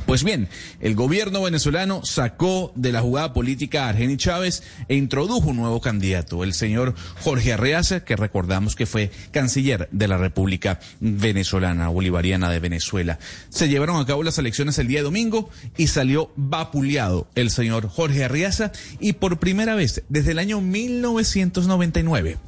[0.06, 0.48] Pues bien,
[0.80, 5.80] el gobierno venezolano sacó de la jugada política a Argeni Chávez e introdujo un nuevo
[5.80, 12.50] candidato, el señor Jorge Arreaza, que recordamos que fue canciller de la República Venezolana, Bolivariana
[12.50, 13.18] de Venezuela.
[13.50, 18.24] Se llevaron a cabo las elecciones el día domingo y salió vapuleado el señor Jorge
[18.24, 22.38] Arreaza y por primera vez desde el año 1999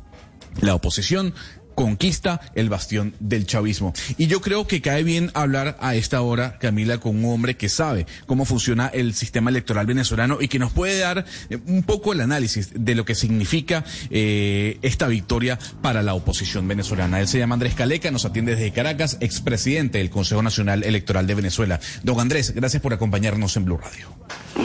[0.60, 1.34] la oposición
[1.74, 3.92] conquista el bastión del chavismo.
[4.18, 7.68] Y yo creo que cae bien hablar a esta hora, Camila, con un hombre que
[7.68, 12.12] sabe cómo funciona el sistema electoral venezolano y que nos puede dar eh, un poco
[12.12, 17.20] el análisis de lo que significa eh, esta victoria para la oposición venezolana.
[17.20, 21.34] Él se llama Andrés Caleca, nos atiende desde Caracas, expresidente del Consejo Nacional Electoral de
[21.34, 21.80] Venezuela.
[22.02, 24.08] Don Andrés, gracias por acompañarnos en Blue Radio.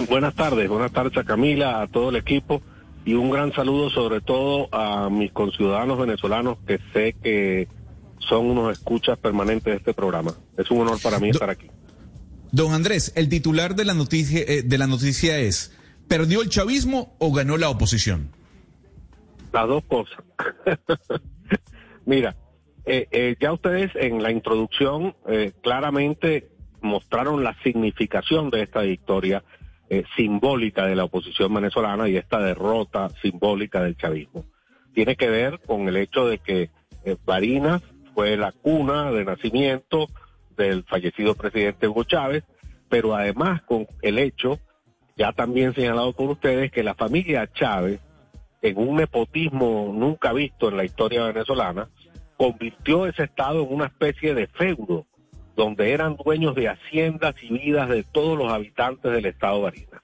[0.09, 2.61] Buenas tardes, buenas tardes a Camila, a todo el equipo
[3.07, 7.69] y un gran saludo sobre todo a mis conciudadanos venezolanos que sé que
[8.19, 10.34] son unos escuchas permanentes de este programa.
[10.57, 11.67] Es un honor para mí estar aquí.
[12.51, 15.73] Don Andrés, el titular de la noticia, eh, de la noticia es,
[16.09, 18.29] ¿perdió el chavismo o ganó la oposición?
[19.53, 20.21] Las dos cosas.
[22.05, 22.35] Mira,
[22.85, 26.49] eh, eh, ya ustedes en la introducción eh, claramente
[26.81, 29.45] mostraron la significación de esta victoria
[29.89, 34.45] eh, simbólica de la oposición venezolana y esta derrota simbólica del chavismo.
[34.93, 36.69] Tiene que ver con el hecho de que
[37.05, 37.81] eh, Barinas
[38.14, 40.07] fue la cuna de nacimiento
[40.57, 42.43] del fallecido presidente Hugo Chávez,
[42.89, 44.59] pero además con el hecho,
[45.15, 48.01] ya también señalado por ustedes, que la familia Chávez
[48.61, 51.89] en un nepotismo nunca visto en la historia venezolana,
[52.38, 55.05] convirtió ese Estado en una especie de feudo,
[55.57, 60.03] donde eran dueños de haciendas y vidas de todos los habitantes del Estado Barinas.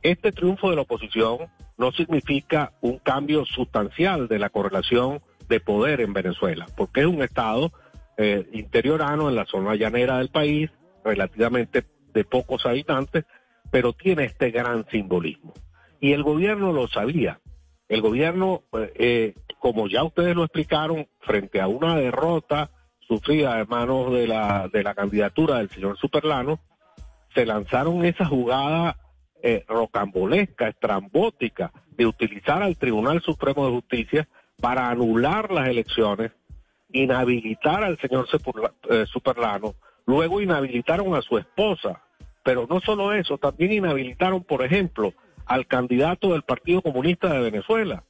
[0.00, 6.00] Este triunfo de la oposición no significa un cambio sustancial de la correlación de poder
[6.00, 7.72] en Venezuela, porque es un Estado
[8.16, 10.70] eh, interiorano en la zona llanera del país,
[11.04, 11.84] relativamente
[12.14, 13.24] de pocos habitantes,
[13.72, 15.52] pero tiene este gran simbolismo.
[16.00, 17.40] Y el gobierno lo sabía.
[17.88, 22.70] El gobierno, eh, como ya ustedes lo explicaron, frente a una derrota
[23.06, 26.60] sufrida de manos de la, de la candidatura del señor Superlano,
[27.34, 28.96] se lanzaron esa jugada
[29.42, 34.28] eh, rocambolesca, estrambótica, de utilizar al Tribunal Supremo de Justicia
[34.60, 36.32] para anular las elecciones,
[36.90, 38.26] inhabilitar al señor
[38.90, 39.74] eh, Superlano,
[40.06, 42.02] luego inhabilitaron a su esposa,
[42.42, 45.12] pero no solo eso, también inhabilitaron, por ejemplo,
[45.44, 48.04] al candidato del Partido Comunista de Venezuela,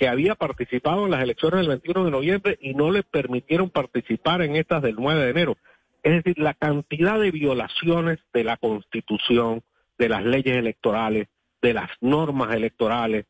[0.00, 4.40] que había participado en las elecciones del 21 de noviembre y no le permitieron participar
[4.40, 5.56] en estas del 9 de enero.
[6.02, 9.62] Es decir, la cantidad de violaciones de la Constitución,
[9.98, 11.28] de las leyes electorales,
[11.60, 13.26] de las normas electorales,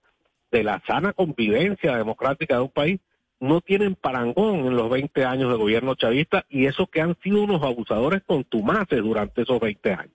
[0.52, 3.00] de la sana convivencia democrática de un país,
[3.40, 7.42] no tienen parangón en los 20 años de gobierno chavista y eso que han sido
[7.42, 10.14] unos abusadores contumaces durante esos 20 años.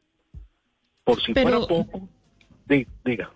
[1.03, 2.07] Por si Pero- fuera poco,
[2.65, 3.29] di- diga.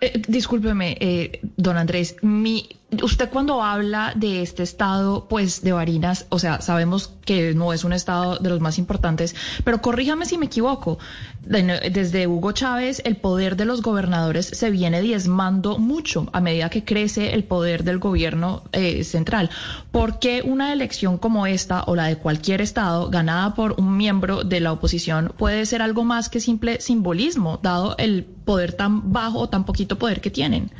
[0.00, 2.68] Eh, discúlpeme, eh, don Andrés, mi,
[3.02, 7.84] usted cuando habla de este estado, pues de Barinas, o sea, sabemos que no es
[7.84, 9.34] un estado de los más importantes,
[9.64, 10.98] pero corríjame si me equivoco.
[11.40, 16.68] De- Desde Hugo Chávez, el poder de los gobernadores se viene diezmando mucho a medida
[16.70, 19.50] que crece el poder del gobierno eh, central.
[19.90, 24.44] ¿Por qué una elección como esta o la de cualquier estado ganada por un miembro
[24.44, 29.38] de la oposición puede ser algo más que simple simbolismo, dado el poder tan bajo
[29.40, 30.70] o tan poquito poder que tienen?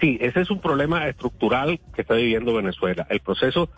[0.00, 3.06] Sí, ese es un problema estructural que está viviendo Venezuela.
[3.10, 3.68] El proceso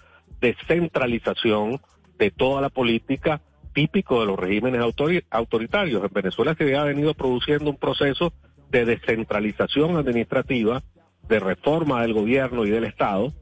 [0.40, 1.80] de centralización
[2.18, 3.40] de toda la política
[3.72, 6.04] típico de los regímenes autori- autoritarios.
[6.04, 8.32] En Venezuela se ha venido produciendo un proceso
[8.70, 10.82] de descentralización administrativa,
[11.28, 13.32] de reforma del gobierno y del Estado,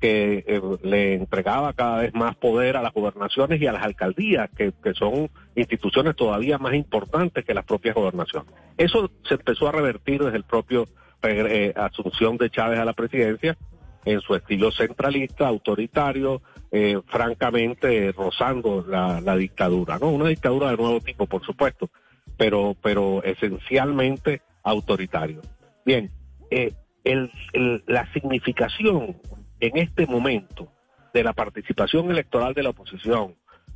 [0.00, 4.48] que eh, le entregaba cada vez más poder a las gobernaciones y a las alcaldías,
[4.56, 8.52] que, que son instituciones todavía más importantes que las propias gobernaciones.
[8.76, 10.86] Eso se empezó a revertir desde el propio
[11.22, 13.56] eh, asunción de Chávez a la presidencia
[14.04, 16.40] en su estilo centralista, autoritario,
[16.70, 20.08] eh, francamente rozando la, la dictadura, ¿no?
[20.10, 21.90] Una dictadura de nuevo tipo, por supuesto,
[22.36, 25.42] pero, pero esencialmente autoritario.
[25.84, 26.10] Bien,
[26.50, 26.72] eh,
[27.04, 29.16] el- el- la significación
[29.60, 30.68] en este momento
[31.12, 33.34] de la participación electoral de la oposición,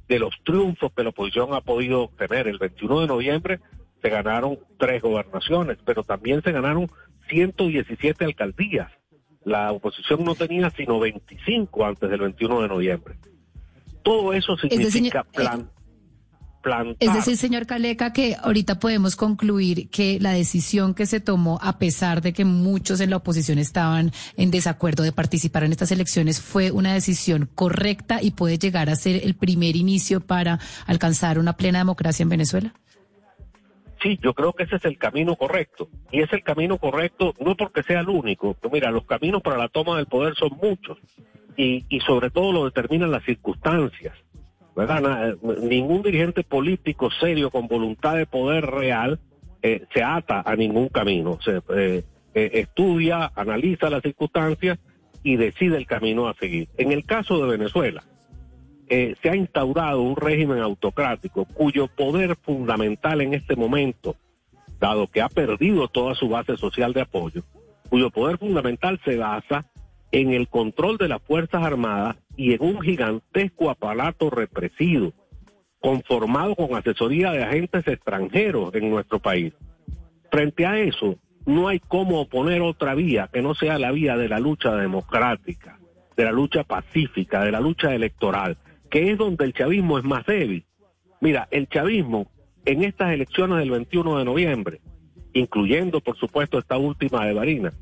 [0.09, 2.47] de los triunfos que la oposición ha podido obtener.
[2.47, 3.61] El 21 de noviembre
[4.03, 6.91] se ganaron tres gobernaciones, pero también se ganaron
[7.29, 8.91] 117 alcaldías.
[9.45, 13.17] La oposición no tenía sino 25 antes del 21 de noviembre.
[14.03, 15.71] Todo eso significa eh, plan,
[16.63, 16.97] plantar.
[17.01, 21.79] Es decir, señor Caleca, que ahorita podemos concluir que la decisión que se tomó, a
[21.79, 26.41] pesar de que muchos en la oposición estaban en desacuerdo de participar en estas elecciones,
[26.41, 31.57] fue una decisión correcta y puede llegar a ser el primer inicio para alcanzar una
[31.57, 32.75] plena democracia en Venezuela.
[34.03, 35.89] Sí, yo creo que ese es el camino correcto.
[36.11, 38.57] Y es el camino correcto no porque sea el único.
[38.73, 40.99] mira, los caminos para la toma del poder son muchos.
[41.57, 44.15] Y, y sobre todo lo determinan las circunstancias.
[44.75, 45.01] ¿verdad?
[45.03, 49.21] Na- Ningún dirigente político serio con voluntad de poder real
[49.63, 51.39] eh, se ata a ningún camino.
[51.45, 52.05] Se eh,
[52.35, 54.79] eh, estudia, analiza las circunstancias
[55.23, 56.69] y decide el camino a seguir.
[56.79, 58.03] En el caso de Venezuela,
[58.95, 64.17] eh, se ha instaurado un régimen autocrático cuyo poder fundamental en este momento,
[64.79, 67.43] dado que ha perdido toda su base social de apoyo,
[67.89, 69.65] cuyo poder fundamental se basa
[70.11, 75.15] en el control de las Fuerzas Armadas y en un gigantesco aparato represivo,
[75.81, 79.55] conformado con asesoría de agentes extranjeros en nuestro país.
[80.31, 81.17] Frente a eso,
[81.47, 85.79] no hay cómo oponer otra vía que no sea la vía de la lucha democrática,
[86.15, 88.59] de la lucha pacífica, de la lucha electoral,
[88.93, 90.67] que es donde el chavismo es más débil.
[91.23, 92.31] Mira, el chavismo
[92.67, 94.81] en estas elecciones del 21 de noviembre,
[95.33, 97.73] incluyendo por supuesto esta última de Barinas,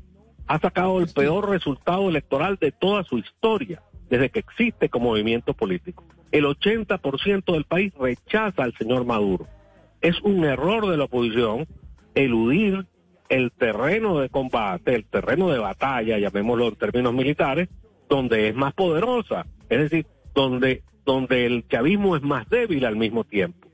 [0.47, 5.53] ha sacado el peor resultado electoral de toda su historia, desde que existe como movimiento
[5.53, 6.05] político.
[6.31, 9.47] El 80% del país rechaza al señor Maduro.
[9.99, 11.67] Es un error de la oposición
[12.15, 12.85] eludir
[13.27, 17.67] el terreno de combate, el terreno de batalla, llamémoslo en términos militares,
[18.07, 23.23] donde es más poderosa, es decir, donde, donde el chavismo es más débil al mismo
[23.23, 23.69] tiempo.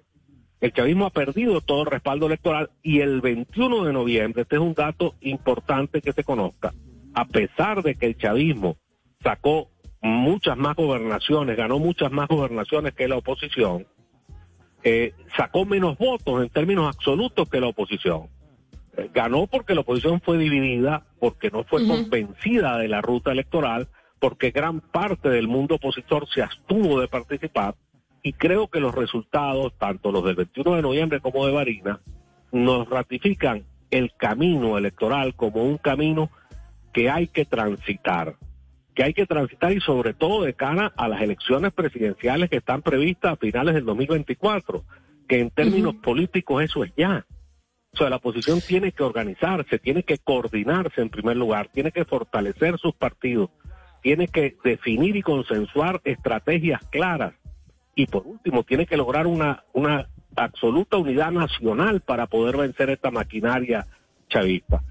[0.59, 4.61] El chavismo ha perdido todo el respaldo electoral y el 21 de noviembre, este es
[4.61, 6.73] un dato importante que se conozca,
[7.13, 8.77] a pesar de que el chavismo
[9.21, 9.69] sacó
[10.01, 13.85] muchas más gobernaciones, ganó muchas más gobernaciones que la oposición,
[14.83, 18.29] eh, sacó menos votos en términos absolutos que la oposición.
[18.95, 23.89] Eh, ganó porque la oposición fue dividida, porque no fue convencida de la ruta electoral,
[24.19, 27.75] porque gran parte del mundo opositor se abstuvo de participar
[28.23, 32.01] y creo que los resultados, tanto los del 21 de noviembre como de Varina,
[32.51, 36.29] nos ratifican el camino electoral como un camino
[36.93, 38.35] que hay que transitar,
[38.95, 42.81] que hay que transitar y sobre todo de cara a las elecciones presidenciales que están
[42.81, 44.83] previstas a finales del 2024,
[45.27, 47.25] que en términos políticos eso es ya.
[47.93, 52.05] O sea, la oposición tiene que organizarse, tiene que coordinarse en primer lugar, tiene que
[52.05, 53.49] fortalecer sus partidos,
[54.07, 57.33] tiene que definir y consensuar estrategias claras
[57.93, 60.07] y por último tiene que lograr una, una
[60.37, 63.85] absoluta unidad nacional para poder vencer esta maquinaria
[64.29, 64.81] chavista.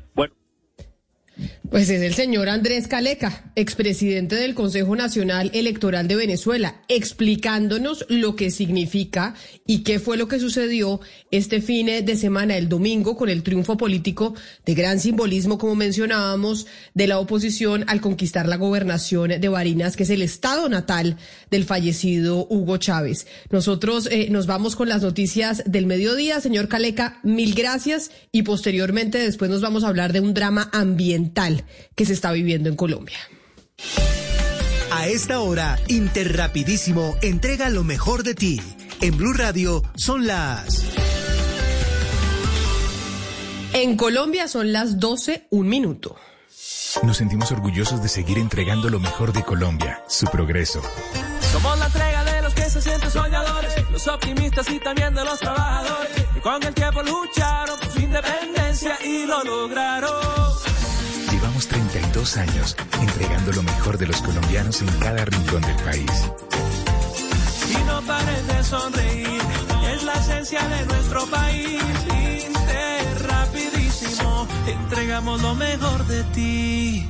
[1.71, 8.37] Pues es el señor Andrés Caleca, expresidente del Consejo Nacional Electoral de Venezuela, explicándonos lo
[8.37, 9.35] que significa
[9.67, 11.01] y qué fue lo que sucedió
[11.31, 14.35] este fin de semana, el domingo, con el triunfo político
[14.65, 20.05] de gran simbolismo, como mencionábamos, de la oposición al conquistar la gobernación de Barinas, que
[20.05, 21.19] es el estado natal
[21.51, 23.27] del fallecido Hugo Chávez.
[23.51, 26.41] Nosotros eh, nos vamos con las noticias del mediodía.
[26.41, 31.26] Señor Caleca, mil gracias y posteriormente después nos vamos a hablar de un drama ambiental
[31.95, 33.19] que se está viviendo en Colombia.
[34.91, 38.61] A esta hora, Interrapidísimo entrega lo mejor de ti.
[39.01, 40.85] En Blue Radio son las...
[43.73, 46.17] En Colombia son las 12, un minuto.
[47.03, 50.81] Nos sentimos orgullosos de seguir entregando lo mejor de Colombia, su progreso.
[51.53, 55.39] Somos la entrega de los que se sienten soñadores, los optimistas y también de los
[55.39, 60.57] trabajadores, que con el tiempo lucharon por su independencia y lo lograron.
[61.57, 66.31] Llevamos 32 años entregando lo mejor de los colombianos en cada rincón del país.
[67.71, 69.41] Y no pares de sonreír,
[69.95, 71.83] es la esencia de nuestro país.
[72.45, 77.09] Inter rapidísimo, entregamos lo mejor de ti.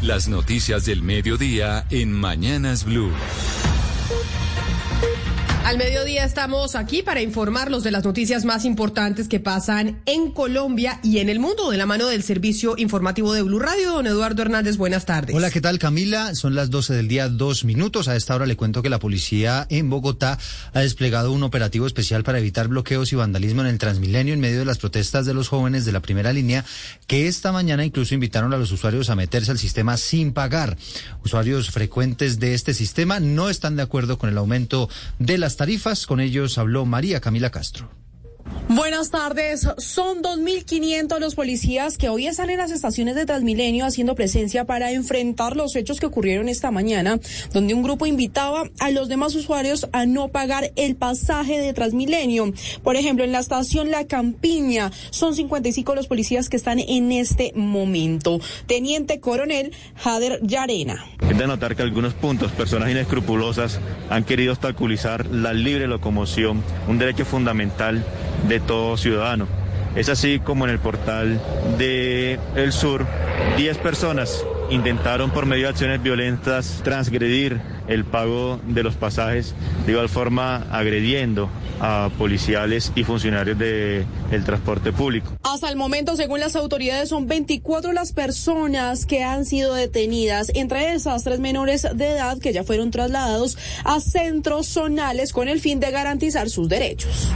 [0.00, 3.12] Las noticias del mediodía en Mañanas Blue.
[5.64, 10.98] Al mediodía estamos aquí para informarlos de las noticias más importantes que pasan en Colombia
[11.04, 13.92] y en el mundo de la mano del servicio informativo de Blue Radio.
[13.92, 15.36] Don Eduardo Hernández, buenas tardes.
[15.36, 16.34] Hola, ¿qué tal Camila?
[16.34, 18.08] Son las 12 del día, dos minutos.
[18.08, 20.36] A esta hora le cuento que la policía en Bogotá
[20.74, 24.58] ha desplegado un operativo especial para evitar bloqueos y vandalismo en el Transmilenio en medio
[24.58, 26.64] de las protestas de los jóvenes de la primera línea
[27.06, 30.76] que esta mañana incluso invitaron a los usuarios a meterse al sistema sin pagar.
[31.24, 34.90] Usuarios frecuentes de este sistema no están de acuerdo con el aumento
[35.20, 36.06] de las tarifas.
[36.06, 38.01] Con ellos habló María Camila Castro.
[38.68, 39.68] Buenas tardes.
[39.76, 44.92] Son 2.500 los policías que hoy están en las estaciones de Transmilenio haciendo presencia para
[44.92, 47.18] enfrentar los hechos que ocurrieron esta mañana,
[47.52, 52.52] donde un grupo invitaba a los demás usuarios a no pagar el pasaje de Transmilenio.
[52.82, 57.52] Por ejemplo, en la estación La Campiña son 55 los policías que están en este
[57.54, 58.40] momento.
[58.66, 61.04] Teniente Coronel Jader Yarena.
[61.20, 66.98] Es de notar que algunos puntos, personas inescrupulosas, han querido obstaculizar la libre locomoción, un
[66.98, 68.04] derecho fundamental
[68.48, 69.46] de todo ciudadano.
[69.94, 71.40] Es así como en el portal
[71.78, 73.06] de El Sur,
[73.56, 79.54] 10 personas intentaron por medio de acciones violentas transgredir el pago de los pasajes,
[79.86, 84.06] de igual forma agrediendo a policiales y funcionarios del
[84.44, 85.36] transporte público.
[85.42, 90.94] Hasta el momento, según las autoridades, son 24 las personas que han sido detenidas, entre
[90.94, 95.80] esas tres menores de edad que ya fueron trasladados a centros zonales con el fin
[95.80, 97.28] de garantizar sus derechos.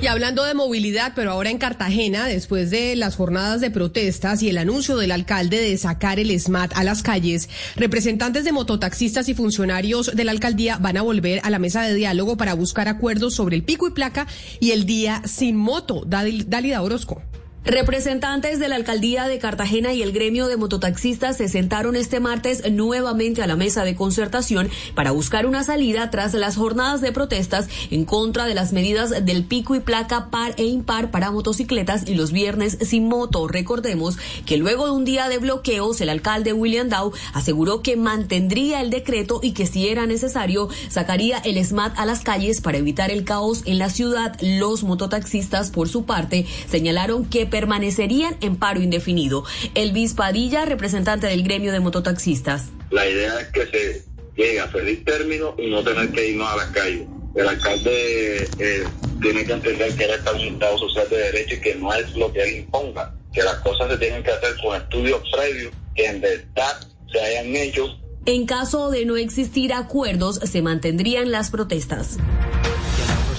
[0.00, 4.48] Y hablando de movilidad, pero ahora en Cartagena, después de las jornadas de protestas y
[4.48, 9.34] el anuncio del alcalde de sacar el SMAT a las calles, representantes de mototaxistas y
[9.34, 13.34] funcionarios de la alcaldía van a volver a la mesa de diálogo para buscar acuerdos
[13.34, 14.26] sobre el pico y placa
[14.60, 16.04] y el día sin moto.
[16.06, 17.22] Dalida Orozco.
[17.64, 22.68] Representantes de la alcaldía de Cartagena y el gremio de mototaxistas se sentaron este martes
[22.72, 27.68] nuevamente a la mesa de concertación para buscar una salida tras las jornadas de protestas
[27.92, 32.16] en contra de las medidas del pico y placa par e impar para motocicletas y
[32.16, 33.46] los viernes sin moto.
[33.46, 38.80] Recordemos que luego de un día de bloqueos, el alcalde William Dow aseguró que mantendría
[38.80, 43.12] el decreto y que si era necesario sacaría el SMAT a las calles para evitar
[43.12, 44.36] el caos en la ciudad.
[44.40, 49.44] Los mototaxistas, por su parte, señalaron que permanecerían en paro indefinido.
[49.74, 52.70] Elvis Padilla, representante del gremio de mototaxistas.
[52.90, 54.04] La idea es que se
[54.34, 57.06] llegue a feliz término y no tener que irnos a la calle.
[57.34, 58.84] el alcalde eh,
[59.20, 61.94] tiene que entender que él está en un Estado social de derecho y que no
[61.94, 65.72] es lo que él imponga, que las cosas se tienen que hacer con estudios previos
[65.94, 66.80] que en verdad
[67.12, 67.86] se hayan hecho.
[68.24, 72.18] En caso de no existir acuerdos, se mantendrían las protestas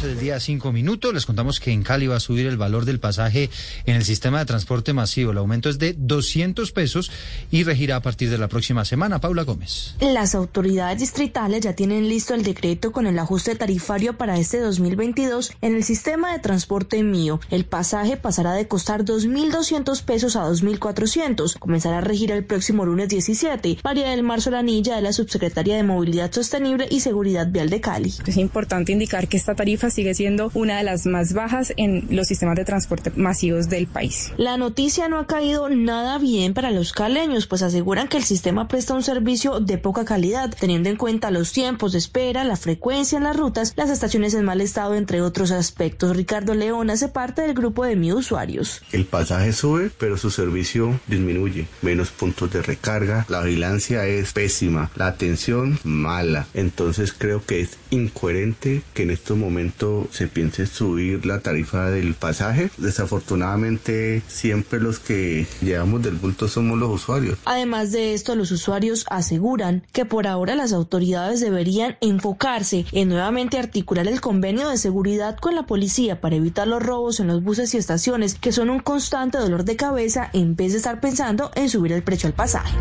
[0.04, 1.14] del día, cinco minutos.
[1.14, 3.50] Les contamos que en Cali va a subir el valor del pasaje
[3.86, 5.32] en el sistema de transporte masivo.
[5.32, 7.12] El aumento es de 200 pesos
[7.52, 9.22] y regirá a partir de la próxima semana.
[9.22, 9.96] Paula Gómez.
[10.02, 15.54] Las autoridades distritales ya tienen listo el decreto con el ajuste tarifario para este 2022
[15.62, 17.40] en el sistema de transporte mío.
[17.50, 21.58] El pasaje pasará de costar 2.200 pesos a 2.400.
[21.60, 23.80] Comenzará a regir el próximo lunes 17.
[23.84, 28.14] María del Mar Solanilla de la Subsecretaría de Movilidad Sostenible y Seguridad Vial de Cali.
[28.26, 32.28] Es importante indicar que esta tarifa sigue siendo una de las más bajas en los
[32.28, 34.32] sistemas de transporte masivos del país.
[34.38, 38.68] La noticia no ha caído nada bien para los caleños, pues aseguran que el sistema
[38.68, 43.18] presta un servicio de poca calidad, teniendo en cuenta los tiempos de espera, la frecuencia
[43.18, 46.16] en las rutas, las estaciones en mal estado, entre otros aspectos.
[46.16, 48.82] Ricardo León hace parte del grupo de mi usuarios.
[48.92, 51.68] El pasaje sube, pero su servicio disminuye.
[51.82, 56.48] Menos puntos de recarga, la vigilancia es pésima, la atención mala.
[56.54, 62.14] Entonces creo que es incoherente que en estos momentos se piense subir la tarifa del
[62.14, 62.70] pasaje.
[62.78, 67.38] Desafortunadamente siempre los que llevamos del bulto somos los usuarios.
[67.46, 73.58] Además de esto, los usuarios aseguran que por ahora las autoridades deberían enfocarse en nuevamente
[73.58, 77.74] articular el convenio de seguridad con la policía para evitar los robos en los buses
[77.74, 81.70] y estaciones que son un constante dolor de cabeza en vez de estar pensando en
[81.70, 82.74] subir el precio al pasaje.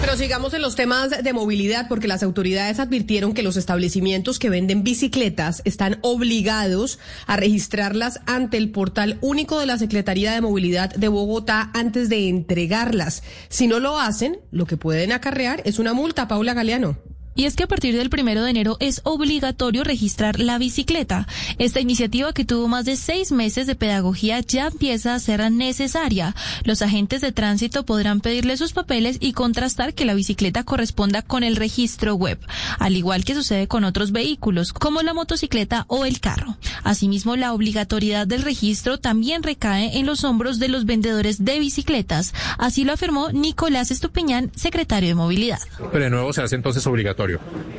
[0.00, 4.48] Pero sigamos en los temas de movilidad porque las autoridades advirtieron que los establecimientos que
[4.48, 10.94] venden bicicletas están obligados a registrarlas ante el portal único de la Secretaría de Movilidad
[10.94, 13.22] de Bogotá antes de entregarlas.
[13.48, 16.96] Si no lo hacen, lo que pueden acarrear es una multa, Paula Galeano.
[17.38, 21.28] Y es que a partir del primero de enero es obligatorio registrar la bicicleta.
[21.58, 26.34] Esta iniciativa que tuvo más de seis meses de pedagogía ya empieza a ser necesaria.
[26.64, 31.44] Los agentes de tránsito podrán pedirle sus papeles y contrastar que la bicicleta corresponda con
[31.44, 32.40] el registro web,
[32.80, 36.56] al igual que sucede con otros vehículos, como la motocicleta o el carro.
[36.82, 42.34] Asimismo, la obligatoriedad del registro también recae en los hombros de los vendedores de bicicletas.
[42.58, 45.60] Así lo afirmó Nicolás Estupiñán, secretario de Movilidad.
[45.92, 47.27] Pero de nuevo se hace entonces obligatorio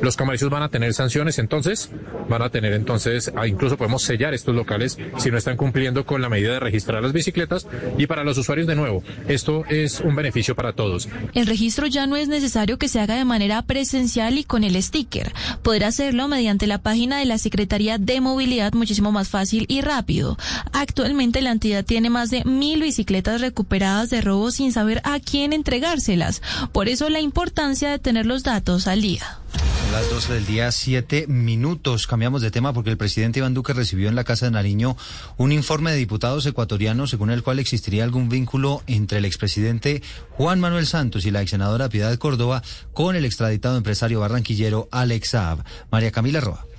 [0.00, 1.90] los comercios van a tener sanciones, entonces
[2.28, 6.22] van a tener entonces, ah, incluso podemos sellar estos locales si no están cumpliendo con
[6.22, 7.66] la medida de registrar las bicicletas
[7.98, 11.08] y para los usuarios de nuevo, esto es un beneficio para todos.
[11.34, 14.80] El registro ya no es necesario que se haga de manera presencial y con el
[14.82, 15.32] sticker.
[15.62, 20.36] Podrá hacerlo mediante la página de la Secretaría de Movilidad muchísimo más fácil y rápido.
[20.72, 25.52] Actualmente la entidad tiene más de mil bicicletas recuperadas de robo sin saber a quién
[25.52, 26.42] entregárselas.
[26.72, 29.39] Por eso la importancia de tener los datos al día.
[29.92, 32.06] Las 12 del día, 7 minutos.
[32.06, 34.96] Cambiamos de tema porque el presidente Iván Duque recibió en la Casa de Nariño
[35.36, 40.00] un informe de diputados ecuatorianos según el cual existiría algún vínculo entre el expresidente
[40.30, 42.62] Juan Manuel Santos y la ex senadora Piedad Córdoba
[42.92, 45.64] con el extraditado empresario barranquillero Alex Saab.
[45.90, 46.69] María Camila Roa.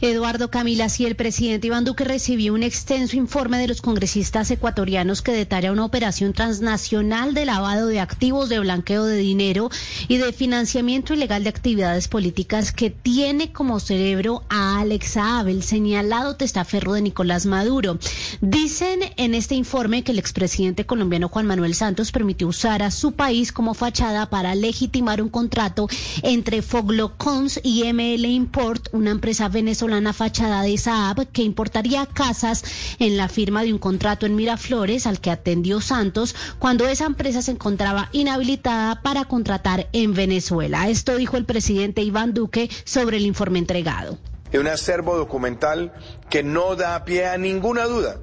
[0.00, 5.22] Eduardo Camila, si el presidente Iván Duque recibió un extenso informe de los congresistas ecuatorianos
[5.22, 9.70] que detalla una operación transnacional de lavado de activos, de blanqueo de dinero
[10.08, 16.36] y de financiamiento ilegal de actividades políticas que tiene como cerebro a Alex Saab, señalado
[16.36, 17.98] testaferro de Nicolás Maduro.
[18.40, 23.12] Dicen en este informe que el expresidente colombiano Juan Manuel Santos permitió usar a su
[23.12, 25.88] país como fachada para legitimar un contrato
[26.22, 32.62] entre Foglocons y ML Import, una empresa venezolana venezolana fachada de Saab que importaría casas
[32.98, 37.40] en la firma de un contrato en Miraflores al que atendió Santos cuando esa empresa
[37.40, 40.90] se encontraba inhabilitada para contratar en Venezuela.
[40.90, 44.18] Esto dijo el presidente Iván Duque sobre el informe entregado.
[44.52, 45.94] Un acervo documental
[46.28, 48.18] que no da pie a ninguna duda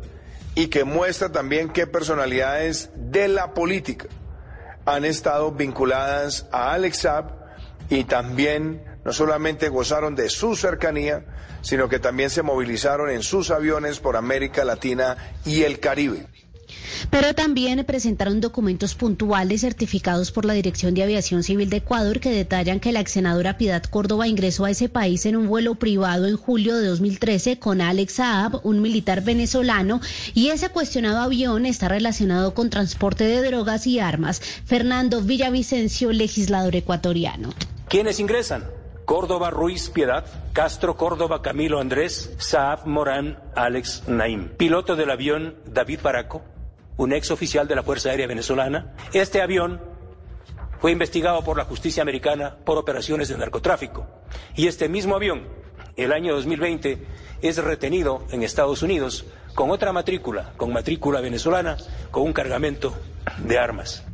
[0.54, 4.06] y que muestra también qué personalidades de la política
[4.86, 7.41] han estado vinculadas a Alex Saab
[7.92, 11.26] y también no solamente gozaron de su cercanía,
[11.62, 16.26] sino que también se movilizaron en sus aviones por América Latina y el Caribe.
[17.10, 22.30] Pero también presentaron documentos puntuales certificados por la Dirección de Aviación Civil de Ecuador que
[22.30, 26.28] detallan que la ex senadora Piedad Córdoba ingresó a ese país en un vuelo privado
[26.28, 30.00] en julio de 2013 con Alex Saab, un militar venezolano,
[30.34, 34.42] y ese cuestionado avión está relacionado con transporte de drogas y armas.
[34.66, 37.50] Fernando Villavicencio, legislador ecuatoriano.
[37.92, 38.72] ¿Quiénes ingresan?
[39.04, 40.24] Córdoba Ruiz Piedad,
[40.54, 44.48] Castro Córdoba Camilo Andrés, Saab Morán Alex Naim.
[44.56, 46.42] Piloto del avión David Baraco,
[46.96, 48.96] un ex oficial de la Fuerza Aérea Venezolana.
[49.12, 49.82] Este avión
[50.80, 54.08] fue investigado por la justicia americana por operaciones de narcotráfico.
[54.56, 55.50] Y este mismo avión
[55.98, 57.06] el año 2020
[57.42, 61.76] es retenido en Estados Unidos con otra matrícula, con matrícula venezolana,
[62.10, 62.94] con un cargamento
[63.40, 64.06] de armas.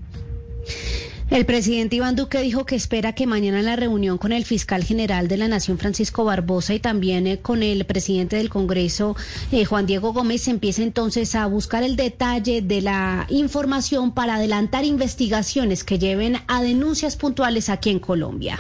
[1.30, 4.86] El presidente Iván Duque dijo que espera que mañana en la reunión con el fiscal
[4.86, 9.18] general de la Nación, Francisco Barbosa, y también eh, con el presidente del Congreso,
[9.52, 14.36] eh, Juan Diego Gómez, se empiece entonces a buscar el detalle de la información para
[14.36, 18.58] adelantar investigaciones que lleven a denuncias puntuales aquí en Colombia.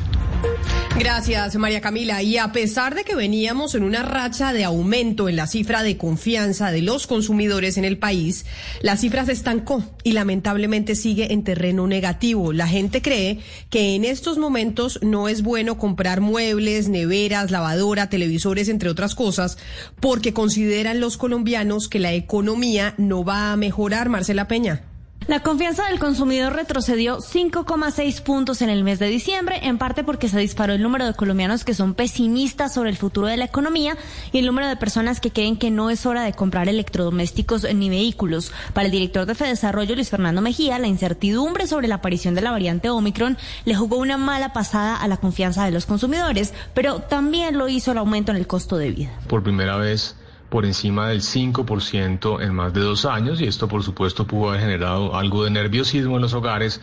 [0.99, 2.23] Gracias, María Camila.
[2.23, 5.95] Y a pesar de que veníamos en una racha de aumento en la cifra de
[5.95, 8.45] confianza de los consumidores en el país,
[8.81, 12.51] la cifra se estancó y lamentablemente sigue en terreno negativo.
[12.57, 13.37] La gente cree
[13.69, 19.59] que en estos momentos no es bueno comprar muebles, neveras, lavadora, televisores, entre otras cosas,
[19.99, 24.96] porque consideran los colombianos que la economía no va a mejorar, Marcela Peña.
[25.27, 30.29] La confianza del consumidor retrocedió 5,6 puntos en el mes de diciembre, en parte porque
[30.29, 33.97] se disparó el número de colombianos que son pesimistas sobre el futuro de la economía
[34.31, 37.89] y el número de personas que creen que no es hora de comprar electrodomésticos ni
[37.89, 38.53] vehículos.
[38.71, 42.51] Para el director de Fedesarrollo, Luis Fernando Mejía, la incertidumbre sobre la aparición de la
[42.51, 47.57] variante Omicron le jugó una mala pasada a la confianza de los consumidores, pero también
[47.57, 49.19] lo hizo el aumento en el costo de vida.
[49.27, 50.15] Por primera vez
[50.49, 54.61] por encima del 5% en más de dos años y esto por supuesto pudo haber
[54.61, 56.81] generado algo de nerviosismo en los hogares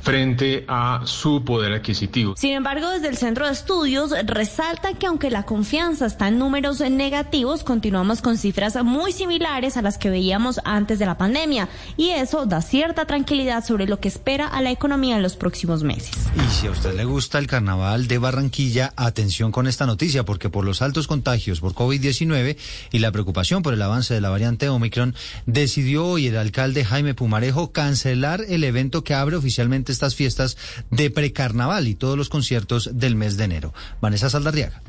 [0.00, 2.34] frente a su poder adquisitivo.
[2.36, 6.80] Sin embargo, desde el Centro de Estudios resalta que aunque la confianza está en números
[6.80, 12.10] negativos, continuamos con cifras muy similares a las que veíamos antes de la pandemia y
[12.10, 16.12] eso da cierta tranquilidad sobre lo que espera a la economía en los próximos meses.
[16.36, 20.50] Y si a usted le gusta el carnaval de Barranquilla, atención con esta noticia porque
[20.50, 22.56] por los altos contagios por COVID-19
[22.92, 25.14] y la preocupación por el avance de la variante Omicron,
[25.46, 30.56] decidió hoy el alcalde Jaime Pumarejo cancelar el evento que abre oficialmente estas fiestas
[30.90, 33.74] de precarnaval y todos los conciertos del mes de enero.
[34.00, 34.82] Vanessa Saldarriaga.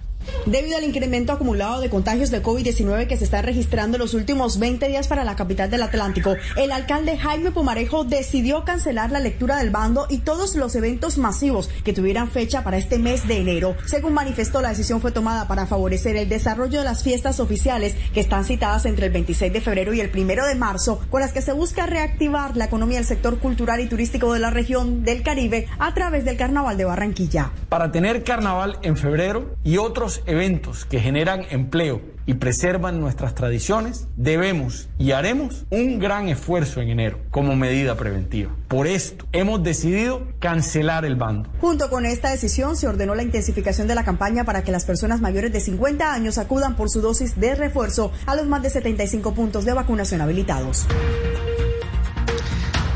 [0.46, 4.60] Debido al incremento acumulado de contagios de COVID-19 que se está registrando en los últimos
[4.60, 9.58] 20 días para la capital del Atlántico, el alcalde Jaime Pumarejo decidió cancelar la lectura
[9.58, 13.76] del bando y todos los eventos masivos que tuvieran fecha para este mes de enero.
[13.86, 18.20] Según manifestó, la decisión fue tomada para favorecer el desarrollo de las fiestas oficiales que
[18.20, 21.42] están citadas entre el 26 de febrero y el 1 de marzo, con las que
[21.42, 25.68] se busca reactivar la economía del sector cultural y turístico de la región del Caribe
[25.80, 27.52] a través del Carnaval de Barranquilla.
[27.70, 34.08] Para tener carnaval en febrero y otros eventos que generan empleo y preservan nuestras tradiciones,
[34.18, 38.52] debemos y haremos un gran esfuerzo en enero como medida preventiva.
[38.68, 41.50] Por esto hemos decidido cancelar el bando.
[41.62, 45.22] Junto con esta decisión se ordenó la intensificación de la campaña para que las personas
[45.22, 49.34] mayores de 50 años acudan por su dosis de refuerzo a los más de 75
[49.34, 50.86] puntos de vacunación habilitados.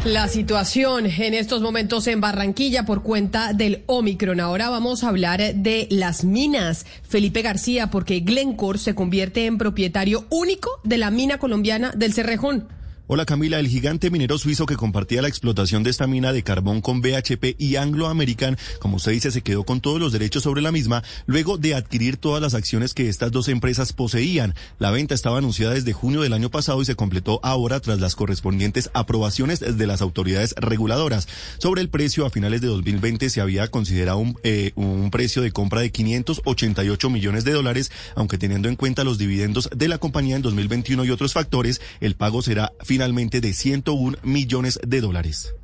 [0.06, 4.40] La situación en estos momentos en Barranquilla por cuenta del Omicron.
[4.40, 6.88] Ahora vamos a hablar de las minas.
[7.04, 12.68] Felipe García, porque Glencore se convierte en propietario único de la mina colombiana del Cerrejón.
[13.14, 16.80] Hola Camila, el gigante minero suizo que compartía la explotación de esta mina de carbón
[16.80, 20.62] con BHP y Anglo American, como usted dice, se quedó con todos los derechos sobre
[20.62, 24.56] la misma luego de adquirir todas las acciones que estas dos empresas poseían.
[24.80, 28.16] La venta estaba anunciada desde junio del año pasado y se completó ahora tras las
[28.16, 31.28] correspondientes aprobaciones de las autoridades reguladoras.
[31.58, 35.52] Sobre el precio, a finales de 2020 se había considerado un, eh, un precio de
[35.52, 40.38] compra de 588 millones de dólares, aunque teniendo en cuenta los dividendos de la compañía
[40.38, 45.56] en 2021 y otros factores, el pago será finalmente finalmente de 101 millones de dólares.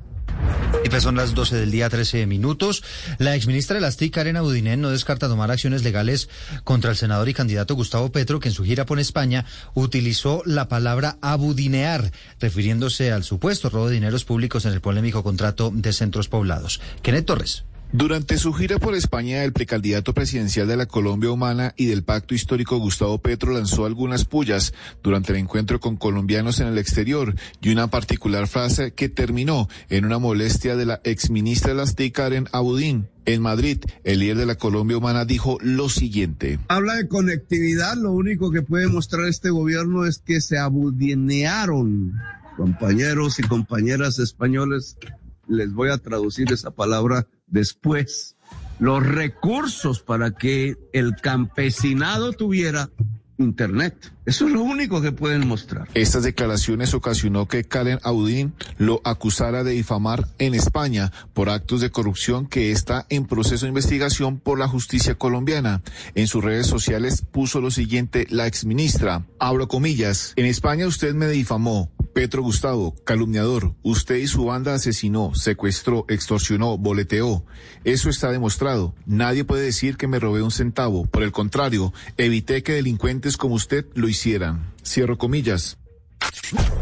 [0.90, 2.82] Pues son las 12 del día, 13 minutos.
[3.18, 6.28] La exministra de las TIC, Karen Abudinen, no descarta tomar acciones legales
[6.64, 9.44] contra el senador y candidato Gustavo Petro, que en su gira por España
[9.74, 12.10] utilizó la palabra abudinear,
[12.40, 16.80] refiriéndose al supuesto robo de dineros públicos en el polémico contrato de centros poblados.
[17.02, 17.64] Kenneth Torres.
[17.90, 22.34] Durante su gira por España, el precandidato presidencial de la Colombia Humana y del Pacto
[22.34, 27.70] Histórico Gustavo Petro lanzó algunas pullas durante el encuentro con colombianos en el exterior y
[27.70, 32.48] una particular frase que terminó en una molestia de la exministra de las TIC, Karen
[32.52, 33.08] Abudín.
[33.24, 36.58] En Madrid, el líder de la Colombia Humana dijo lo siguiente.
[36.68, 42.12] Habla de conectividad, lo único que puede mostrar este gobierno es que se abudinearon
[42.58, 44.98] compañeros y compañeras españoles.
[45.46, 48.36] Les voy a traducir esa palabra después
[48.78, 52.90] los recursos para que el campesinado tuviera
[53.38, 54.12] Internet.
[54.26, 55.88] Eso es lo único que pueden mostrar.
[55.94, 61.90] Estas declaraciones ocasionó que Karen Audín lo acusara de difamar en España por actos de
[61.90, 65.82] corrupción que está en proceso de investigación por la justicia colombiana.
[66.14, 71.28] En sus redes sociales puso lo siguiente la exministra, abro comillas, en España usted me
[71.28, 77.44] difamó, Petro Gustavo, calumniador, usted y su banda asesinó, secuestró, extorsionó, boleteó.
[77.84, 78.94] Eso está demostrado.
[79.06, 81.06] Nadie puede decir que me robé un centavo.
[81.06, 84.72] Por el contrario, evité que delincuentes como usted lo hicieran.
[84.84, 85.78] Cierro comillas.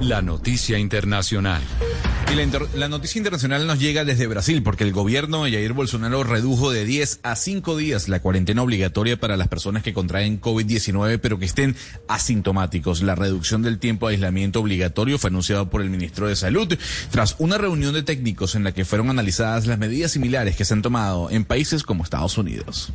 [0.01, 1.63] La noticia internacional.
[2.75, 6.85] La, noticia internacional nos llega desde Brasil porque el gobierno de Jair Bolsonaro redujo de
[6.85, 11.47] 10 a 5 días la cuarentena obligatoria para las personas que contraen COVID-19 pero que
[11.47, 11.77] estén
[12.09, 13.03] asintomáticos.
[13.03, 16.77] La reducción del tiempo de aislamiento obligatorio fue anunciado por el ministro de Salud
[17.11, 20.75] tras una reunión de técnicos en la que fueron analizadas las medidas similares que se
[20.75, 22.93] han tomado en países como Estados Unidos.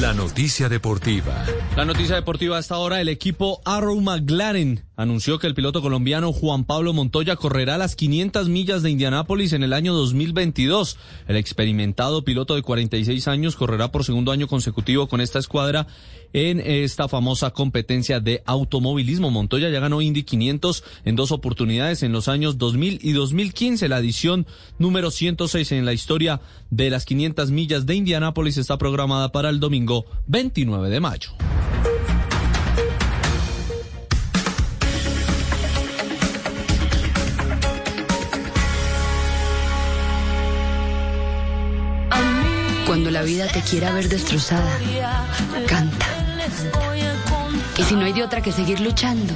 [0.00, 1.44] La noticia deportiva.
[1.76, 6.64] La noticia deportiva hasta ahora, el equipo Arrow McLaren anunció que el piloto colombiano Juan
[6.64, 10.98] Pablo Montoya correrá las 500 millas de Indianápolis en el año 2022.
[11.28, 15.86] El experimentado piloto de 46 años correrá por segundo año consecutivo con esta escuadra
[16.32, 19.30] en esta famosa competencia de automovilismo.
[19.30, 23.88] Montoya ya ganó Indy 500 en dos oportunidades en los años 2000 y 2015.
[23.88, 24.46] La edición
[24.78, 26.40] número 106 en la historia
[26.70, 31.30] de las 500 millas de Indianápolis está programada para el domingo 29 de mayo.
[42.86, 44.78] Cuando la vida te quiera ver destrozada,
[45.66, 46.11] canta.
[47.76, 49.34] Y si no hay de otra que seguir luchando,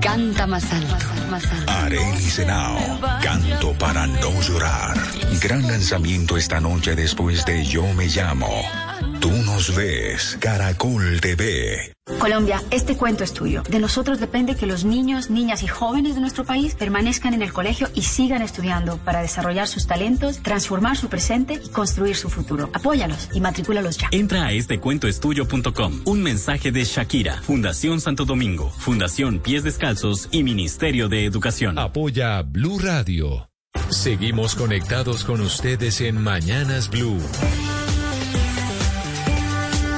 [0.00, 0.96] canta más alto,
[1.30, 1.72] más alto.
[1.72, 4.96] Arely Senao, canto para no llorar.
[5.40, 8.85] Gran lanzamiento esta noche después de Yo Me Llamo.
[9.20, 11.92] Tú nos ves, Caracol TV.
[12.18, 13.62] Colombia, este cuento es tuyo.
[13.68, 17.52] De nosotros depende que los niños, niñas y jóvenes de nuestro país permanezcan en el
[17.52, 22.70] colegio y sigan estudiando para desarrollar sus talentos, transformar su presente y construir su futuro.
[22.74, 24.08] Apóyalos y matricúlalos ya.
[24.12, 26.02] Entra a estecuentoestudio.com.
[26.04, 31.78] Un mensaje de Shakira, Fundación Santo Domingo, Fundación Pies Descalzos y Ministerio de Educación.
[31.78, 33.48] Apoya Blue Radio.
[33.90, 37.20] Seguimos conectados con ustedes en Mañanas Blue.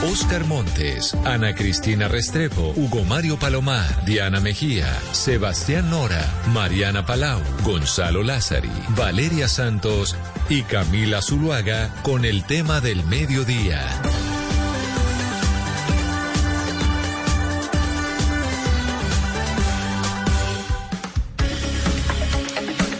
[0.04, 8.22] Oscar Montes, Ana Cristina Restrepo, Hugo Mario Palomar, Diana Mejía, Sebastián Nora, Mariana Palau, Gonzalo
[8.22, 10.16] Lázari, Valeria Santos
[10.48, 13.82] y Camila Zuluaga con el tema del mediodía.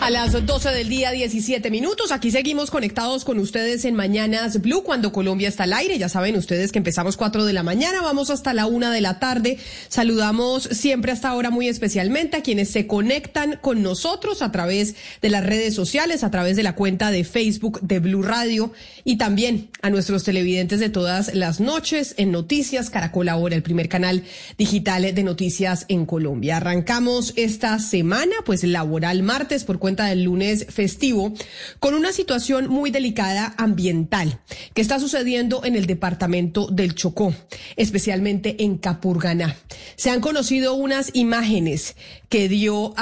[0.08, 2.12] A las 12 del día, 17 minutos.
[2.12, 5.98] Aquí seguimos conectados con ustedes en Mañanas Blue cuando Colombia está al aire.
[5.98, 9.18] Ya saben ustedes que empezamos 4 de la mañana, vamos hasta la 1 de la
[9.18, 9.58] tarde.
[9.88, 15.28] Saludamos siempre hasta ahora muy especialmente a quienes se conectan con nosotros a través de
[15.28, 18.72] las redes sociales, a través de la cuenta de Facebook de Blue Radio
[19.04, 23.90] y también a nuestros televidentes de todas las noches en Noticias Caracol Ahora, el primer
[23.90, 24.24] canal
[24.56, 26.56] digital de noticias en Colombia.
[26.56, 31.32] Arrancamos esta semana, pues laboral martes por cuenta del lunes festivo,
[31.80, 34.40] con una situación muy delicada ambiental
[34.74, 37.34] que está sucediendo en el departamento del Chocó,
[37.76, 39.56] especialmente en Capurganá.
[39.96, 41.96] Se han conocido unas imágenes
[42.28, 42.94] que dio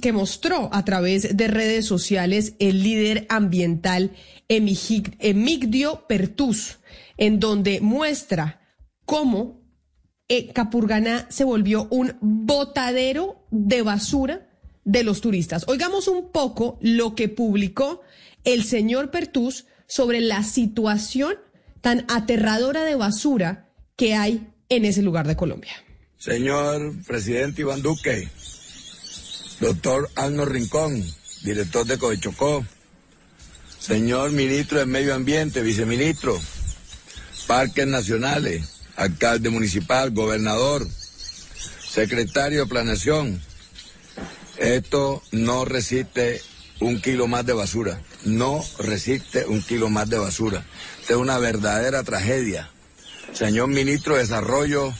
[0.00, 4.12] que mostró a través de redes sociales el líder ambiental
[4.48, 6.78] Emigdio Pertus,
[7.16, 8.60] en donde muestra
[9.04, 9.60] cómo
[10.28, 14.49] eh, Capurganá se volvió un botadero de basura
[14.90, 15.64] de los turistas.
[15.68, 18.02] Oigamos un poco lo que publicó
[18.44, 21.34] el señor Pertus sobre la situación
[21.80, 25.72] tan aterradora de basura que hay en ese lugar de Colombia.
[26.18, 28.28] Señor presidente Iván Duque,
[29.60, 31.04] doctor Arno Rincón,
[31.44, 32.64] director de Covechocó,
[33.78, 36.38] señor ministro de Medio Ambiente, viceministro,
[37.46, 40.86] parques nacionales, alcalde municipal, gobernador,
[41.88, 43.40] secretario de planeación,
[44.60, 46.42] esto no resiste
[46.80, 48.00] un kilo más de basura.
[48.24, 50.64] No resiste un kilo más de basura.
[51.00, 52.70] Esta es una verdadera tragedia.
[53.32, 54.92] Señor ministro de Desarrollo,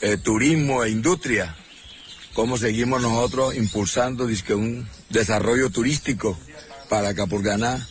[0.00, 1.54] eh, Turismo e Industria,
[2.32, 6.38] ¿cómo seguimos nosotros impulsando un desarrollo turístico
[6.88, 7.86] para Capurganá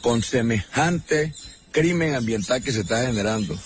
[0.00, 1.32] con semejante
[1.70, 3.56] crimen ambiental que se está generando?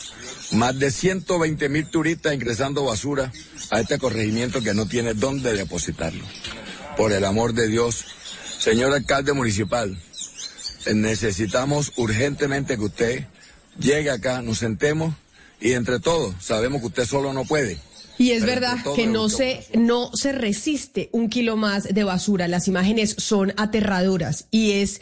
[0.52, 3.32] Más de 120 mil turistas ingresando basura
[3.70, 6.24] a este corregimiento que no tiene dónde depositarlo
[6.96, 8.04] por el amor de Dios.
[8.58, 9.96] Señor alcalde municipal,
[10.92, 13.24] necesitamos urgentemente que usted
[13.78, 15.14] llegue acá, nos sentemos
[15.60, 17.78] y entre todos sabemos que usted solo no puede.
[18.16, 22.46] Y es verdad que no se, no se resiste un kilo más de basura.
[22.46, 25.00] Las imágenes son aterradoras y es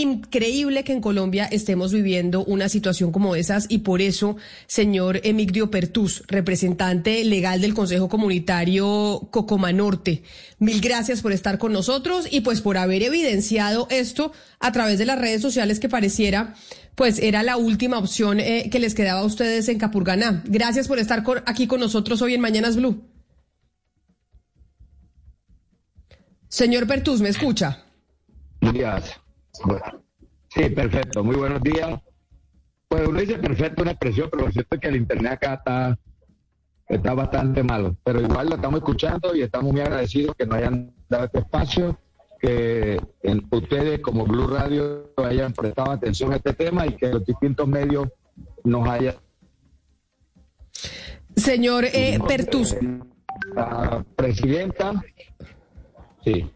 [0.00, 4.36] increíble que en Colombia estemos viviendo una situación como esas y por eso,
[4.66, 10.22] señor Emigdio Pertus, representante legal del Consejo Comunitario Cocoma Norte,
[10.58, 15.06] mil gracias por estar con nosotros y pues por haber evidenciado esto a través de
[15.06, 16.54] las redes sociales que pareciera
[16.94, 20.42] pues era la última opción eh, que les quedaba a ustedes en Capurganá.
[20.46, 23.02] Gracias por estar aquí con nosotros hoy en Mañanas Blue.
[26.48, 27.84] Señor Pertus, ¿me escucha?
[30.48, 31.22] Sí, perfecto.
[31.24, 32.00] Muy buenos días.
[32.88, 35.98] Pues uno dice perfecto una expresión, pero lo cierto es que el internet acá está,
[36.88, 37.96] está bastante malo.
[38.04, 41.98] Pero igual lo estamos escuchando y estamos muy agradecidos que nos hayan dado este espacio,
[42.38, 43.00] que
[43.50, 48.08] ustedes como Blue Radio hayan prestado atención a este tema y que los distintos medios
[48.64, 49.14] nos hayan...
[51.36, 52.76] Señor eh, Pertus.
[53.54, 55.02] La presidenta.
[56.24, 56.50] Sí.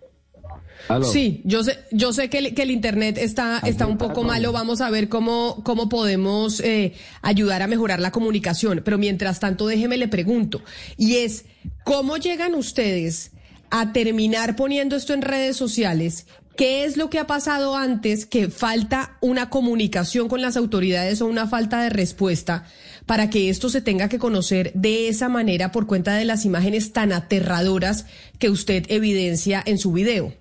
[1.11, 4.53] Sí, yo sé, yo sé que el, que el internet está, está un poco malo.
[4.53, 8.83] Vamos a ver cómo, cómo podemos eh, ayudar a mejorar la comunicación.
[8.85, 10.63] Pero mientras tanto, déjeme le pregunto.
[10.97, 11.45] Y es,
[11.85, 13.33] ¿cómo llegan ustedes
[13.71, 16.27] a terminar poniendo esto en redes sociales?
[16.57, 21.27] ¿Qué es lo que ha pasado antes que falta una comunicación con las autoridades o
[21.27, 22.65] una falta de respuesta
[23.05, 26.95] para que esto se tenga que conocer de esa manera por cuenta de las imágenes
[26.95, 28.07] tan aterradoras
[28.39, 30.33] que usted evidencia en su video?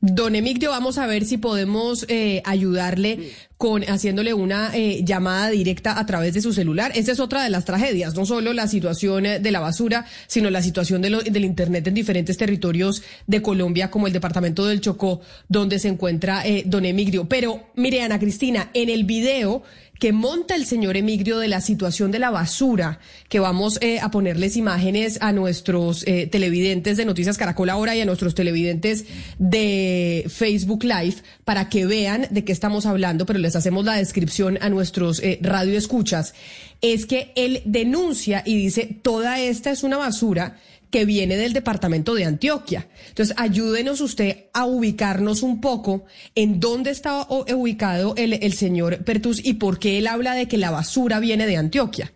[0.00, 5.98] Don Emigdio, vamos a ver si podemos eh, ayudarle con haciéndole una eh, llamada directa
[5.98, 6.92] a través de su celular.
[6.94, 10.50] Esa es otra de las tragedias, no solo la situación eh, de la basura, sino
[10.50, 15.20] la situación de del Internet en diferentes territorios de Colombia, como el departamento del Chocó,
[15.48, 17.28] donde se encuentra Don Emigdio.
[17.28, 19.64] Pero, mire, Ana Cristina, en el video
[19.98, 24.10] que monta el señor Emigdio de la situación de la basura, que vamos eh, a
[24.10, 29.06] ponerles imágenes a nuestros eh, televidentes de Noticias Caracol ahora y a nuestros televidentes
[29.38, 34.58] de Facebook Live para que vean de qué estamos hablando, pero les hacemos la descripción
[34.60, 36.34] a nuestros eh, radioescuchas.
[36.80, 40.58] Es que él denuncia y dice, toda esta es una basura
[40.90, 42.88] que viene del departamento de Antioquia.
[43.08, 46.04] Entonces, ayúdenos usted a ubicarnos un poco
[46.34, 50.58] en dónde está ubicado el, el señor Pertus y por qué él habla de que
[50.58, 52.12] la basura viene de Antioquia.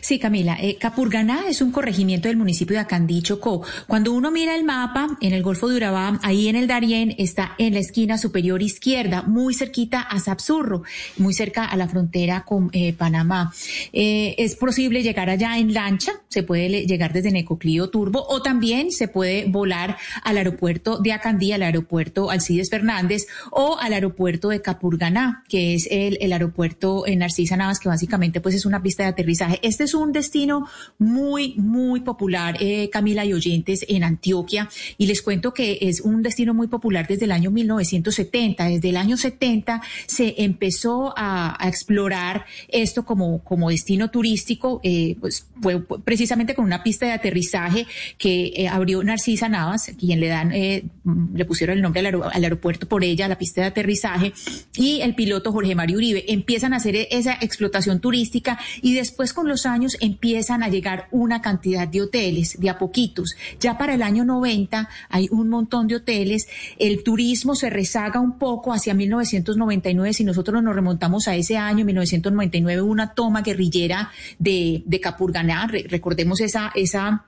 [0.00, 0.56] Sí, Camila.
[0.60, 3.62] Eh, Capurganá es un corregimiento del municipio de Acandí, Chocó.
[3.86, 7.54] Cuando uno mira el mapa, en el Golfo de Urabá, ahí en el Darién, está
[7.58, 10.82] en la esquina superior izquierda, muy cerquita a Sapsurro,
[11.16, 13.52] muy cerca a la frontera con eh, Panamá.
[13.92, 18.90] Eh, es posible llegar allá en lancha, se puede llegar desde Necoclío Turbo, o también
[18.92, 24.62] se puede volar al aeropuerto de Acandí, al aeropuerto Alcides Fernández, o al aeropuerto de
[24.62, 29.02] Capurganá, que es el, el aeropuerto en Narcisa Navas, que básicamente pues es una pista
[29.02, 30.68] de aterrizaje este es un destino
[30.98, 34.68] muy, muy popular, eh, Camila y oyentes, en Antioquia.
[34.98, 38.66] Y les cuento que es un destino muy popular desde el año 1970.
[38.66, 45.46] Desde el año 70 se empezó a, explorar esto como, como destino turístico, eh, pues
[45.62, 47.86] fue precisamente con una pista de aterrizaje
[48.18, 52.88] que eh, abrió Narcisa Navas, quien le dan, le pusieron el nombre al, al, aeropuerto
[52.88, 54.34] por ella, la pista de aterrizaje,
[54.76, 56.24] y el piloto Jorge Mario Uribe.
[56.28, 61.40] Empiezan a hacer esa explotación turística y después con los años empiezan a llegar una
[61.40, 63.36] cantidad de hoteles, de a poquitos.
[63.60, 66.48] Ya para el año 90 hay un montón de hoteles.
[66.78, 70.12] El turismo se rezaga un poco hacia 1999.
[70.12, 75.66] Si nosotros nos remontamos a ese año, 1999, una toma guerrillera de, de Capurganá.
[75.66, 77.26] recordemos esa, esa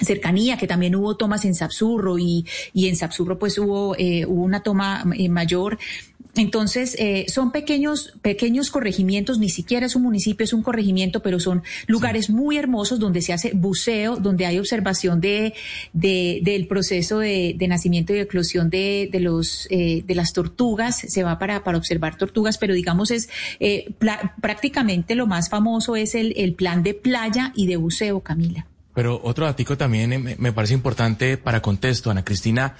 [0.00, 4.42] cercanía, que también hubo tomas en Sapsurro y, y en Sapsurro pues hubo, eh, hubo
[4.42, 5.78] una toma eh, mayor
[6.36, 11.38] entonces, eh, son pequeños, pequeños corregimientos, ni siquiera es un municipio, es un corregimiento, pero
[11.38, 15.54] son lugares muy hermosos donde se hace buceo, donde hay observación de,
[15.92, 20.96] de del proceso de, de, nacimiento y eclosión de, de los, eh, de las tortugas,
[20.96, 23.28] se va para, para observar tortugas, pero digamos es
[23.60, 23.92] eh,
[24.40, 28.66] prácticamente lo más famoso es el, el plan de playa y de buceo, Camila.
[28.94, 32.76] Pero otro dato también me parece importante para contexto, Ana Cristina,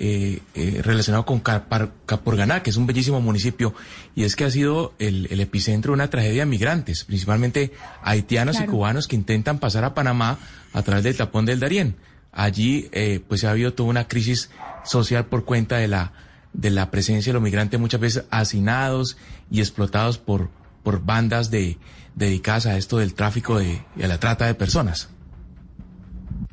[0.00, 3.74] eh, eh, relacionado con Capurganá, que es un bellísimo municipio,
[4.14, 7.72] y es que ha sido el, epicentro de una tragedia de migrantes, principalmente
[8.02, 10.38] haitianos y cubanos que intentan pasar a Panamá
[10.72, 11.96] a través del tapón del Darién.
[12.30, 14.50] Allí, eh, pues ha habido toda una crisis
[14.84, 16.12] social por cuenta de la,
[16.52, 19.16] de la presencia de los migrantes muchas veces hacinados
[19.50, 20.50] y explotados por,
[20.84, 21.76] por bandas de,
[22.14, 25.08] dedicadas a esto del tráfico de, y a la trata de personas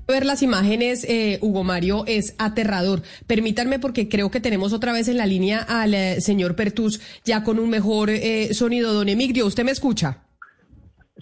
[0.07, 3.01] ver las imágenes, eh, Hugo Mario, es aterrador.
[3.27, 7.43] Permítanme porque creo que tenemos otra vez en la línea al eh, señor Pertus ya
[7.43, 8.93] con un mejor eh, sonido.
[8.93, 10.23] Don Emigdio, ¿usted me escucha?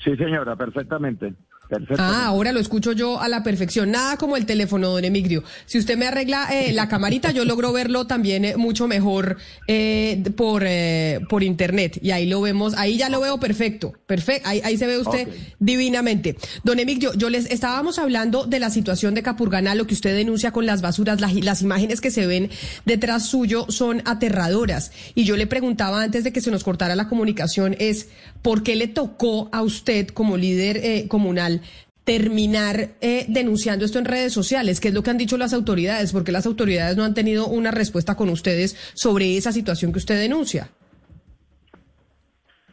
[0.04, 1.34] Sí, señora, perfectamente.
[1.80, 2.04] Perfecto.
[2.04, 3.92] Ah, ahora lo escucho yo a la perfección.
[3.92, 5.44] Nada como el teléfono, don Emigdio.
[5.66, 9.38] Si usted me arregla eh, la camarita, yo logro verlo también eh, mucho mejor
[9.68, 12.00] eh, por, eh, por internet.
[12.02, 13.94] Y ahí lo vemos, ahí ya lo veo perfecto.
[14.06, 15.28] Perfecto, ahí, ahí se ve usted
[15.60, 16.38] divinamente.
[16.64, 20.52] Don Emigdio, yo les estábamos hablando de la situación de Capurganá, lo que usted denuncia
[20.52, 22.50] con las basuras, las, las imágenes que se ven
[22.86, 24.92] detrás suyo son aterradoras.
[25.16, 28.10] Y yo le preguntaba antes de que se nos cortara la comunicación, es
[28.44, 31.62] ¿por qué le tocó a usted como líder eh, comunal
[32.04, 34.80] terminar eh, denunciando esto en redes sociales?
[34.80, 36.12] ¿Qué es lo que han dicho las autoridades?
[36.12, 40.20] Porque las autoridades no han tenido una respuesta con ustedes sobre esa situación que usted
[40.20, 40.70] denuncia.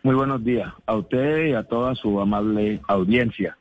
[0.03, 3.57] Muy buenos días a usted y a toda su amable audiencia.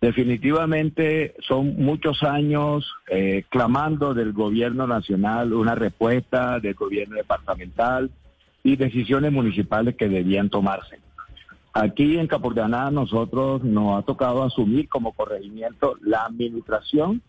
[0.00, 8.10] Definitivamente son muchos años eh, clamando del gobierno nacional una respuesta del gobierno departamental
[8.64, 10.98] y decisiones municipales que debían tomarse.
[11.74, 17.22] Aquí en Capurganá nosotros nos ha tocado asumir como corregimiento la administración,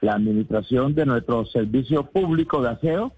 [0.00, 3.12] la administración de nuestro servicio público de aseo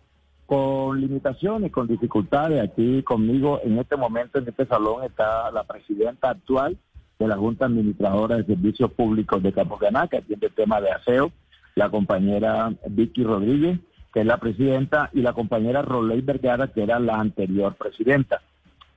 [0.47, 2.63] con limitaciones, con dificultades.
[2.63, 6.79] Aquí conmigo en este momento, en este salón, está la presidenta actual
[7.19, 11.33] de la Junta Administradora de Servicios Públicos de Capurganá, que atiende el tema de aseo,
[11.75, 13.79] la compañera Vicky Rodríguez,
[14.15, 18.41] que es la presidenta, y la compañera Roley Vergara, que era la anterior presidenta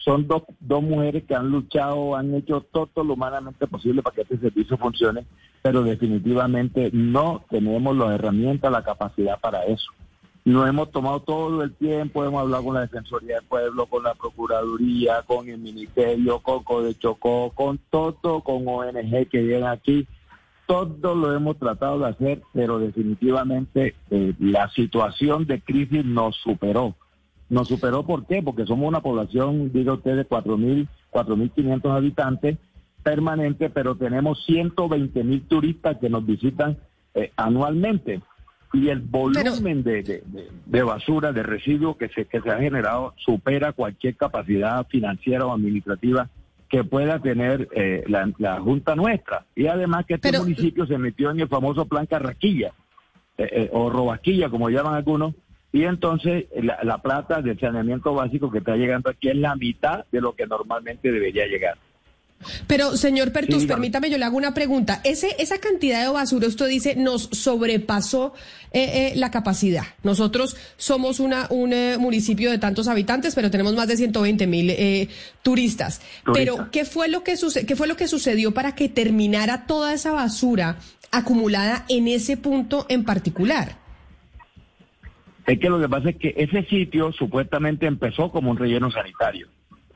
[0.06, 4.22] son dos, dos mujeres que han luchado, han hecho todo lo humanamente posible para que
[4.22, 5.26] este servicio funcione,
[5.64, 9.92] pero definitivamente no tenemos las herramientas, la capacidad para eso.
[10.46, 14.14] No hemos tomado todo el tiempo, hemos hablado con la Defensoría del Pueblo, con la
[14.14, 20.08] Procuraduría, con el Ministerio, con Code Chocó, con todo, con ONG que llegan aquí.
[20.68, 26.94] Todo lo hemos tratado de hacer, pero definitivamente eh, la situación de crisis nos superó
[27.50, 28.42] nos superó, ¿por qué?
[28.42, 32.58] Porque somos una población, diga usted, de 4.000, 4.500 habitantes
[33.04, 36.78] permanentes, pero tenemos 120.000 turistas que nos visitan
[37.14, 38.22] eh, anualmente.
[38.74, 40.24] Y el volumen de,
[40.66, 45.54] de, basura, de residuos que se, que se ha generado supera cualquier capacidad financiera o
[45.54, 46.30] administrativa
[46.68, 49.46] que pueda tener eh, la, Junta nuestra.
[49.56, 52.74] Y además que este municipio se metió en el famoso plan Carraquilla,
[53.38, 55.36] eh, o Robasquilla, como llaman algunos,
[55.72, 60.22] y entonces la, plata del saneamiento básico que está llegando aquí es la mitad de
[60.22, 61.78] lo que normalmente debería llegar.
[62.68, 65.02] Pero, señor Pertus, permítame, yo le hago una pregunta.
[65.04, 68.34] Ese, esa cantidad de basura, usted dice, nos sobrepasó
[68.72, 69.84] eh, eh, la capacidad.
[70.04, 75.10] Nosotros somos una, un eh, municipio de tantos habitantes, pero tenemos más de 120 mil
[75.42, 76.02] turistas.
[76.34, 77.36] Pero, ¿qué fue, lo que
[77.66, 80.78] ¿qué fue lo que sucedió para que terminara toda esa basura
[81.12, 83.85] acumulada en ese punto en particular?
[85.46, 89.48] Es que lo que pasa es que ese sitio supuestamente empezó como un relleno sanitario.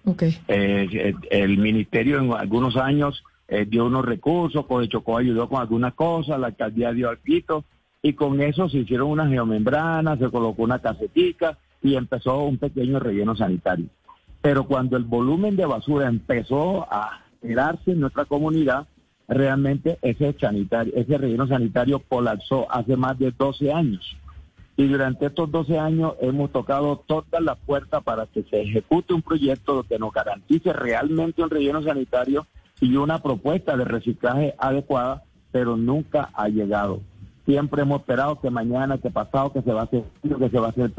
[0.05, 0.37] Okay.
[0.47, 6.39] Eh, el ministerio en algunos años eh, dio unos recursos, Chocó ayudó con algunas cosas,
[6.39, 7.65] la alcaldía dio alquito
[8.01, 12.99] y con eso se hicieron unas geomembranas, se colocó una casetica y empezó un pequeño
[12.99, 13.87] relleno sanitario.
[14.41, 18.87] Pero cuando el volumen de basura empezó a generarse en nuestra comunidad,
[19.27, 24.18] realmente ese sanitario, ese relleno sanitario colapsó hace más de 12 años
[24.79, 29.21] y durante estos 12 años hemos tocado todas las puertas para que se ejecute un
[29.21, 32.47] proyecto que nos garantice realmente un relleno sanitario
[32.79, 37.01] y una propuesta de reciclaje adecuada, pero nunca ha llegado.
[37.45, 40.67] Siempre hemos esperado que mañana, que pasado, que se va a hacer, que se va
[40.67, 40.91] a hacer.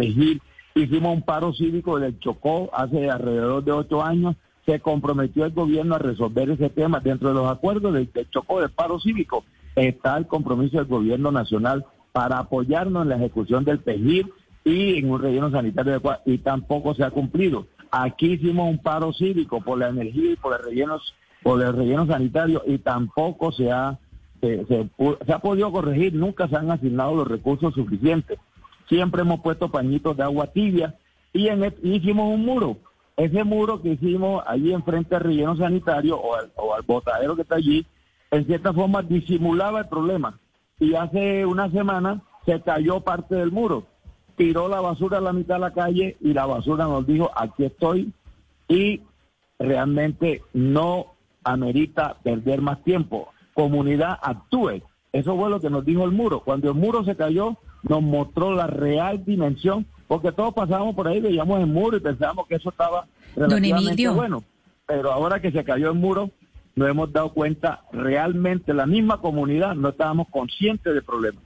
[0.75, 4.37] Hicimos un paro cívico del Chocó hace alrededor de ocho años.
[4.67, 7.01] Se comprometió el gobierno a resolver ese tema.
[7.01, 9.43] Dentro de los acuerdos del Chocó del paro cívico
[9.75, 14.27] está el compromiso del gobierno nacional para apoyarnos en la ejecución del PEGIR
[14.65, 17.67] y en un relleno sanitario adecuado, y tampoco se ha cumplido.
[17.91, 20.99] Aquí hicimos un paro cívico por la energía y por el relleno,
[21.43, 23.99] por el relleno sanitario y tampoco se ha,
[24.41, 24.89] se,
[25.33, 28.39] ha podido corregir, nunca se han asignado los recursos suficientes.
[28.89, 30.97] Siempre hemos puesto pañitos de agua tibia
[31.33, 32.77] y, en hicimos un muro.
[33.17, 37.43] Ese muro que hicimos allí enfrente al relleno sanitario o al, o al botadero que
[37.43, 37.85] está allí,
[38.31, 40.39] en cierta forma disimulaba el problema
[40.81, 43.87] y hace una semana se cayó parte del muro.
[44.37, 47.67] Tiró la basura a la mitad de la calle y la basura nos dijo, aquí
[47.67, 48.13] estoy
[48.67, 49.03] y
[49.59, 53.29] realmente no amerita perder más tiempo.
[53.53, 54.83] Comunidad, actúe.
[55.13, 56.41] Eso fue lo que nos dijo el muro.
[56.41, 61.21] Cuando el muro se cayó, nos mostró la real dimensión, porque todos pasábamos por ahí,
[61.21, 64.43] veíamos el muro y pensábamos que eso estaba relativamente bueno.
[64.87, 66.31] Pero ahora que se cayó el muro,
[66.77, 71.41] nos hemos dado cuenta realmente, la misma comunidad, no estábamos conscientes del problema.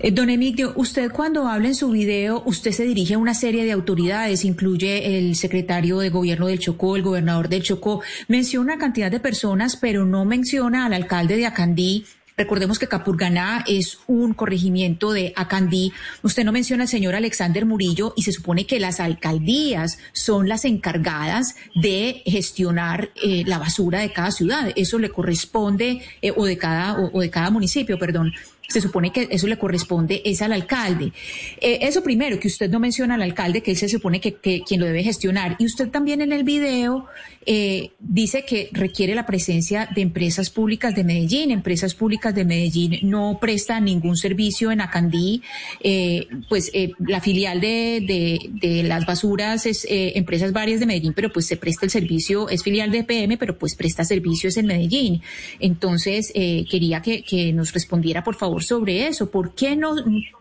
[0.00, 3.64] Eh, don Emilio, usted cuando habla en su video, usted se dirige a una serie
[3.64, 8.78] de autoridades, incluye el secretario de gobierno del Chocó, el gobernador del Chocó, menciona una
[8.78, 12.04] cantidad de personas, pero no menciona al alcalde de Acandí,
[12.38, 15.92] Recordemos que Capurganá es un corregimiento de Acandí.
[16.22, 20.64] Usted no menciona al señor Alexander Murillo y se supone que las alcaldías son las
[20.64, 24.72] encargadas de gestionar eh, la basura de cada ciudad.
[24.76, 28.32] Eso le corresponde, eh, o, de cada, o de cada municipio, perdón
[28.68, 31.12] se supone que eso le corresponde es al alcalde.
[31.58, 34.80] Eh, eso primero, que usted no menciona al alcalde, que él se supone que, quien
[34.80, 35.56] lo debe gestionar.
[35.58, 37.06] Y usted también en el video
[37.46, 41.50] eh, dice que requiere la presencia de empresas públicas de Medellín.
[41.50, 45.40] Empresas públicas de Medellín no prestan ningún servicio en Acandí.
[45.82, 51.46] Eh, pues la filial de, de, las basuras es empresas varias de Medellín, pero pues
[51.46, 55.22] se presta el servicio, es filial de PM, pero pues presta servicios en Medellín.
[55.58, 59.30] Entonces, quería que, que nos respondiera, por favor, sobre eso.
[59.30, 59.94] ¿Por qué no,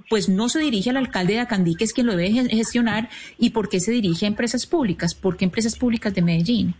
[0.09, 3.51] pues no se dirige al alcalde de Acandí, que es quien lo debe gestionar, y
[3.51, 5.13] por qué se dirige a empresas públicas?
[5.13, 6.75] ¿Por qué empresas públicas de Medellín?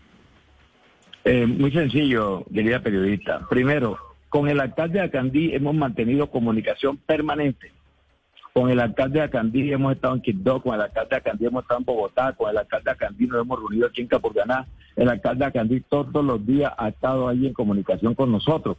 [1.24, 3.46] Eh, muy sencillo, querida periodista.
[3.50, 3.98] Primero,
[4.28, 7.72] con el alcalde de Acandí hemos mantenido comunicación permanente.
[8.52, 11.62] Con el alcalde de Acandí hemos estado en Quibdó, con el alcalde de Acandí hemos
[11.62, 14.66] estado en Bogotá, con el alcalde de Acandí nos hemos reunido aquí en Capurganá.
[14.96, 18.76] El alcalde de Acandí todos los días ha estado ahí en comunicación con nosotros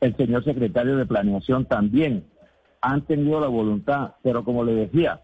[0.00, 2.24] el señor secretario de Planeación también
[2.80, 5.20] han tenido la voluntad, pero como le decía,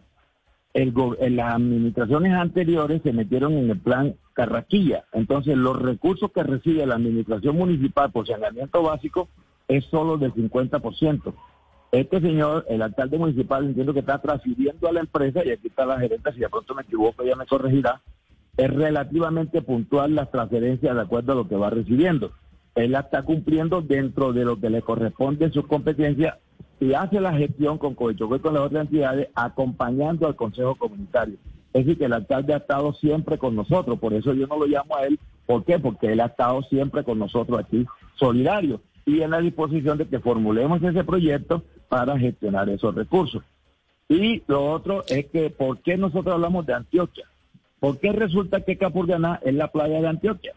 [0.72, 5.04] en las administraciones anteriores se metieron en el plan Carraquilla.
[5.12, 9.28] Entonces, los recursos que recibe la administración municipal por saneamiento básico
[9.68, 11.32] es solo del 50%.
[11.92, 15.86] Este señor, el alcalde municipal, entiendo que está transfiriendo a la empresa, y aquí está
[15.86, 18.02] la gerente, si de pronto me equivoco, ella me corregirá,
[18.56, 22.32] es relativamente puntual las transferencias de acuerdo a lo que va recibiendo
[22.74, 26.36] él la está cumpliendo dentro de lo que le corresponde en sus competencias
[26.80, 31.36] y hace la gestión con Covichocó y con las otras entidades acompañando al Consejo Comunitario.
[31.72, 34.66] Es decir, que el alcalde ha estado siempre con nosotros, por eso yo no lo
[34.66, 35.18] llamo a él.
[35.46, 35.78] ¿Por qué?
[35.78, 37.86] Porque él ha estado siempre con nosotros aquí,
[38.16, 43.42] solidario, y en la disposición de que formulemos ese proyecto para gestionar esos recursos.
[44.08, 47.26] Y lo otro es que, ¿por qué nosotros hablamos de Antioquia?
[47.80, 50.54] ¿Por qué resulta que Capurganá es la playa de Antioquia?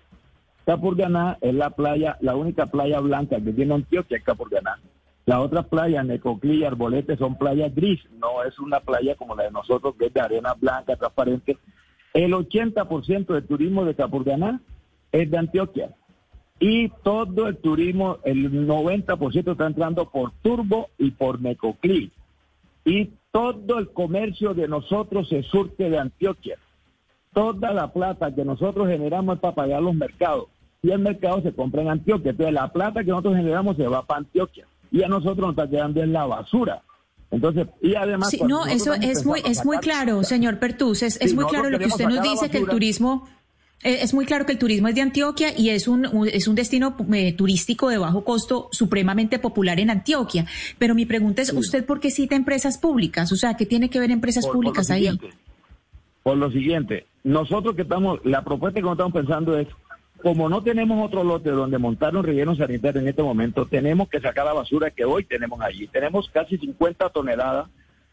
[0.68, 4.78] Capurganá es la playa, la única playa blanca que tiene Antioquia es Capurganá.
[5.26, 9.44] Las otras playas, Necoclí y Arbolete, son playas gris, no es una playa como la
[9.44, 11.58] de nosotros, que es de arena blanca, transparente.
[12.14, 14.60] El 80% del turismo de Capurganá
[15.14, 15.96] es de Antioquia.
[16.60, 22.12] Y todo el turismo, el 90% está entrando por Turbo y por Necoclí.
[22.84, 26.58] Y todo el comercio de nosotros se surte de Antioquia.
[27.32, 30.48] Toda la plata que nosotros generamos es para pagar los mercados
[30.82, 32.32] y el mercado se compra en Antioquia.
[32.32, 35.70] Entonces la plata que nosotros generamos se va para Antioquia y a nosotros nos está
[35.70, 36.82] quedando en la basura.
[37.30, 38.30] Entonces, y además...
[38.30, 41.88] Sí, no, eso es muy, es muy claro, señor Pertus, es, muy claro lo que
[41.88, 43.28] usted nos dice, que el turismo...
[43.84, 46.56] Eh, es muy claro que el turismo es de Antioquia y es un, es un
[46.56, 50.48] destino eh, turístico de bajo costo supremamente popular en Antioquia.
[50.80, 53.32] Pero mi pregunta es, ¿usted por qué cita empresas públicas?
[53.32, 55.08] O sea, ¿qué tiene que ver empresas públicas ahí?
[56.24, 59.68] Por lo siguiente, nosotros que estamos, la propuesta que estamos pensando es
[60.22, 64.20] como no tenemos otro lote donde montar un relleno sanitario en este momento, tenemos que
[64.20, 65.88] sacar la basura que hoy tenemos allí.
[65.88, 67.68] Tenemos casi 50 toneladas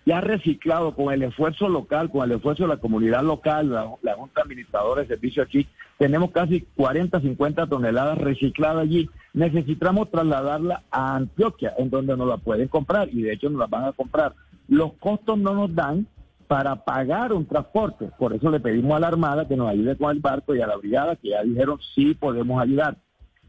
[0.07, 3.71] ya reciclado con el esfuerzo local, con el esfuerzo de la comunidad local,
[4.03, 5.67] la, Junta Administradora de Servicio aquí,
[5.99, 9.09] tenemos casi 40, 50 toneladas recicladas allí.
[9.33, 13.67] Necesitamos trasladarla a Antioquia, en donde nos la pueden comprar, y de hecho nos la
[13.67, 14.35] van a comprar.
[14.69, 16.07] Los costos no nos dan
[16.47, 18.11] para pagar un transporte.
[18.19, 20.67] Por eso le pedimos a la Armada que nos ayude con el barco y a
[20.67, 22.97] la brigada que ya dijeron sí podemos ayudar.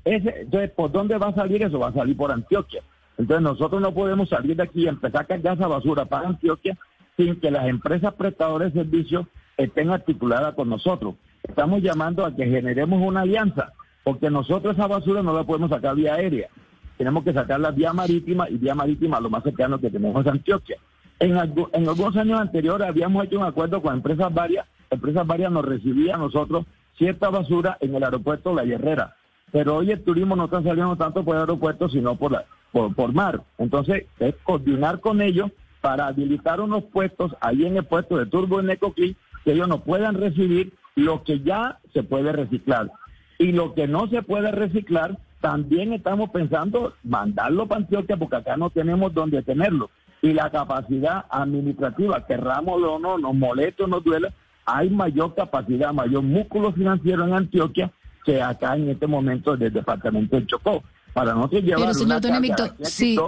[0.03, 1.80] Ese, entonces, ¿por dónde va a salir eso?
[1.80, 2.81] Va a salir por Antioquia.
[3.17, 6.77] Entonces nosotros no podemos salir de aquí y empezar a cargar esa basura para Antioquia
[7.17, 9.26] sin que las empresas prestadoras de servicios
[9.57, 11.15] estén articuladas con nosotros.
[11.43, 13.73] Estamos llamando a que generemos una alianza,
[14.03, 16.49] porque nosotros esa basura no la podemos sacar vía aérea.
[16.97, 20.77] Tenemos que sacarla vía marítima y vía marítima lo más cercano que tenemos es Antioquia.
[21.19, 26.15] En, algunos años anteriores habíamos hecho un acuerdo con empresas varias, empresas varias nos recibían
[26.15, 26.65] a nosotros
[26.97, 29.15] cierta basura en el aeropuerto La Herrera,
[29.51, 33.13] pero hoy el turismo no está saliendo tanto por el aeropuerto, sino por, la, por,
[33.13, 33.41] mar.
[33.57, 38.59] Entonces, es coordinar con ellos para habilitar unos puestos ahí en el puesto de Turbo
[38.59, 39.15] en Necoclí,
[39.45, 42.91] que ellos no puedan recibir lo que ya se puede reciclar.
[43.39, 48.57] Y lo que no se puede reciclar, también estamos pensando mandarlo para Antioquia, porque acá
[48.57, 49.89] no tenemos donde tenerlo
[50.26, 54.34] y la capacidad administrativa, querrámoslo o no, nos moleste o nos duele,
[54.65, 57.91] hay mayor capacidad, mayor músculo financiero en Antioquia
[58.26, 60.84] que acá en este momento del departamento de Chocó.
[61.14, 63.19] Para nosotros llevar Pero señor Don sí.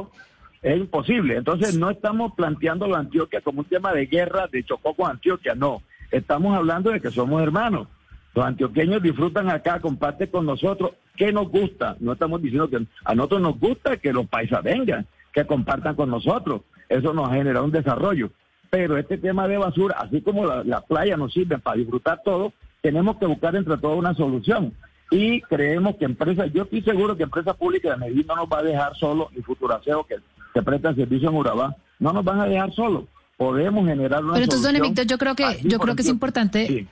[0.63, 1.37] es imposible.
[1.37, 5.53] Entonces no estamos planteando la Antioquia como un tema de guerra de Chocó con Antioquia,
[5.53, 5.83] no.
[6.09, 7.87] Estamos hablando de que somos hermanos.
[8.33, 10.93] Los antioqueños disfrutan acá, comparten con nosotros.
[11.15, 11.95] ¿Qué nos gusta?
[11.99, 16.09] No estamos diciendo que a nosotros nos gusta que los paisas vengan, que compartan con
[16.09, 16.61] nosotros.
[16.89, 18.31] Eso nos genera un desarrollo.
[18.69, 22.53] Pero este tema de basura, así como la, la playa nos sirve para disfrutar todo,
[22.81, 24.73] tenemos que buscar entre todos una solución.
[25.09, 28.59] Y creemos que empresas, yo estoy seguro que Empresa Pública de Medellín no nos va
[28.59, 30.15] a dejar solo, ni Futuraceo que,
[30.53, 33.05] que presta servicio en Urabá, no nos van a dejar solos.
[33.37, 34.75] Podemos generar una Pero entonces, don.
[34.75, 36.87] Evicto, yo creo que, yo creo que es importante sí.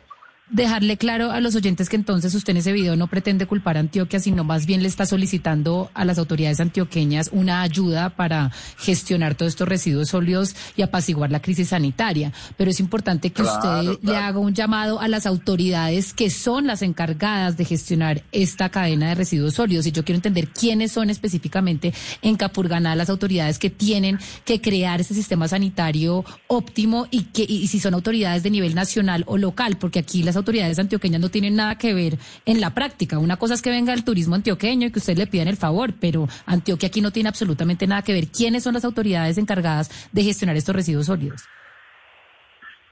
[0.50, 3.80] Dejarle claro a los oyentes que entonces usted en ese video no pretende culpar a
[3.80, 9.36] Antioquia, sino más bien le está solicitando a las autoridades antioqueñas una ayuda para gestionar
[9.36, 12.32] todos estos residuos sólidos y apaciguar la crisis sanitaria.
[12.58, 16.68] Pero es importante que Claro, usted le haga un llamado a las autoridades que son
[16.68, 19.88] las encargadas de gestionar esta cadena de residuos sólidos.
[19.88, 25.02] Y yo quiero entender quiénes son específicamente en Capurganá las autoridades que tienen que crear
[25.02, 29.78] ese sistema sanitario óptimo y que y si son autoridades de nivel nacional o local,
[29.78, 33.20] porque aquí las autoridades antioqueñas no tienen nada que ver en la práctica.
[33.20, 35.94] Una cosa es que venga el turismo antioqueño y que ustedes le pidan el favor,
[36.00, 38.28] pero Antioquia aquí no tiene absolutamente nada que ver.
[38.28, 41.44] ¿Quiénes son las autoridades encargadas de gestionar estos residuos sólidos?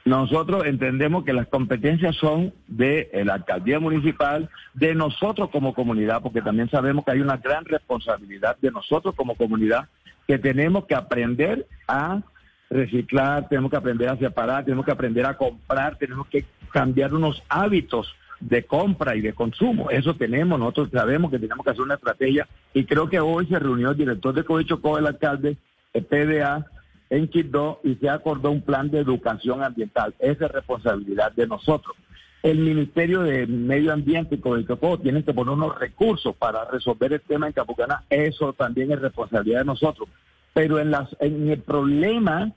[0.06, 6.22] Nosotros entendemos que las competencias son de eh, la alcaldía municipal, de nosotros como comunidad,
[6.22, 9.88] porque también sabemos que hay una gran responsabilidad de nosotros como comunidad,
[10.28, 12.22] que tenemos que aprender a
[12.74, 17.42] reciclar, tenemos que aprender a separar, tenemos que aprender a comprar, tenemos que cambiar unos
[17.50, 19.90] hábitos de compra y de consumo.
[19.90, 23.60] Eso tenemos, nosotros sabemos que tenemos que hacer una estrategia y creo que hoy se
[23.60, 25.58] reunió el director de Covichocó, el alcalde,
[25.94, 26.66] el PDA,
[27.10, 30.14] en Quibdó y se acordó un plan de educación ambiental.
[30.20, 31.96] Esa es responsabilidad de nosotros.
[32.42, 37.22] El Ministerio de Medio Ambiente y Covichocó tienen que poner unos recursos para resolver el
[37.22, 38.04] tema en Capucana.
[38.10, 40.10] Eso también es responsabilidad de nosotros.
[40.54, 42.52] Pero en, las, en el problema,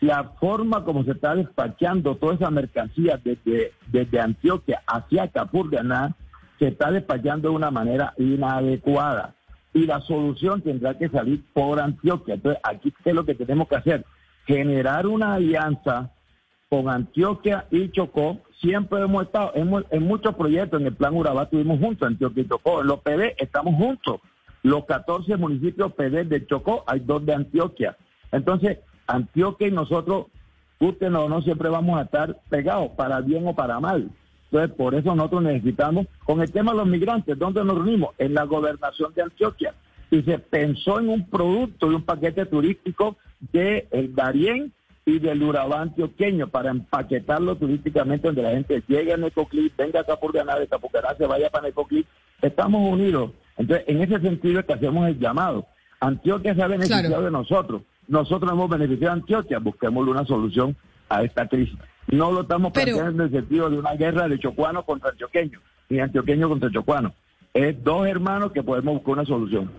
[0.00, 6.14] la forma como se está despachando toda esa mercancía desde, desde Antioquia hacia Capurganá,
[6.58, 9.34] se está despachando de una manera inadecuada.
[9.72, 12.34] Y la solución tendrá que salir por Antioquia.
[12.34, 14.04] Entonces, aquí, ¿qué es lo que tenemos que hacer?
[14.46, 16.10] Generar una alianza
[16.68, 18.38] con Antioquia y Chocó.
[18.60, 22.48] Siempre hemos estado hemos, en muchos proyectos, en el plan Urabá estuvimos juntos, Antioquia y
[22.48, 22.80] Chocó.
[22.80, 24.20] En los PD estamos juntos.
[24.62, 27.96] Los 14 municipios PD de Chocó, hay dos de Antioquia.
[28.32, 28.78] Entonces,
[29.08, 30.26] Antioquia y nosotros,
[30.78, 34.08] gusten o no, siempre vamos a estar pegados, para bien o para mal.
[34.50, 38.14] Entonces, por eso nosotros necesitamos, con el tema de los migrantes, ¿dónde nos reunimos?
[38.18, 39.74] En la gobernación de Antioquia.
[40.10, 43.16] Y se pensó en un producto y un paquete turístico
[43.52, 44.72] de el Darién
[45.04, 50.16] y del Urabá antioqueño para empaquetarlo turísticamente donde la gente llegue a Necoclí, venga acá
[50.16, 52.06] por ganar de Capucará, se vaya para Necoclí.
[52.42, 53.32] Estamos unidos.
[53.56, 55.66] Entonces, en ese sentido es que hacemos el llamado.
[56.00, 57.24] Antioquia se ha beneficiado Claro.
[57.24, 57.82] de nosotros.
[58.08, 59.58] Nosotros hemos beneficiado a Antioquia.
[59.58, 60.74] Busquémosle una solución
[61.08, 61.76] a esta crisis.
[62.08, 65.60] No lo estamos Pero- planteando en el sentido de una guerra de chocuano contra antioqueño,
[65.90, 67.12] ni antioqueño contra chocuano.
[67.54, 69.70] Es dos hermanos que podemos buscar una solución.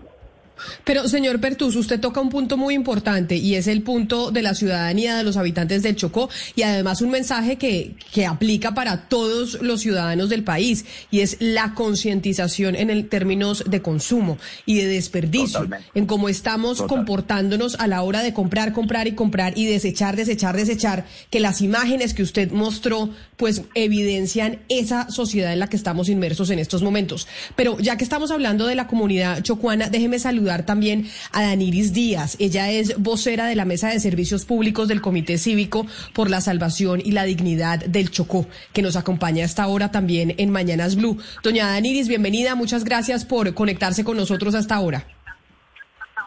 [0.84, 4.54] Pero, señor Pertus, usted toca un punto muy importante y es el punto de la
[4.54, 9.62] ciudadanía, de los habitantes del Chocó y además un mensaje que, que aplica para todos
[9.62, 14.86] los ciudadanos del país y es la concientización en el términos de consumo y de
[14.86, 20.16] desperdicio, en cómo estamos comportándonos a la hora de comprar, comprar y comprar y desechar,
[20.16, 23.10] desechar, desechar, que las imágenes que usted mostró
[23.40, 27.26] pues evidencian esa sociedad en la que estamos inmersos en estos momentos.
[27.56, 32.36] Pero ya que estamos hablando de la comunidad chocuana, déjeme saludar también a Daniris Díaz.
[32.38, 37.00] Ella es vocera de la Mesa de Servicios Públicos del Comité Cívico por la Salvación
[37.02, 41.16] y la Dignidad del Chocó, que nos acompaña a esta hora también en Mañanas Blue.
[41.42, 42.54] Doña Daniris, bienvenida.
[42.56, 45.06] Muchas gracias por conectarse con nosotros hasta ahora.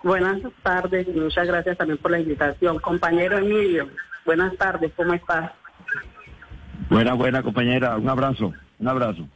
[0.02, 2.80] Buenas tardes muchas gracias también por la invitación.
[2.80, 3.88] Compañero Emilio,
[4.26, 5.52] buenas tardes, ¿cómo estás?
[6.90, 7.98] Buena, buena compañera.
[7.98, 8.54] Un abrazo.
[8.80, 9.28] Un abrazo.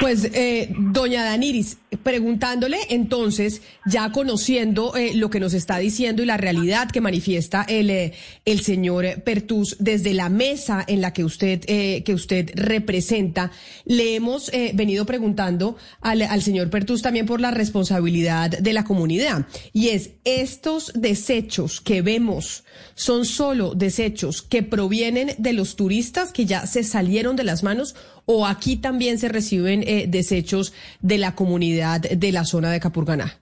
[0.00, 6.26] Pues, eh, doña Daniris, preguntándole entonces, ya conociendo eh, lo que nos está diciendo y
[6.26, 8.12] la realidad que manifiesta el, eh,
[8.44, 13.50] el señor Pertus desde la mesa en la que usted, eh, que usted representa,
[13.84, 18.84] le hemos eh, venido preguntando al, al señor Pertus también por la responsabilidad de la
[18.84, 19.46] comunidad.
[19.72, 26.46] Y es, estos desechos que vemos son solo desechos que provienen de los turistas que
[26.46, 27.94] ya se salieron de las manos
[28.30, 33.38] o aquí también se reciben eh, desechos de la comunidad de la zona de Capurganá.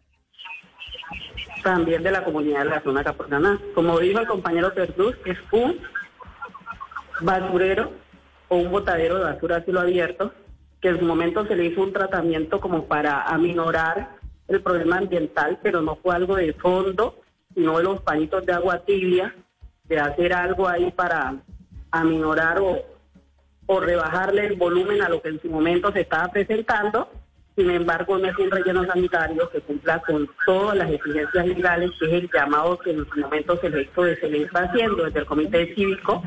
[1.64, 3.58] También de la comunidad de la zona Capurganá.
[3.74, 5.80] Como dijo el compañero Perduz, es un
[7.20, 7.90] basurero
[8.46, 10.32] o un botadero de basura a cielo abierto,
[10.80, 14.10] que en su momento se le hizo un tratamiento como para aminorar
[14.46, 17.18] el problema ambiental, pero no fue algo de fondo,
[17.56, 19.34] sino de los pañitos de agua tibia,
[19.88, 21.34] de hacer algo ahí para
[21.90, 22.95] aminorar o,
[23.66, 27.10] o rebajarle el volumen a lo que en su momento se estaba presentando.
[27.56, 32.06] Sin embargo, no es un relleno sanitario que cumpla con todas las exigencias legales, que
[32.06, 35.74] es el llamado que en su momento se le, se está haciendo desde el Comité
[35.74, 36.22] Cívico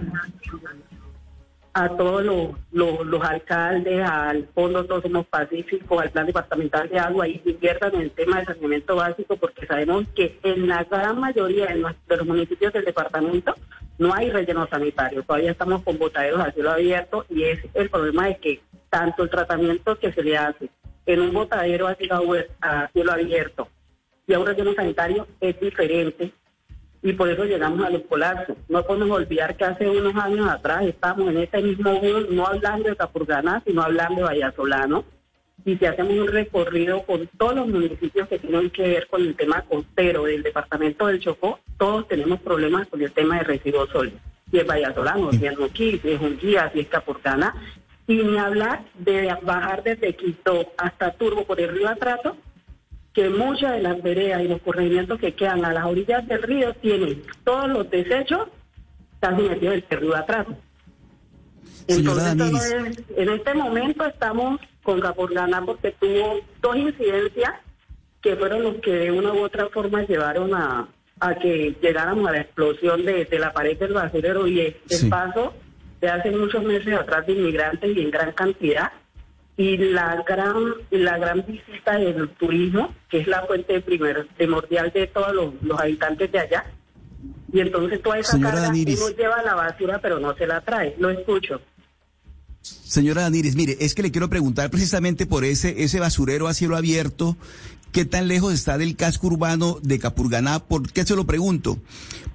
[1.73, 2.23] a todos
[2.71, 8.01] los, alcaldes, al Fondo Todos Somos Pacíficos, al Plan Departamental de Agua, y inviertan en
[8.01, 12.73] el tema de saneamiento básico, porque sabemos que en la gran mayoría de los municipios
[12.73, 13.55] del departamento
[13.99, 15.23] no hay relleno sanitario.
[15.23, 19.29] Todavía estamos con botaderos a cielo abierto y es el problema de que tanto el
[19.29, 20.69] tratamiento que se le hace
[21.05, 23.67] en un botadero a cielo, abierto
[24.25, 26.31] y a un relleno sanitario es diferente
[27.01, 28.03] y por eso llegamos a los.
[28.67, 32.89] No podemos olvidar que hace unos años atrás estamos en este mismo bus, no hablando
[32.89, 35.03] de Capurganá, sino hablando de Vallasolano.
[35.69, 39.35] Y si hacemos un recorrido con todos los municipios que tienen que ver con el
[39.35, 44.19] tema costero del departamento del Chocó, todos tenemos problemas con el tema de residuos sólidos.
[44.49, 47.53] Si es Vallasolano, si es Noquí, si es Unguía, si es Capurganá.
[48.07, 52.35] Y ni hablar de bajar desde Quito hasta Turbo por el río Atrato,
[53.13, 56.73] que muchas de las veredas y los corregimientos que quedan a las orillas del río
[56.73, 58.47] tienen todos los desechos
[59.19, 60.47] casi metidos en el río atrás.
[61.87, 67.51] Entonces, en este momento estamos con Capurgana porque tuvo dos incidencias
[68.21, 70.87] que fueron los que de una u otra forma llevaron a,
[71.19, 75.09] a que llegáramos a la explosión de, de la pared del basurero y el, el
[75.09, 75.53] paso
[76.01, 78.91] de hace muchos meses atrás de inmigrantes y en gran cantidad
[79.59, 80.55] y la gran
[80.89, 86.31] la gran visita del turismo, que es la fuente primer, primordial de todos los, habitantes
[86.31, 86.65] de allá.
[87.51, 90.95] Y entonces toda esa Señora carga uno lleva la basura, pero no se la trae.
[90.97, 91.59] Lo escucho.
[92.89, 96.75] Señora Daniris, mire, es que le quiero preguntar precisamente por ese, ese basurero a cielo
[96.75, 97.37] abierto,
[97.91, 100.57] ¿qué tan lejos está del casco urbano de Capurganá?
[100.65, 101.77] ¿Por qué se lo pregunto?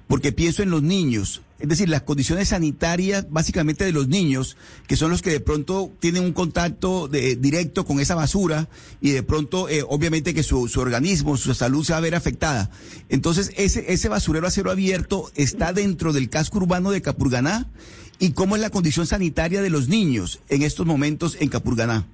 [0.07, 4.55] Porque pienso en los niños, es decir, las condiciones sanitarias básicamente de los niños,
[4.87, 8.69] que son los que de pronto tienen un contacto de- directo con esa basura
[9.01, 12.15] y de pronto eh, obviamente que su, su organismo, su salud se va a ver
[12.15, 12.69] afectada.
[13.09, 17.67] Entonces, ese, ese basurero a cielo abierto está dentro del casco urbano de Capurganá.
[18.19, 22.05] ¿Y cómo es la condición sanitaria de los niños en estos momentos en Capurganá?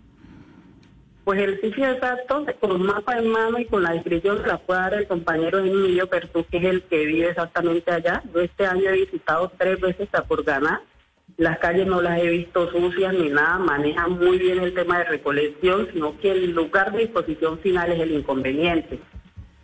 [1.23, 4.79] Pues el sitio exacto, con mapa en mano y con la descripción se la puede
[4.79, 8.23] dar el compañero Emilio Pertú, que es el que vive exactamente allá.
[8.33, 10.81] Yo este año he visitado tres veces Capurganá.
[11.37, 15.05] Las calles no las he visto sucias ni nada, manejan muy bien el tema de
[15.05, 18.99] recolección, sino que el lugar de disposición final es el inconveniente.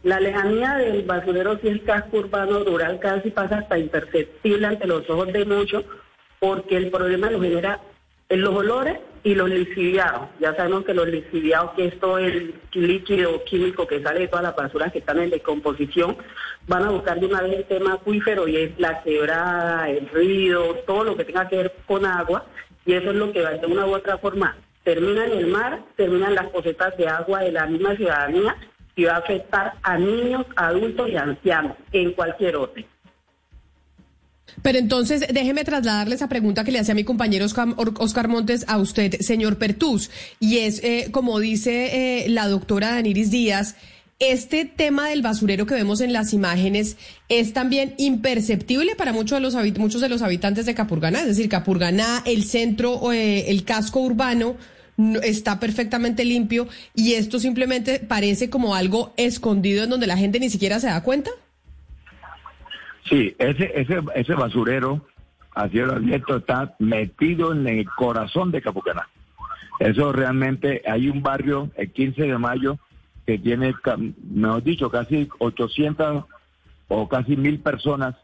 [0.03, 5.09] La lejanía del basurero, si es casco urbano rural, casi pasa hasta imperceptible ante los
[5.09, 5.84] ojos de muchos,
[6.39, 7.80] porque el problema lo genera
[8.30, 10.30] en los olores y los lixiviados.
[10.39, 14.55] Ya sabemos que los lixiviados, que es el líquido químico que sale de todas las
[14.55, 16.18] basuras que están en decomposición,
[16.68, 20.76] van a buscar de una vez el tema acuífero y es la quebrada, el río,
[20.85, 22.45] todo lo que tenga que ver con agua,
[22.85, 24.55] y eso es lo que va de una u otra forma
[24.88, 28.55] termina en el mar, terminan las cosetas de agua de la misma ciudadanía
[28.95, 32.85] y va a afectar a niños, adultos y ancianos en cualquier orden.
[34.61, 39.19] Pero entonces, déjeme trasladarle esa pregunta que le hacía mi compañero Oscar, Montes a usted,
[39.21, 40.09] señor Pertús.
[40.39, 43.75] Y es, eh, como dice eh, la doctora Daniris Díaz,
[44.19, 46.97] este tema del basurero que vemos en las imágenes
[47.29, 51.21] es también imperceptible para muchos de los, muchos de los habitantes de Capurganá.
[51.21, 54.55] Es decir, Capurganá, el centro, eh, el casco urbano,
[54.97, 60.39] no- está perfectamente limpio y esto simplemente parece como algo escondido en donde la gente
[60.39, 61.29] ni siquiera se da cuenta.
[63.09, 65.01] Sí, ese, ese, ese basurero
[65.53, 69.07] a cielo abierto está metido en el corazón de Capucaná.
[69.79, 72.77] Eso realmente, hay un barrio, el 15 de mayo,
[73.25, 73.73] que tiene,
[74.29, 76.25] mejor dicho, casi 800
[76.88, 78.15] o casi mil personas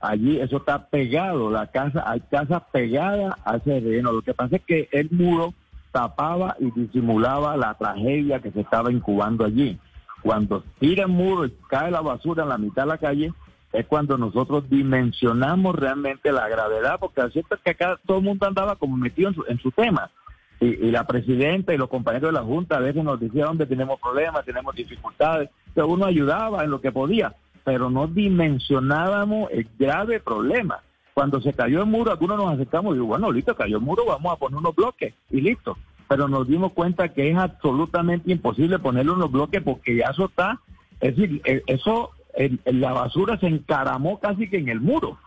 [0.00, 0.40] allí.
[0.40, 4.12] Eso está pegado, la casa, hay casas pegadas a ese relleno.
[4.12, 5.54] Lo que pasa es que el muro
[5.92, 9.78] tapaba y disimulaba la tragedia que se estaba incubando allí.
[10.22, 13.32] Cuando tira el muro y cae la basura en la mitad de la calle,
[13.72, 18.46] es cuando nosotros dimensionamos realmente la gravedad, porque es cierto que acá todo el mundo
[18.46, 20.10] andaba como metido en su, en su tema.
[20.58, 23.66] Y, y la presidenta y los compañeros de la Junta a veces nos decían dónde
[23.66, 27.34] tenemos problemas, tenemos dificultades, pero uno ayudaba en lo que podía,
[27.64, 30.80] pero no dimensionábamos el grave problema.
[31.14, 34.04] Cuando se cayó el muro, algunos nos acercamos y digo, bueno, listo, cayó el muro,
[34.06, 35.76] vamos a poner unos bloques y listo.
[36.08, 40.60] Pero nos dimos cuenta que es absolutamente imposible ponerle unos bloques porque ya eso está,
[41.00, 45.18] es decir, eh, eso, el- la basura se encaramó casi que en el muro.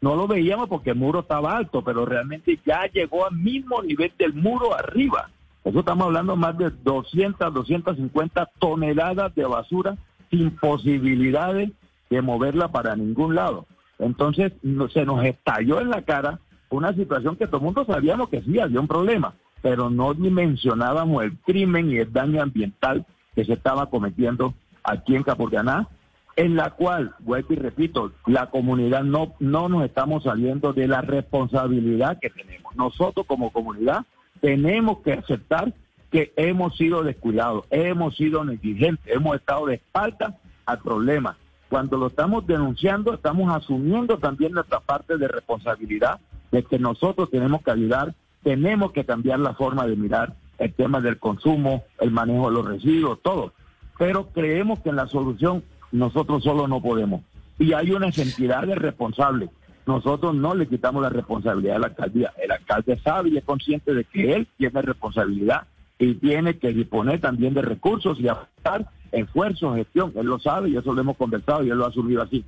[0.00, 4.12] No lo veíamos porque el muro estaba alto, pero realmente ya llegó al mismo nivel
[4.18, 5.30] del muro arriba.
[5.64, 9.96] Eso estamos hablando más de 200, 250 toneladas de basura
[10.30, 11.70] sin posibilidades
[12.10, 13.66] de moverla para ningún lado.
[13.98, 14.52] Entonces
[14.92, 18.58] se nos estalló en la cara una situación que todo el mundo sabíamos que sí
[18.58, 23.88] había un problema, pero no dimensionábamos el crimen y el daño ambiental que se estaba
[23.88, 25.88] cometiendo aquí en Capurganá,
[26.36, 31.00] en la cual, vuelvo y repito, la comunidad no, no nos estamos saliendo de la
[31.00, 32.74] responsabilidad que tenemos.
[32.76, 34.04] Nosotros como comunidad
[34.40, 35.72] tenemos que aceptar
[36.10, 41.36] que hemos sido descuidados, hemos sido negligentes, hemos estado de espalda al problema.
[41.68, 46.20] Cuando lo estamos denunciando, estamos asumiendo también nuestra parte de responsabilidad
[46.52, 51.00] de que nosotros tenemos que ayudar, tenemos que cambiar la forma de mirar el tema
[51.00, 53.52] del consumo, el manejo de los residuos, todo.
[53.98, 57.22] Pero creemos que la solución nosotros solo no podemos.
[57.58, 59.50] Y hay unas entidades responsables
[59.86, 62.32] nosotros no le quitamos la responsabilidad a la alcaldía.
[62.42, 65.66] El alcalde sabe y es consciente de que él tiene responsabilidad
[65.98, 70.12] y tiene que disponer también de recursos y aportar esfuerzo, gestión.
[70.16, 72.44] Él lo sabe y eso lo hemos conversado y él lo ha asumido así.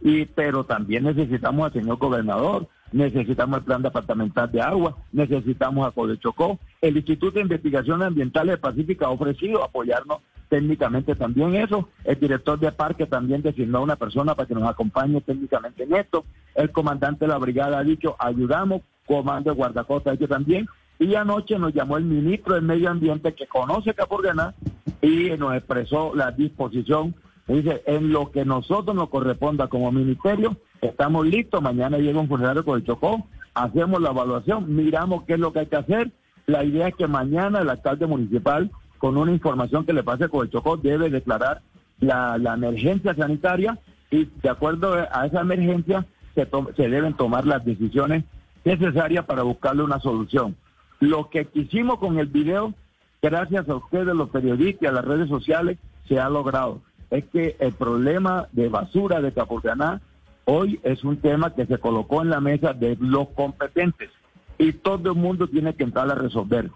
[0.00, 6.16] Y, pero también necesitamos al señor gobernador, necesitamos el plan departamental de agua, necesitamos a
[6.18, 6.58] Chocó.
[6.80, 10.18] El Instituto de Investigaciones Ambientales Pacífica ha ofrecido apoyarnos
[10.48, 11.88] técnicamente también eso.
[12.04, 15.94] El director de parque también designó a una persona para que nos acompañe técnicamente en
[15.94, 16.24] esto.
[16.54, 20.66] El comandante de la brigada ha dicho, ayudamos, comando de guardacosta ha también.
[20.98, 24.54] Y anoche nos llamó el ministro del Medio Ambiente que conoce Capurganá
[25.02, 27.14] y nos expresó la disposición.
[27.46, 31.62] Dice, en lo que nosotros nos corresponda como ministerio, estamos listos.
[31.62, 35.60] Mañana llega un funcionario con el Chocó, hacemos la evaluación, miramos qué es lo que
[35.60, 36.10] hay que hacer.
[36.46, 40.44] La idea es que mañana el alcalde municipal con una información que le pase con
[40.44, 41.62] el Chocó, debe declarar
[42.00, 43.78] la, emergencia sanitaria
[44.10, 48.24] y de acuerdo a esa emergencia se, se deben tomar las decisiones
[48.64, 50.56] necesarias para buscarle una solución.
[50.98, 52.74] Lo que quisimos con el video,
[53.22, 55.78] gracias a ustedes, los periodistas, a las redes sociales,
[56.08, 56.80] se ha logrado.
[57.10, 60.00] Es que el problema de basura de Capurganá
[60.44, 64.10] hoy es un tema que se colocó en la mesa de los competentes
[64.58, 66.70] y todo el mundo tiene que entrar a resolver.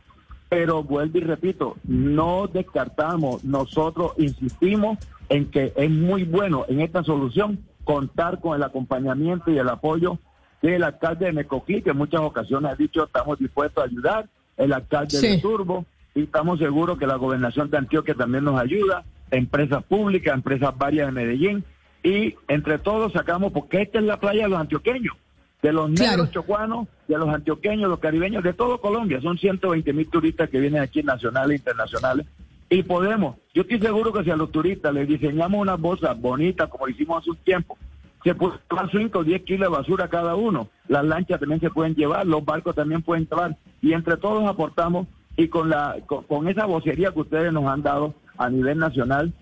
[0.49, 4.99] Pero vuelvo y repito, no descartamos, nosotros insistimos
[5.29, 10.19] en que es muy bueno en esta solución contar con el acompañamiento y el apoyo
[10.61, 14.73] del alcalde de Mecoquí, que en muchas ocasiones ha dicho estamos dispuestos a ayudar, el
[14.73, 19.83] alcalde de Turbo, y estamos seguros que la gobernación de Antioquia también nos ayuda, empresas
[19.85, 21.65] públicas, empresas varias de Medellín,
[22.03, 25.17] y entre todos sacamos, porque esta es la playa de los antioqueños
[25.63, 29.21] de los negros chocuanos, de los antioqueños, los caribeños, de todo Colombia.
[29.21, 32.27] Son 120 mil turistas que vienen aquí nacionales e internacionales.
[32.71, 36.69] Y podemos, yo estoy seguro que si a los turistas les diseñamos una bolsa bonita,
[36.69, 37.77] como hicimos hace un tiempo,
[38.23, 40.69] se pueden llevar 5 o 10 kilos de basura cada uno.
[40.89, 43.57] Las lanchas también se pueden llevar, los barcos también pueden llevar.
[43.83, 48.15] Y entre todos aportamos y con, la, con, esa vocería que ustedes nos han dado
[48.41, 49.33] a nivel nacional,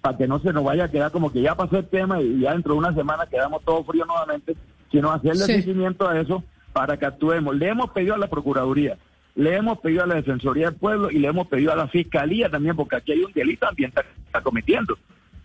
[0.00, 2.40] para que no se nos vaya a quedar como que ya pasó el tema y
[2.40, 4.56] ya dentro de una semana quedamos todos fríos nuevamente,
[4.92, 7.56] sino hacerle seguimiento a eso para que actuemos.
[7.56, 8.96] Le hemos pedido a la Procuraduría,
[9.34, 12.48] le hemos pedido a la Defensoría del Pueblo y le hemos pedido a la Fiscalía
[12.48, 14.96] también, porque aquí hay un delito ambiental que está cometiendo.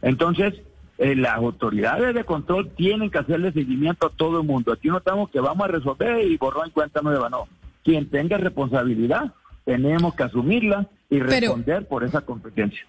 [0.04, 0.54] Entonces,
[1.00, 4.72] eh, las autoridades de control tienen que hacerle seguimiento a todo el mundo.
[4.72, 7.48] Aquí no estamos que vamos a resolver y borrón en cuenta nueva, no.
[7.84, 9.34] Quien tenga responsabilidad,
[9.66, 12.86] tenemos que asumirla y responder por esa competencia.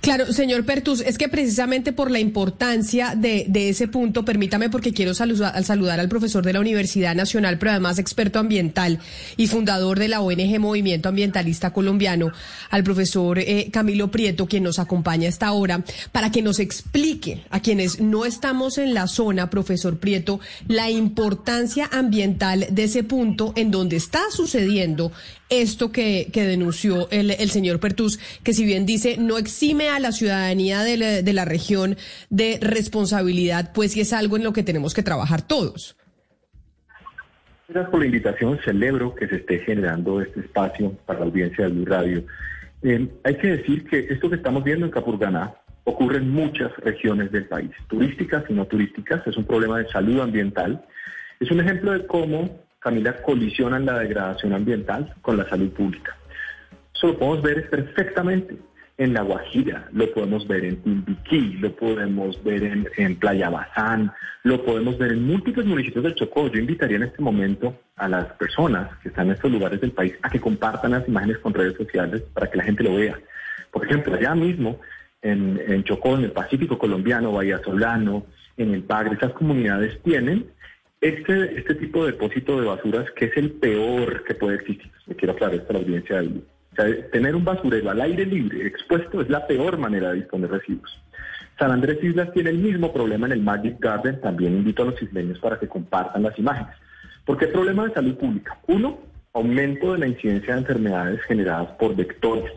[0.00, 5.12] Claro, señor Pertus, es que precisamente por la importancia de, ese punto, permítame porque quiero
[5.12, 8.98] saludar, saludar al profesor de la Universidad Nacional, pero además experto ambiental
[9.36, 12.32] y fundador de la ONG Movimiento Ambientalista Colombiano,
[12.70, 17.44] al profesor eh, Camilo Prieto, quien nos acompaña a esta hora, para que nos explique
[17.50, 23.52] a quienes no estamos en la zona, profesor Prieto, la importancia ambiental de ese punto
[23.54, 25.12] en donde está sucediendo
[25.50, 30.82] esto que, denunció el, señor Pertus, que si bien dice no exime a la ciudadanía
[30.82, 31.96] de la, región
[32.30, 35.96] de responsabilidad, pues sí es algo en lo que tenemos que trabajar todos.
[37.68, 38.58] Gracias por la invitación.
[38.64, 42.24] Celebro que se esté generando este espacio para la audiencia de Blue Radio.
[42.82, 45.54] Eh, hay que decir que esto que estamos viendo en Capurganá
[45.84, 49.26] ocurre en muchas regiones del país, turísticas y no turísticas.
[49.26, 50.84] Es un problema de salud ambiental.
[51.38, 56.16] Es un ejemplo de cómo Camila, colisionan la degradación ambiental con la salud pública.
[56.94, 58.56] Eso lo podemos ver perfectamente
[58.96, 64.12] en La Guajira, lo podemos ver en Timbiquí, lo podemos ver en, Playa Bazán,
[64.44, 66.48] lo podemos ver en múltiples municipios del Chocó.
[66.48, 70.14] Yo invitaría en este momento a las personas que están en estos lugares del país
[70.22, 73.18] a que compartan las imágenes con redes sociales para que la gente lo vea.
[73.70, 74.78] Por ejemplo, allá mismo
[75.22, 78.26] en, en Chocó, en el Pacífico colombiano, Bahía Solano,
[78.58, 80.46] en el Pagre, esas comunidades tienen
[81.00, 85.14] este, este tipo de depósito de basuras, que es el peor que puede existir, me
[85.14, 89.20] quiero aclarar esto a la audiencia, se sea, tener un basurero al aire libre, expuesto,
[89.20, 91.00] es la peor manera de disponer residuos.
[91.60, 94.18] San Andrés Islas tiene el mismo problema en el Magic Garden.
[94.22, 96.74] También invito a los isleños para que compartan las imágenes.
[97.26, 98.58] ¿Por qué problema de salud pública?
[98.66, 98.98] Uno,
[99.34, 102.50] aumento de la incidencia de enfermedades generadas por vectores.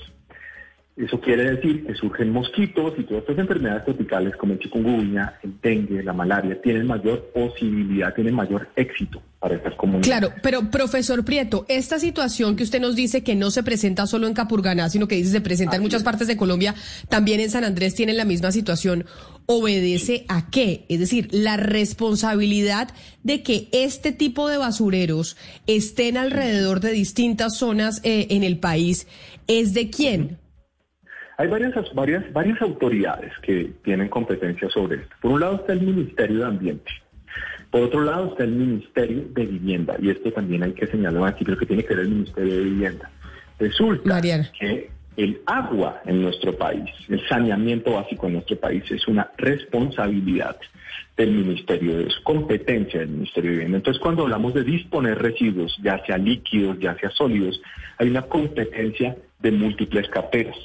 [0.96, 5.60] Eso quiere decir que surgen mosquitos y todas estas enfermedades tropicales como el chikungunya, el
[5.60, 10.08] dengue, la malaria, tienen mayor posibilidad, tienen mayor éxito para estas comunidades.
[10.08, 14.28] Claro, pero profesor Prieto, esta situación que usted nos dice que no se presenta solo
[14.28, 16.76] en Capurganá, sino que dice se presenta en muchas partes de Colombia,
[17.10, 19.06] también en San Andrés tienen la misma situación,
[19.48, 20.86] ¿obedece a qué?
[20.90, 22.90] Es decir, la responsabilidad
[23.24, 29.08] de que este tipo de basureros estén alrededor de distintas zonas eh, en el país,
[29.48, 30.43] ¿es de quién?
[31.38, 35.16] Hay varias, varias, varias autoridades que tienen competencia sobre esto.
[35.22, 36.92] Por un lado está el Ministerio de Ambiente.
[37.72, 39.96] Por otro lado está el Ministerio de Vivienda.
[40.00, 42.64] Y esto también hay que señalar aquí, pero que tiene que ver el Ministerio de
[42.64, 43.10] Vivienda.
[43.58, 44.22] Resulta
[44.60, 50.58] que el agua en nuestro país, el saneamiento básico en nuestro país es una responsabilidad
[51.16, 53.78] del Ministerio, de su competencia del Ministerio de Vivienda.
[53.78, 57.62] Entonces, cuando hablamos de disponer residuos, ya sea líquidos, ya sea sólidos,
[57.98, 60.58] hay una competencia de múltiples carteras.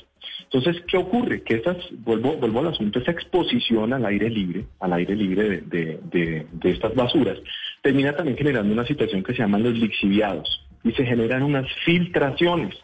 [0.50, 1.42] Entonces, ¿qué ocurre?
[1.42, 6.00] Que esas, vuelvo, vuelvo al asunto, esa exposición al aire libre, al aire libre de,
[6.10, 7.38] de estas basuras,
[7.82, 12.74] termina también generando una situación que se llaman los lixiviados y se generan unas filtraciones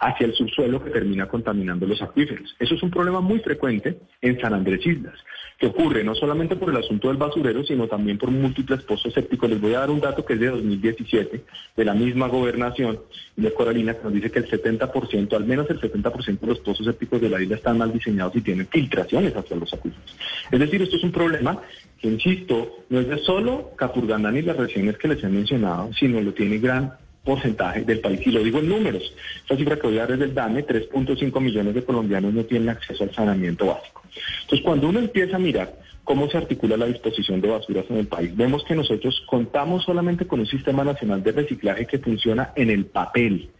[0.00, 2.54] hacia el subsuelo que termina contaminando los acuíferos.
[2.58, 5.14] Eso es un problema muy frecuente en San Andrés Islas,
[5.62, 9.48] que ocurre no solamente por el asunto del basurero, sino también por múltiples pozos sépticos.
[9.48, 11.44] Les voy a dar un dato que es de 2017,
[11.76, 12.98] de la misma gobernación
[13.36, 16.84] de Coralina, que nos dice que el 70%, al menos el 70% de los pozos
[16.84, 20.16] sépticos de la isla están mal diseñados y tienen filtraciones hacia los acuíferos.
[20.50, 21.60] Es decir, esto es un problema
[21.96, 26.20] que, insisto, no es de solo Capurganá ni las regiones que les he mencionado, sino
[26.20, 26.92] lo tiene gran
[27.24, 28.20] porcentaje del país.
[28.26, 29.02] Y lo digo en números.
[29.42, 32.68] Esta cifra que voy a dar es del DANE, 3.5 millones de colombianos no tienen
[32.68, 34.02] acceso al saneamiento básico.
[34.42, 38.06] Entonces, cuando uno empieza a mirar cómo se articula la disposición de basuras en el
[38.06, 42.70] país, vemos que nosotros contamos solamente con un sistema nacional de reciclaje que funciona en
[42.70, 43.50] el papel,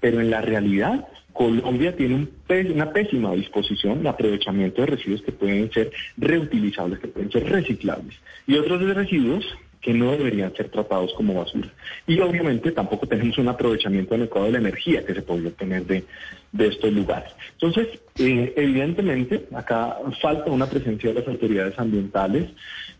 [0.00, 2.26] pero en la realidad Colombia tiene
[2.74, 8.16] una pésima disposición de aprovechamiento de residuos que pueden ser reutilizables, que pueden ser reciclables,
[8.46, 9.46] y otros residuos
[9.82, 11.68] que no deberían ser tratados como basura.
[12.06, 16.04] Y obviamente tampoco tenemos un aprovechamiento adecuado de la energía que se podría obtener de,
[16.52, 17.32] de estos lugares.
[17.54, 17.88] Entonces,
[18.18, 22.50] eh, evidentemente, acá falta una presencia de las autoridades ambientales.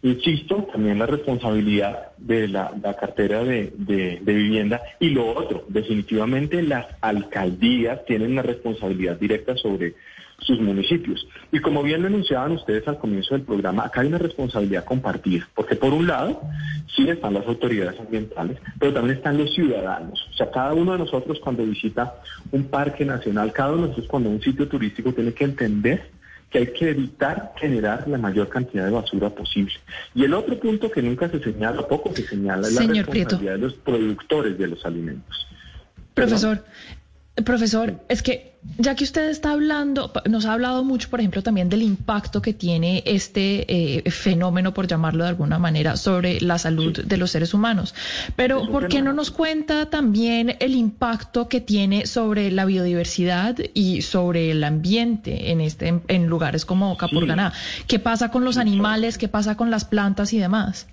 [0.02, 4.80] Insisto, también la responsabilidad de la, cartera de, de, vivienda.
[4.98, 9.94] Y lo otro, definitivamente las alcaldías tienen una responsabilidad directa sobre
[10.42, 11.26] sus municipios.
[11.50, 15.48] Y como bien lo anunciaban ustedes al comienzo del programa, acá hay una responsabilidad compartida,
[15.54, 16.40] porque por un lado
[16.94, 20.28] sí están las autoridades ambientales, pero también están los ciudadanos.
[20.30, 22.14] O sea, cada uno de nosotros cuando visita
[22.50, 26.10] un parque nacional, cada uno de nosotros cuando un sitio turístico tiene que entender
[26.50, 29.72] que hay que evitar generar la mayor cantidad de basura posible.
[30.14, 33.58] Y el otro punto que nunca se señala, poco se señala, es la responsabilidad de
[33.58, 35.46] los productores de los alimentos.
[36.12, 36.62] Profesor,
[37.34, 41.70] Profesor, es que ya que usted está hablando, nos ha hablado mucho, por ejemplo, también
[41.70, 43.64] del impacto que tiene este
[43.96, 47.94] eh, fenómeno, por llamarlo de alguna manera, sobre la salud de los seres humanos.
[48.36, 54.02] Pero, ¿por qué no nos cuenta también el impacto que tiene sobre la biodiversidad y
[54.02, 57.54] sobre el ambiente en, este, en lugares como Capurganá?
[57.86, 59.16] ¿Qué pasa con los animales?
[59.16, 60.86] ¿Qué pasa con las plantas y demás?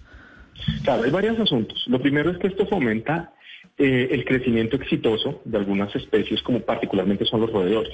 [0.83, 1.83] Claro, hay varios asuntos.
[1.87, 3.33] Lo primero es que esto fomenta
[3.81, 7.93] eh, el crecimiento exitoso de algunas especies, como particularmente son los roedores,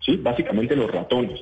[0.00, 0.16] ¿sí?
[0.16, 1.38] básicamente los ratones.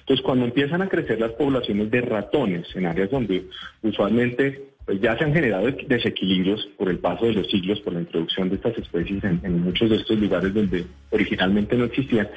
[0.00, 3.46] Entonces, cuando empiezan a crecer las poblaciones de ratones en áreas donde
[3.82, 8.00] usualmente pues, ya se han generado desequilibrios por el paso de los siglos, por la
[8.00, 12.28] introducción de estas especies en, muchos de estos lugares donde originalmente no existían,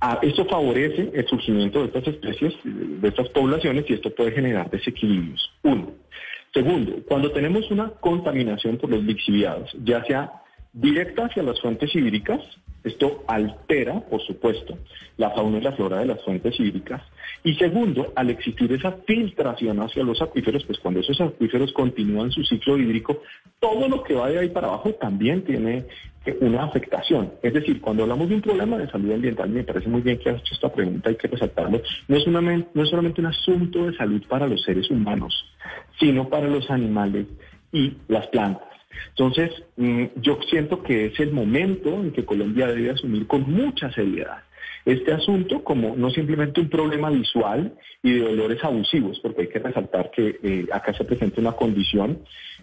[0.00, 4.70] ah, esto favorece el surgimiento de estas especies, de estas poblaciones, y esto puede generar
[4.70, 5.50] desequilibrios.
[5.64, 5.92] Uno.
[6.52, 10.42] Segundo, cuando tenemos una contaminación por los lixiviados, ya sea
[10.76, 12.40] directa hacia las fuentes hídricas,
[12.84, 14.78] esto altera, por supuesto,
[15.16, 17.02] la fauna y la flora de las fuentes hídricas.
[17.42, 22.44] Y segundo, al existir esa filtración hacia los acuíferos, pues cuando esos acuíferos continúan su
[22.44, 23.22] ciclo hídrico,
[23.58, 25.86] todo lo que va de ahí para abajo también tiene
[26.40, 27.32] una afectación.
[27.42, 30.30] Es decir, cuando hablamos de un problema de salud ambiental, me parece muy bien que
[30.30, 33.96] has hecho esta pregunta, hay que resaltarlo, no es, no es solamente un asunto de
[33.96, 35.34] salud para los seres humanos,
[35.98, 37.26] sino para los animales
[37.72, 38.75] y las plantas.
[39.10, 43.92] Entonces, mm, yo siento que es el momento en que Colombia debe asumir con mucha
[43.92, 44.38] seriedad
[44.86, 49.58] este asunto como no simplemente un problema visual y de dolores abusivos, porque hay que
[49.58, 52.20] resaltar que eh, acá se presenta una condición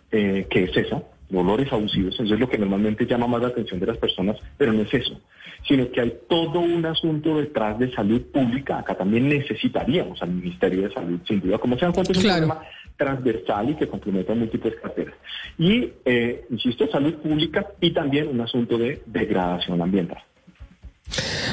[0.10, 1.04] eh, que es esa,
[1.34, 4.72] olores abusivos, eso es lo que normalmente llama más la atención de las personas, pero
[4.72, 5.20] no es eso,
[5.68, 8.80] sino que hay todo un asunto detrás de salud pública.
[8.80, 12.24] Acá también necesitaríamos al Ministerio de Salud, sin duda, como se dan cuenta, es un
[12.24, 12.62] problema
[12.98, 15.16] transversal y que complementa múltiples carteras.
[15.58, 20.24] Y, eh, insisto, salud pública y también un asunto de degradación ambiental.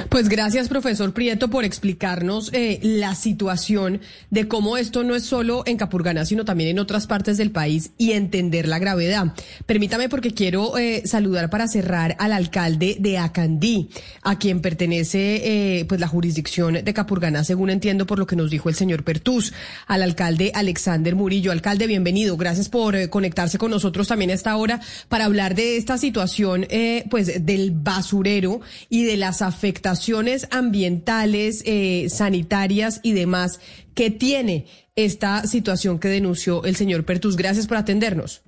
[0.09, 5.63] Pues gracias, profesor Prieto, por explicarnos eh, la situación de cómo esto no es solo
[5.67, 9.35] en Capurganá, sino también en otras partes del país y entender la gravedad.
[9.67, 13.91] Permítame porque quiero eh, saludar para cerrar al alcalde de Acandí,
[14.23, 18.51] a quien pertenece eh, pues la jurisdicción de Capurganá, según entiendo por lo que nos
[18.51, 19.53] dijo el señor Pertús,
[19.87, 21.53] al alcalde Alexander Murillo.
[21.53, 22.37] Alcalde, bienvenido.
[22.37, 26.67] Gracias por conectarse con nosotros también a esta hora para hablar de esta situación
[27.11, 33.61] pues del basurero y de las afectaciones ambientales, eh, sanitarias y demás
[33.95, 37.37] que tiene esta situación que denunció el señor Pertus.
[37.37, 38.43] Gracias por atendernos.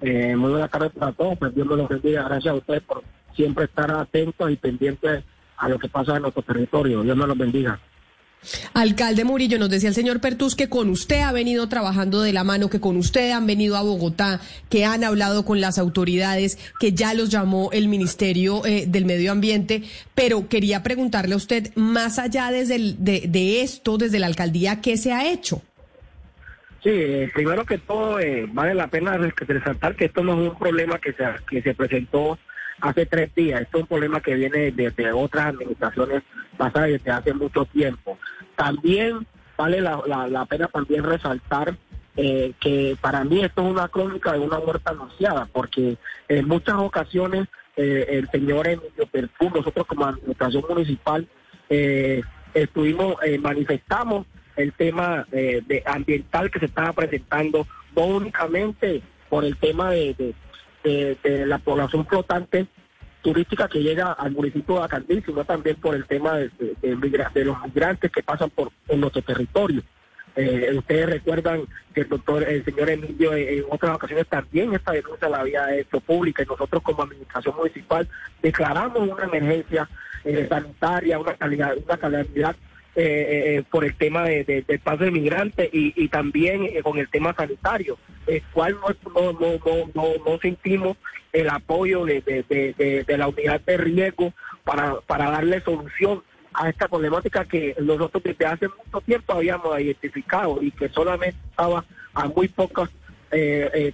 [0.00, 1.38] Eh, muy buenas tardes para todos.
[1.38, 2.24] Pues Dios me los bendiga.
[2.24, 3.04] Gracias a ustedes por
[3.36, 5.22] siempre estar atentos y pendientes
[5.56, 7.02] a lo que pasa en nuestro territorio.
[7.02, 7.78] Dios me los bendiga.
[8.72, 12.44] Alcalde Murillo, nos decía el señor Pertus que con usted ha venido trabajando de la
[12.44, 16.92] mano, que con usted han venido a Bogotá, que han hablado con las autoridades, que
[16.92, 19.82] ya los llamó el Ministerio eh, del Medio Ambiente,
[20.14, 25.12] pero quería preguntarle a usted, más allá desde de, esto, desde la alcaldía, ¿qué se
[25.12, 25.62] ha hecho?
[26.82, 30.58] Sí, eh, primero que todo, eh, vale la pena resaltar que esto no es un
[30.58, 32.38] problema que se, que se presentó
[32.80, 33.62] hace tres días.
[33.62, 36.22] Esto es un problema que viene desde otras administraciones
[36.56, 38.18] pasadas desde hace mucho tiempo.
[38.56, 39.26] También
[39.56, 41.76] vale la, la, pena también resaltar
[42.16, 45.96] eh, que para mí esto es una crónica de una muerte anunciada, porque
[46.28, 51.28] en muchas ocasiones eh, el señor Emilio Perfú, nosotros como administración municipal,
[51.68, 52.22] eh,
[52.54, 54.26] estuvimos, manifestamos
[54.56, 60.34] el tema de ambiental que se estaba presentando, no únicamente por el tema de,
[60.84, 62.66] la población flotante
[63.22, 66.50] turística que llega al municipio de Acandí, sino también por el tema de,
[66.80, 69.82] de, los migrantes que pasan por, nuestro territorio.
[70.36, 75.28] Eh, ustedes recuerdan que el doctor, el señor Emilio en otras ocasiones también esta denuncia
[75.28, 78.08] la había hecho pública y nosotros como administración municipal
[78.40, 79.88] declaramos una emergencia
[80.24, 82.54] eh, sanitaria, una calidad, una calamidad
[82.96, 87.08] eh, eh, eh, por el tema de, del paso de migrantes y, también con el
[87.08, 87.96] tema sanitario,
[88.26, 90.96] el cual no, no, no, no, sentimos
[91.32, 94.32] el apoyo de, de, la unidad de riesgo
[94.64, 100.60] para, para darle solución a esta problemática que nosotros desde hace mucho tiempo habíamos identificado
[100.60, 102.90] y que solamente estaba a muy pocos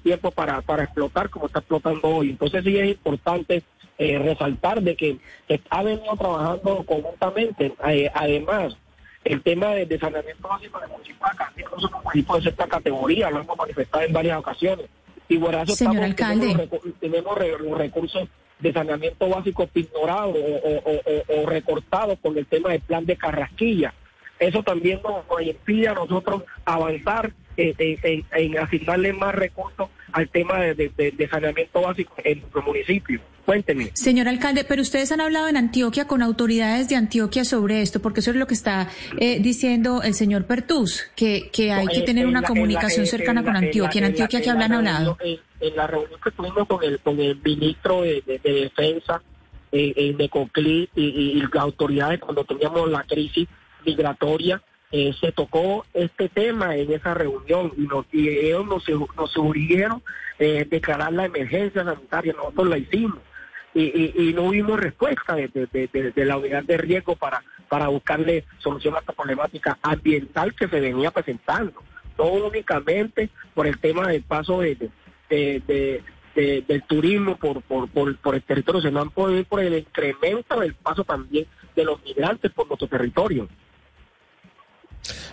[0.02, 2.30] tiempo para, para explotar como está explotando hoy.
[2.30, 3.62] Entonces sí es importante
[3.98, 5.18] resaltar de que,
[5.68, 7.74] ha venido trabajando conjuntamente.
[8.14, 8.74] además,
[9.26, 13.56] el tema de, saneamiento básico de Mochipaca, incluso como equipo de cierta categoría, lo hemos
[13.56, 14.86] manifestado en varias ocasiones.
[15.28, 16.68] Y por eso Señor alcalde.
[17.00, 18.28] Tenemos, los recursos
[18.60, 23.92] de saneamiento básico ignorados o, recortados con el tema del plan de Carrasquilla.
[24.38, 31.80] Eso también nos, impide a nosotros avanzar en, asignarle más recursos al tema de, saneamiento
[31.80, 33.20] básico en nuestro municipio.
[33.46, 33.90] Cuénteme.
[33.94, 38.18] Señor alcalde, pero ustedes han hablado en Antioquia con autoridades de Antioquia sobre esto, porque
[38.18, 38.88] eso es lo que está
[39.20, 44.00] eh, diciendo el señor Pertus, que, que hay que tener una comunicación cercana con Antioquia.
[44.00, 45.16] En, Antioquia, ¿qué hablan hablado?
[45.20, 49.22] En, la reunión que tuvimos con el, con el ministro de, Defensa
[49.70, 53.48] eh, de Conclí y, y las autoridades cuando teníamos la crisis
[53.86, 54.60] migratoria,
[54.92, 58.84] eh, se tocó este tema en esa reunión y, nos, y ellos nos,
[59.16, 60.02] nos sugirieron
[60.38, 63.18] eh, declarar la emergencia sanitaria, nosotros la hicimos
[63.74, 69.00] y, y, no hubo respuesta de, la unidad de riesgo para, para buscarle solución a
[69.00, 71.82] esta problemática ambiental que se venía presentando,
[72.16, 74.90] no únicamente por el tema del paso de,
[75.28, 81.46] del turismo por, por, por, por el territorio, sino por el incremento del paso también
[81.74, 83.46] de los migrantes por nuestro territorio.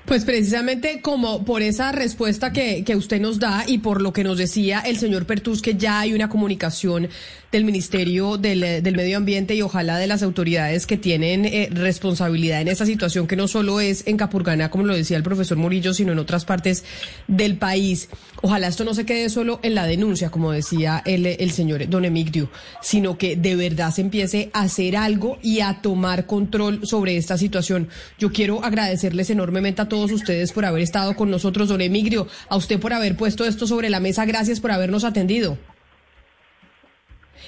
[0.06, 4.24] Pues precisamente como por esa respuesta que, que, usted nos da y por lo que
[4.24, 7.10] nos decía el señor Pertus, que ya hay una comunicación
[7.54, 12.60] del Ministerio del, del Medio Ambiente y ojalá de las autoridades que tienen eh, responsabilidad
[12.62, 15.94] en esta situación, que no solo es en Capurganá, como lo decía el profesor Murillo,
[15.94, 16.84] sino en otras partes
[17.28, 18.10] del país.
[18.42, 22.06] Ojalá esto no se quede solo en la denuncia, como decía el, el señor Don
[22.06, 22.50] Emigdio,
[22.82, 27.38] sino que de verdad se empiece a hacer algo y a tomar control sobre esta
[27.38, 27.88] situación.
[28.18, 32.58] Yo quiero agradecerles enormemente a todos ustedes por haber estado con nosotros, don Emigdio, a
[32.58, 34.26] usted por haber puesto esto sobre la mesa.
[34.26, 35.58] Gracias por habernos atendido.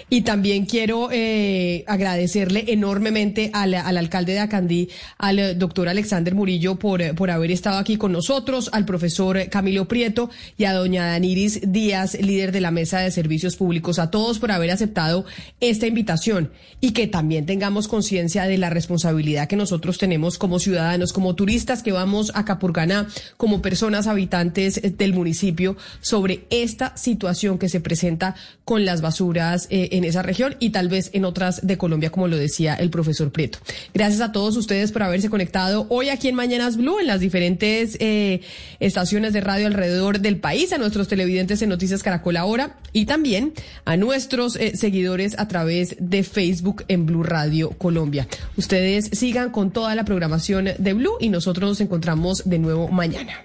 [0.09, 6.75] Y también quiero eh, agradecerle enormemente al, al, alcalde de Acandí, al doctor Alexander Murillo,
[6.75, 11.71] por, por haber estado aquí con nosotros, al profesor Camilo Prieto y a doña Daniris
[11.71, 15.25] Díaz, líder de la Mesa de Servicios Públicos, a todos por haber aceptado
[15.59, 16.51] esta invitación
[16.81, 21.83] y que también tengamos conciencia de la responsabilidad que nosotros tenemos como ciudadanos, como turistas
[21.83, 23.07] que vamos a Capurganá,
[23.37, 29.67] como personas habitantes del municipio, sobre esta situación que se presenta con las basuras.
[29.69, 32.89] Eh, en esa región y tal vez en otras de Colombia, como lo decía el
[32.89, 33.59] profesor Prieto.
[33.93, 37.97] Gracias a todos ustedes por haberse conectado hoy aquí en Mañanas Blue, en las diferentes
[37.99, 38.41] eh,
[38.79, 43.53] estaciones de radio alrededor del país, a nuestros televidentes en Noticias Caracol ahora y también
[43.85, 48.27] a nuestros eh, seguidores a través de Facebook en Blue Radio Colombia.
[48.57, 53.44] Ustedes sigan con toda la programación de Blue y nosotros nos encontramos de nuevo mañana.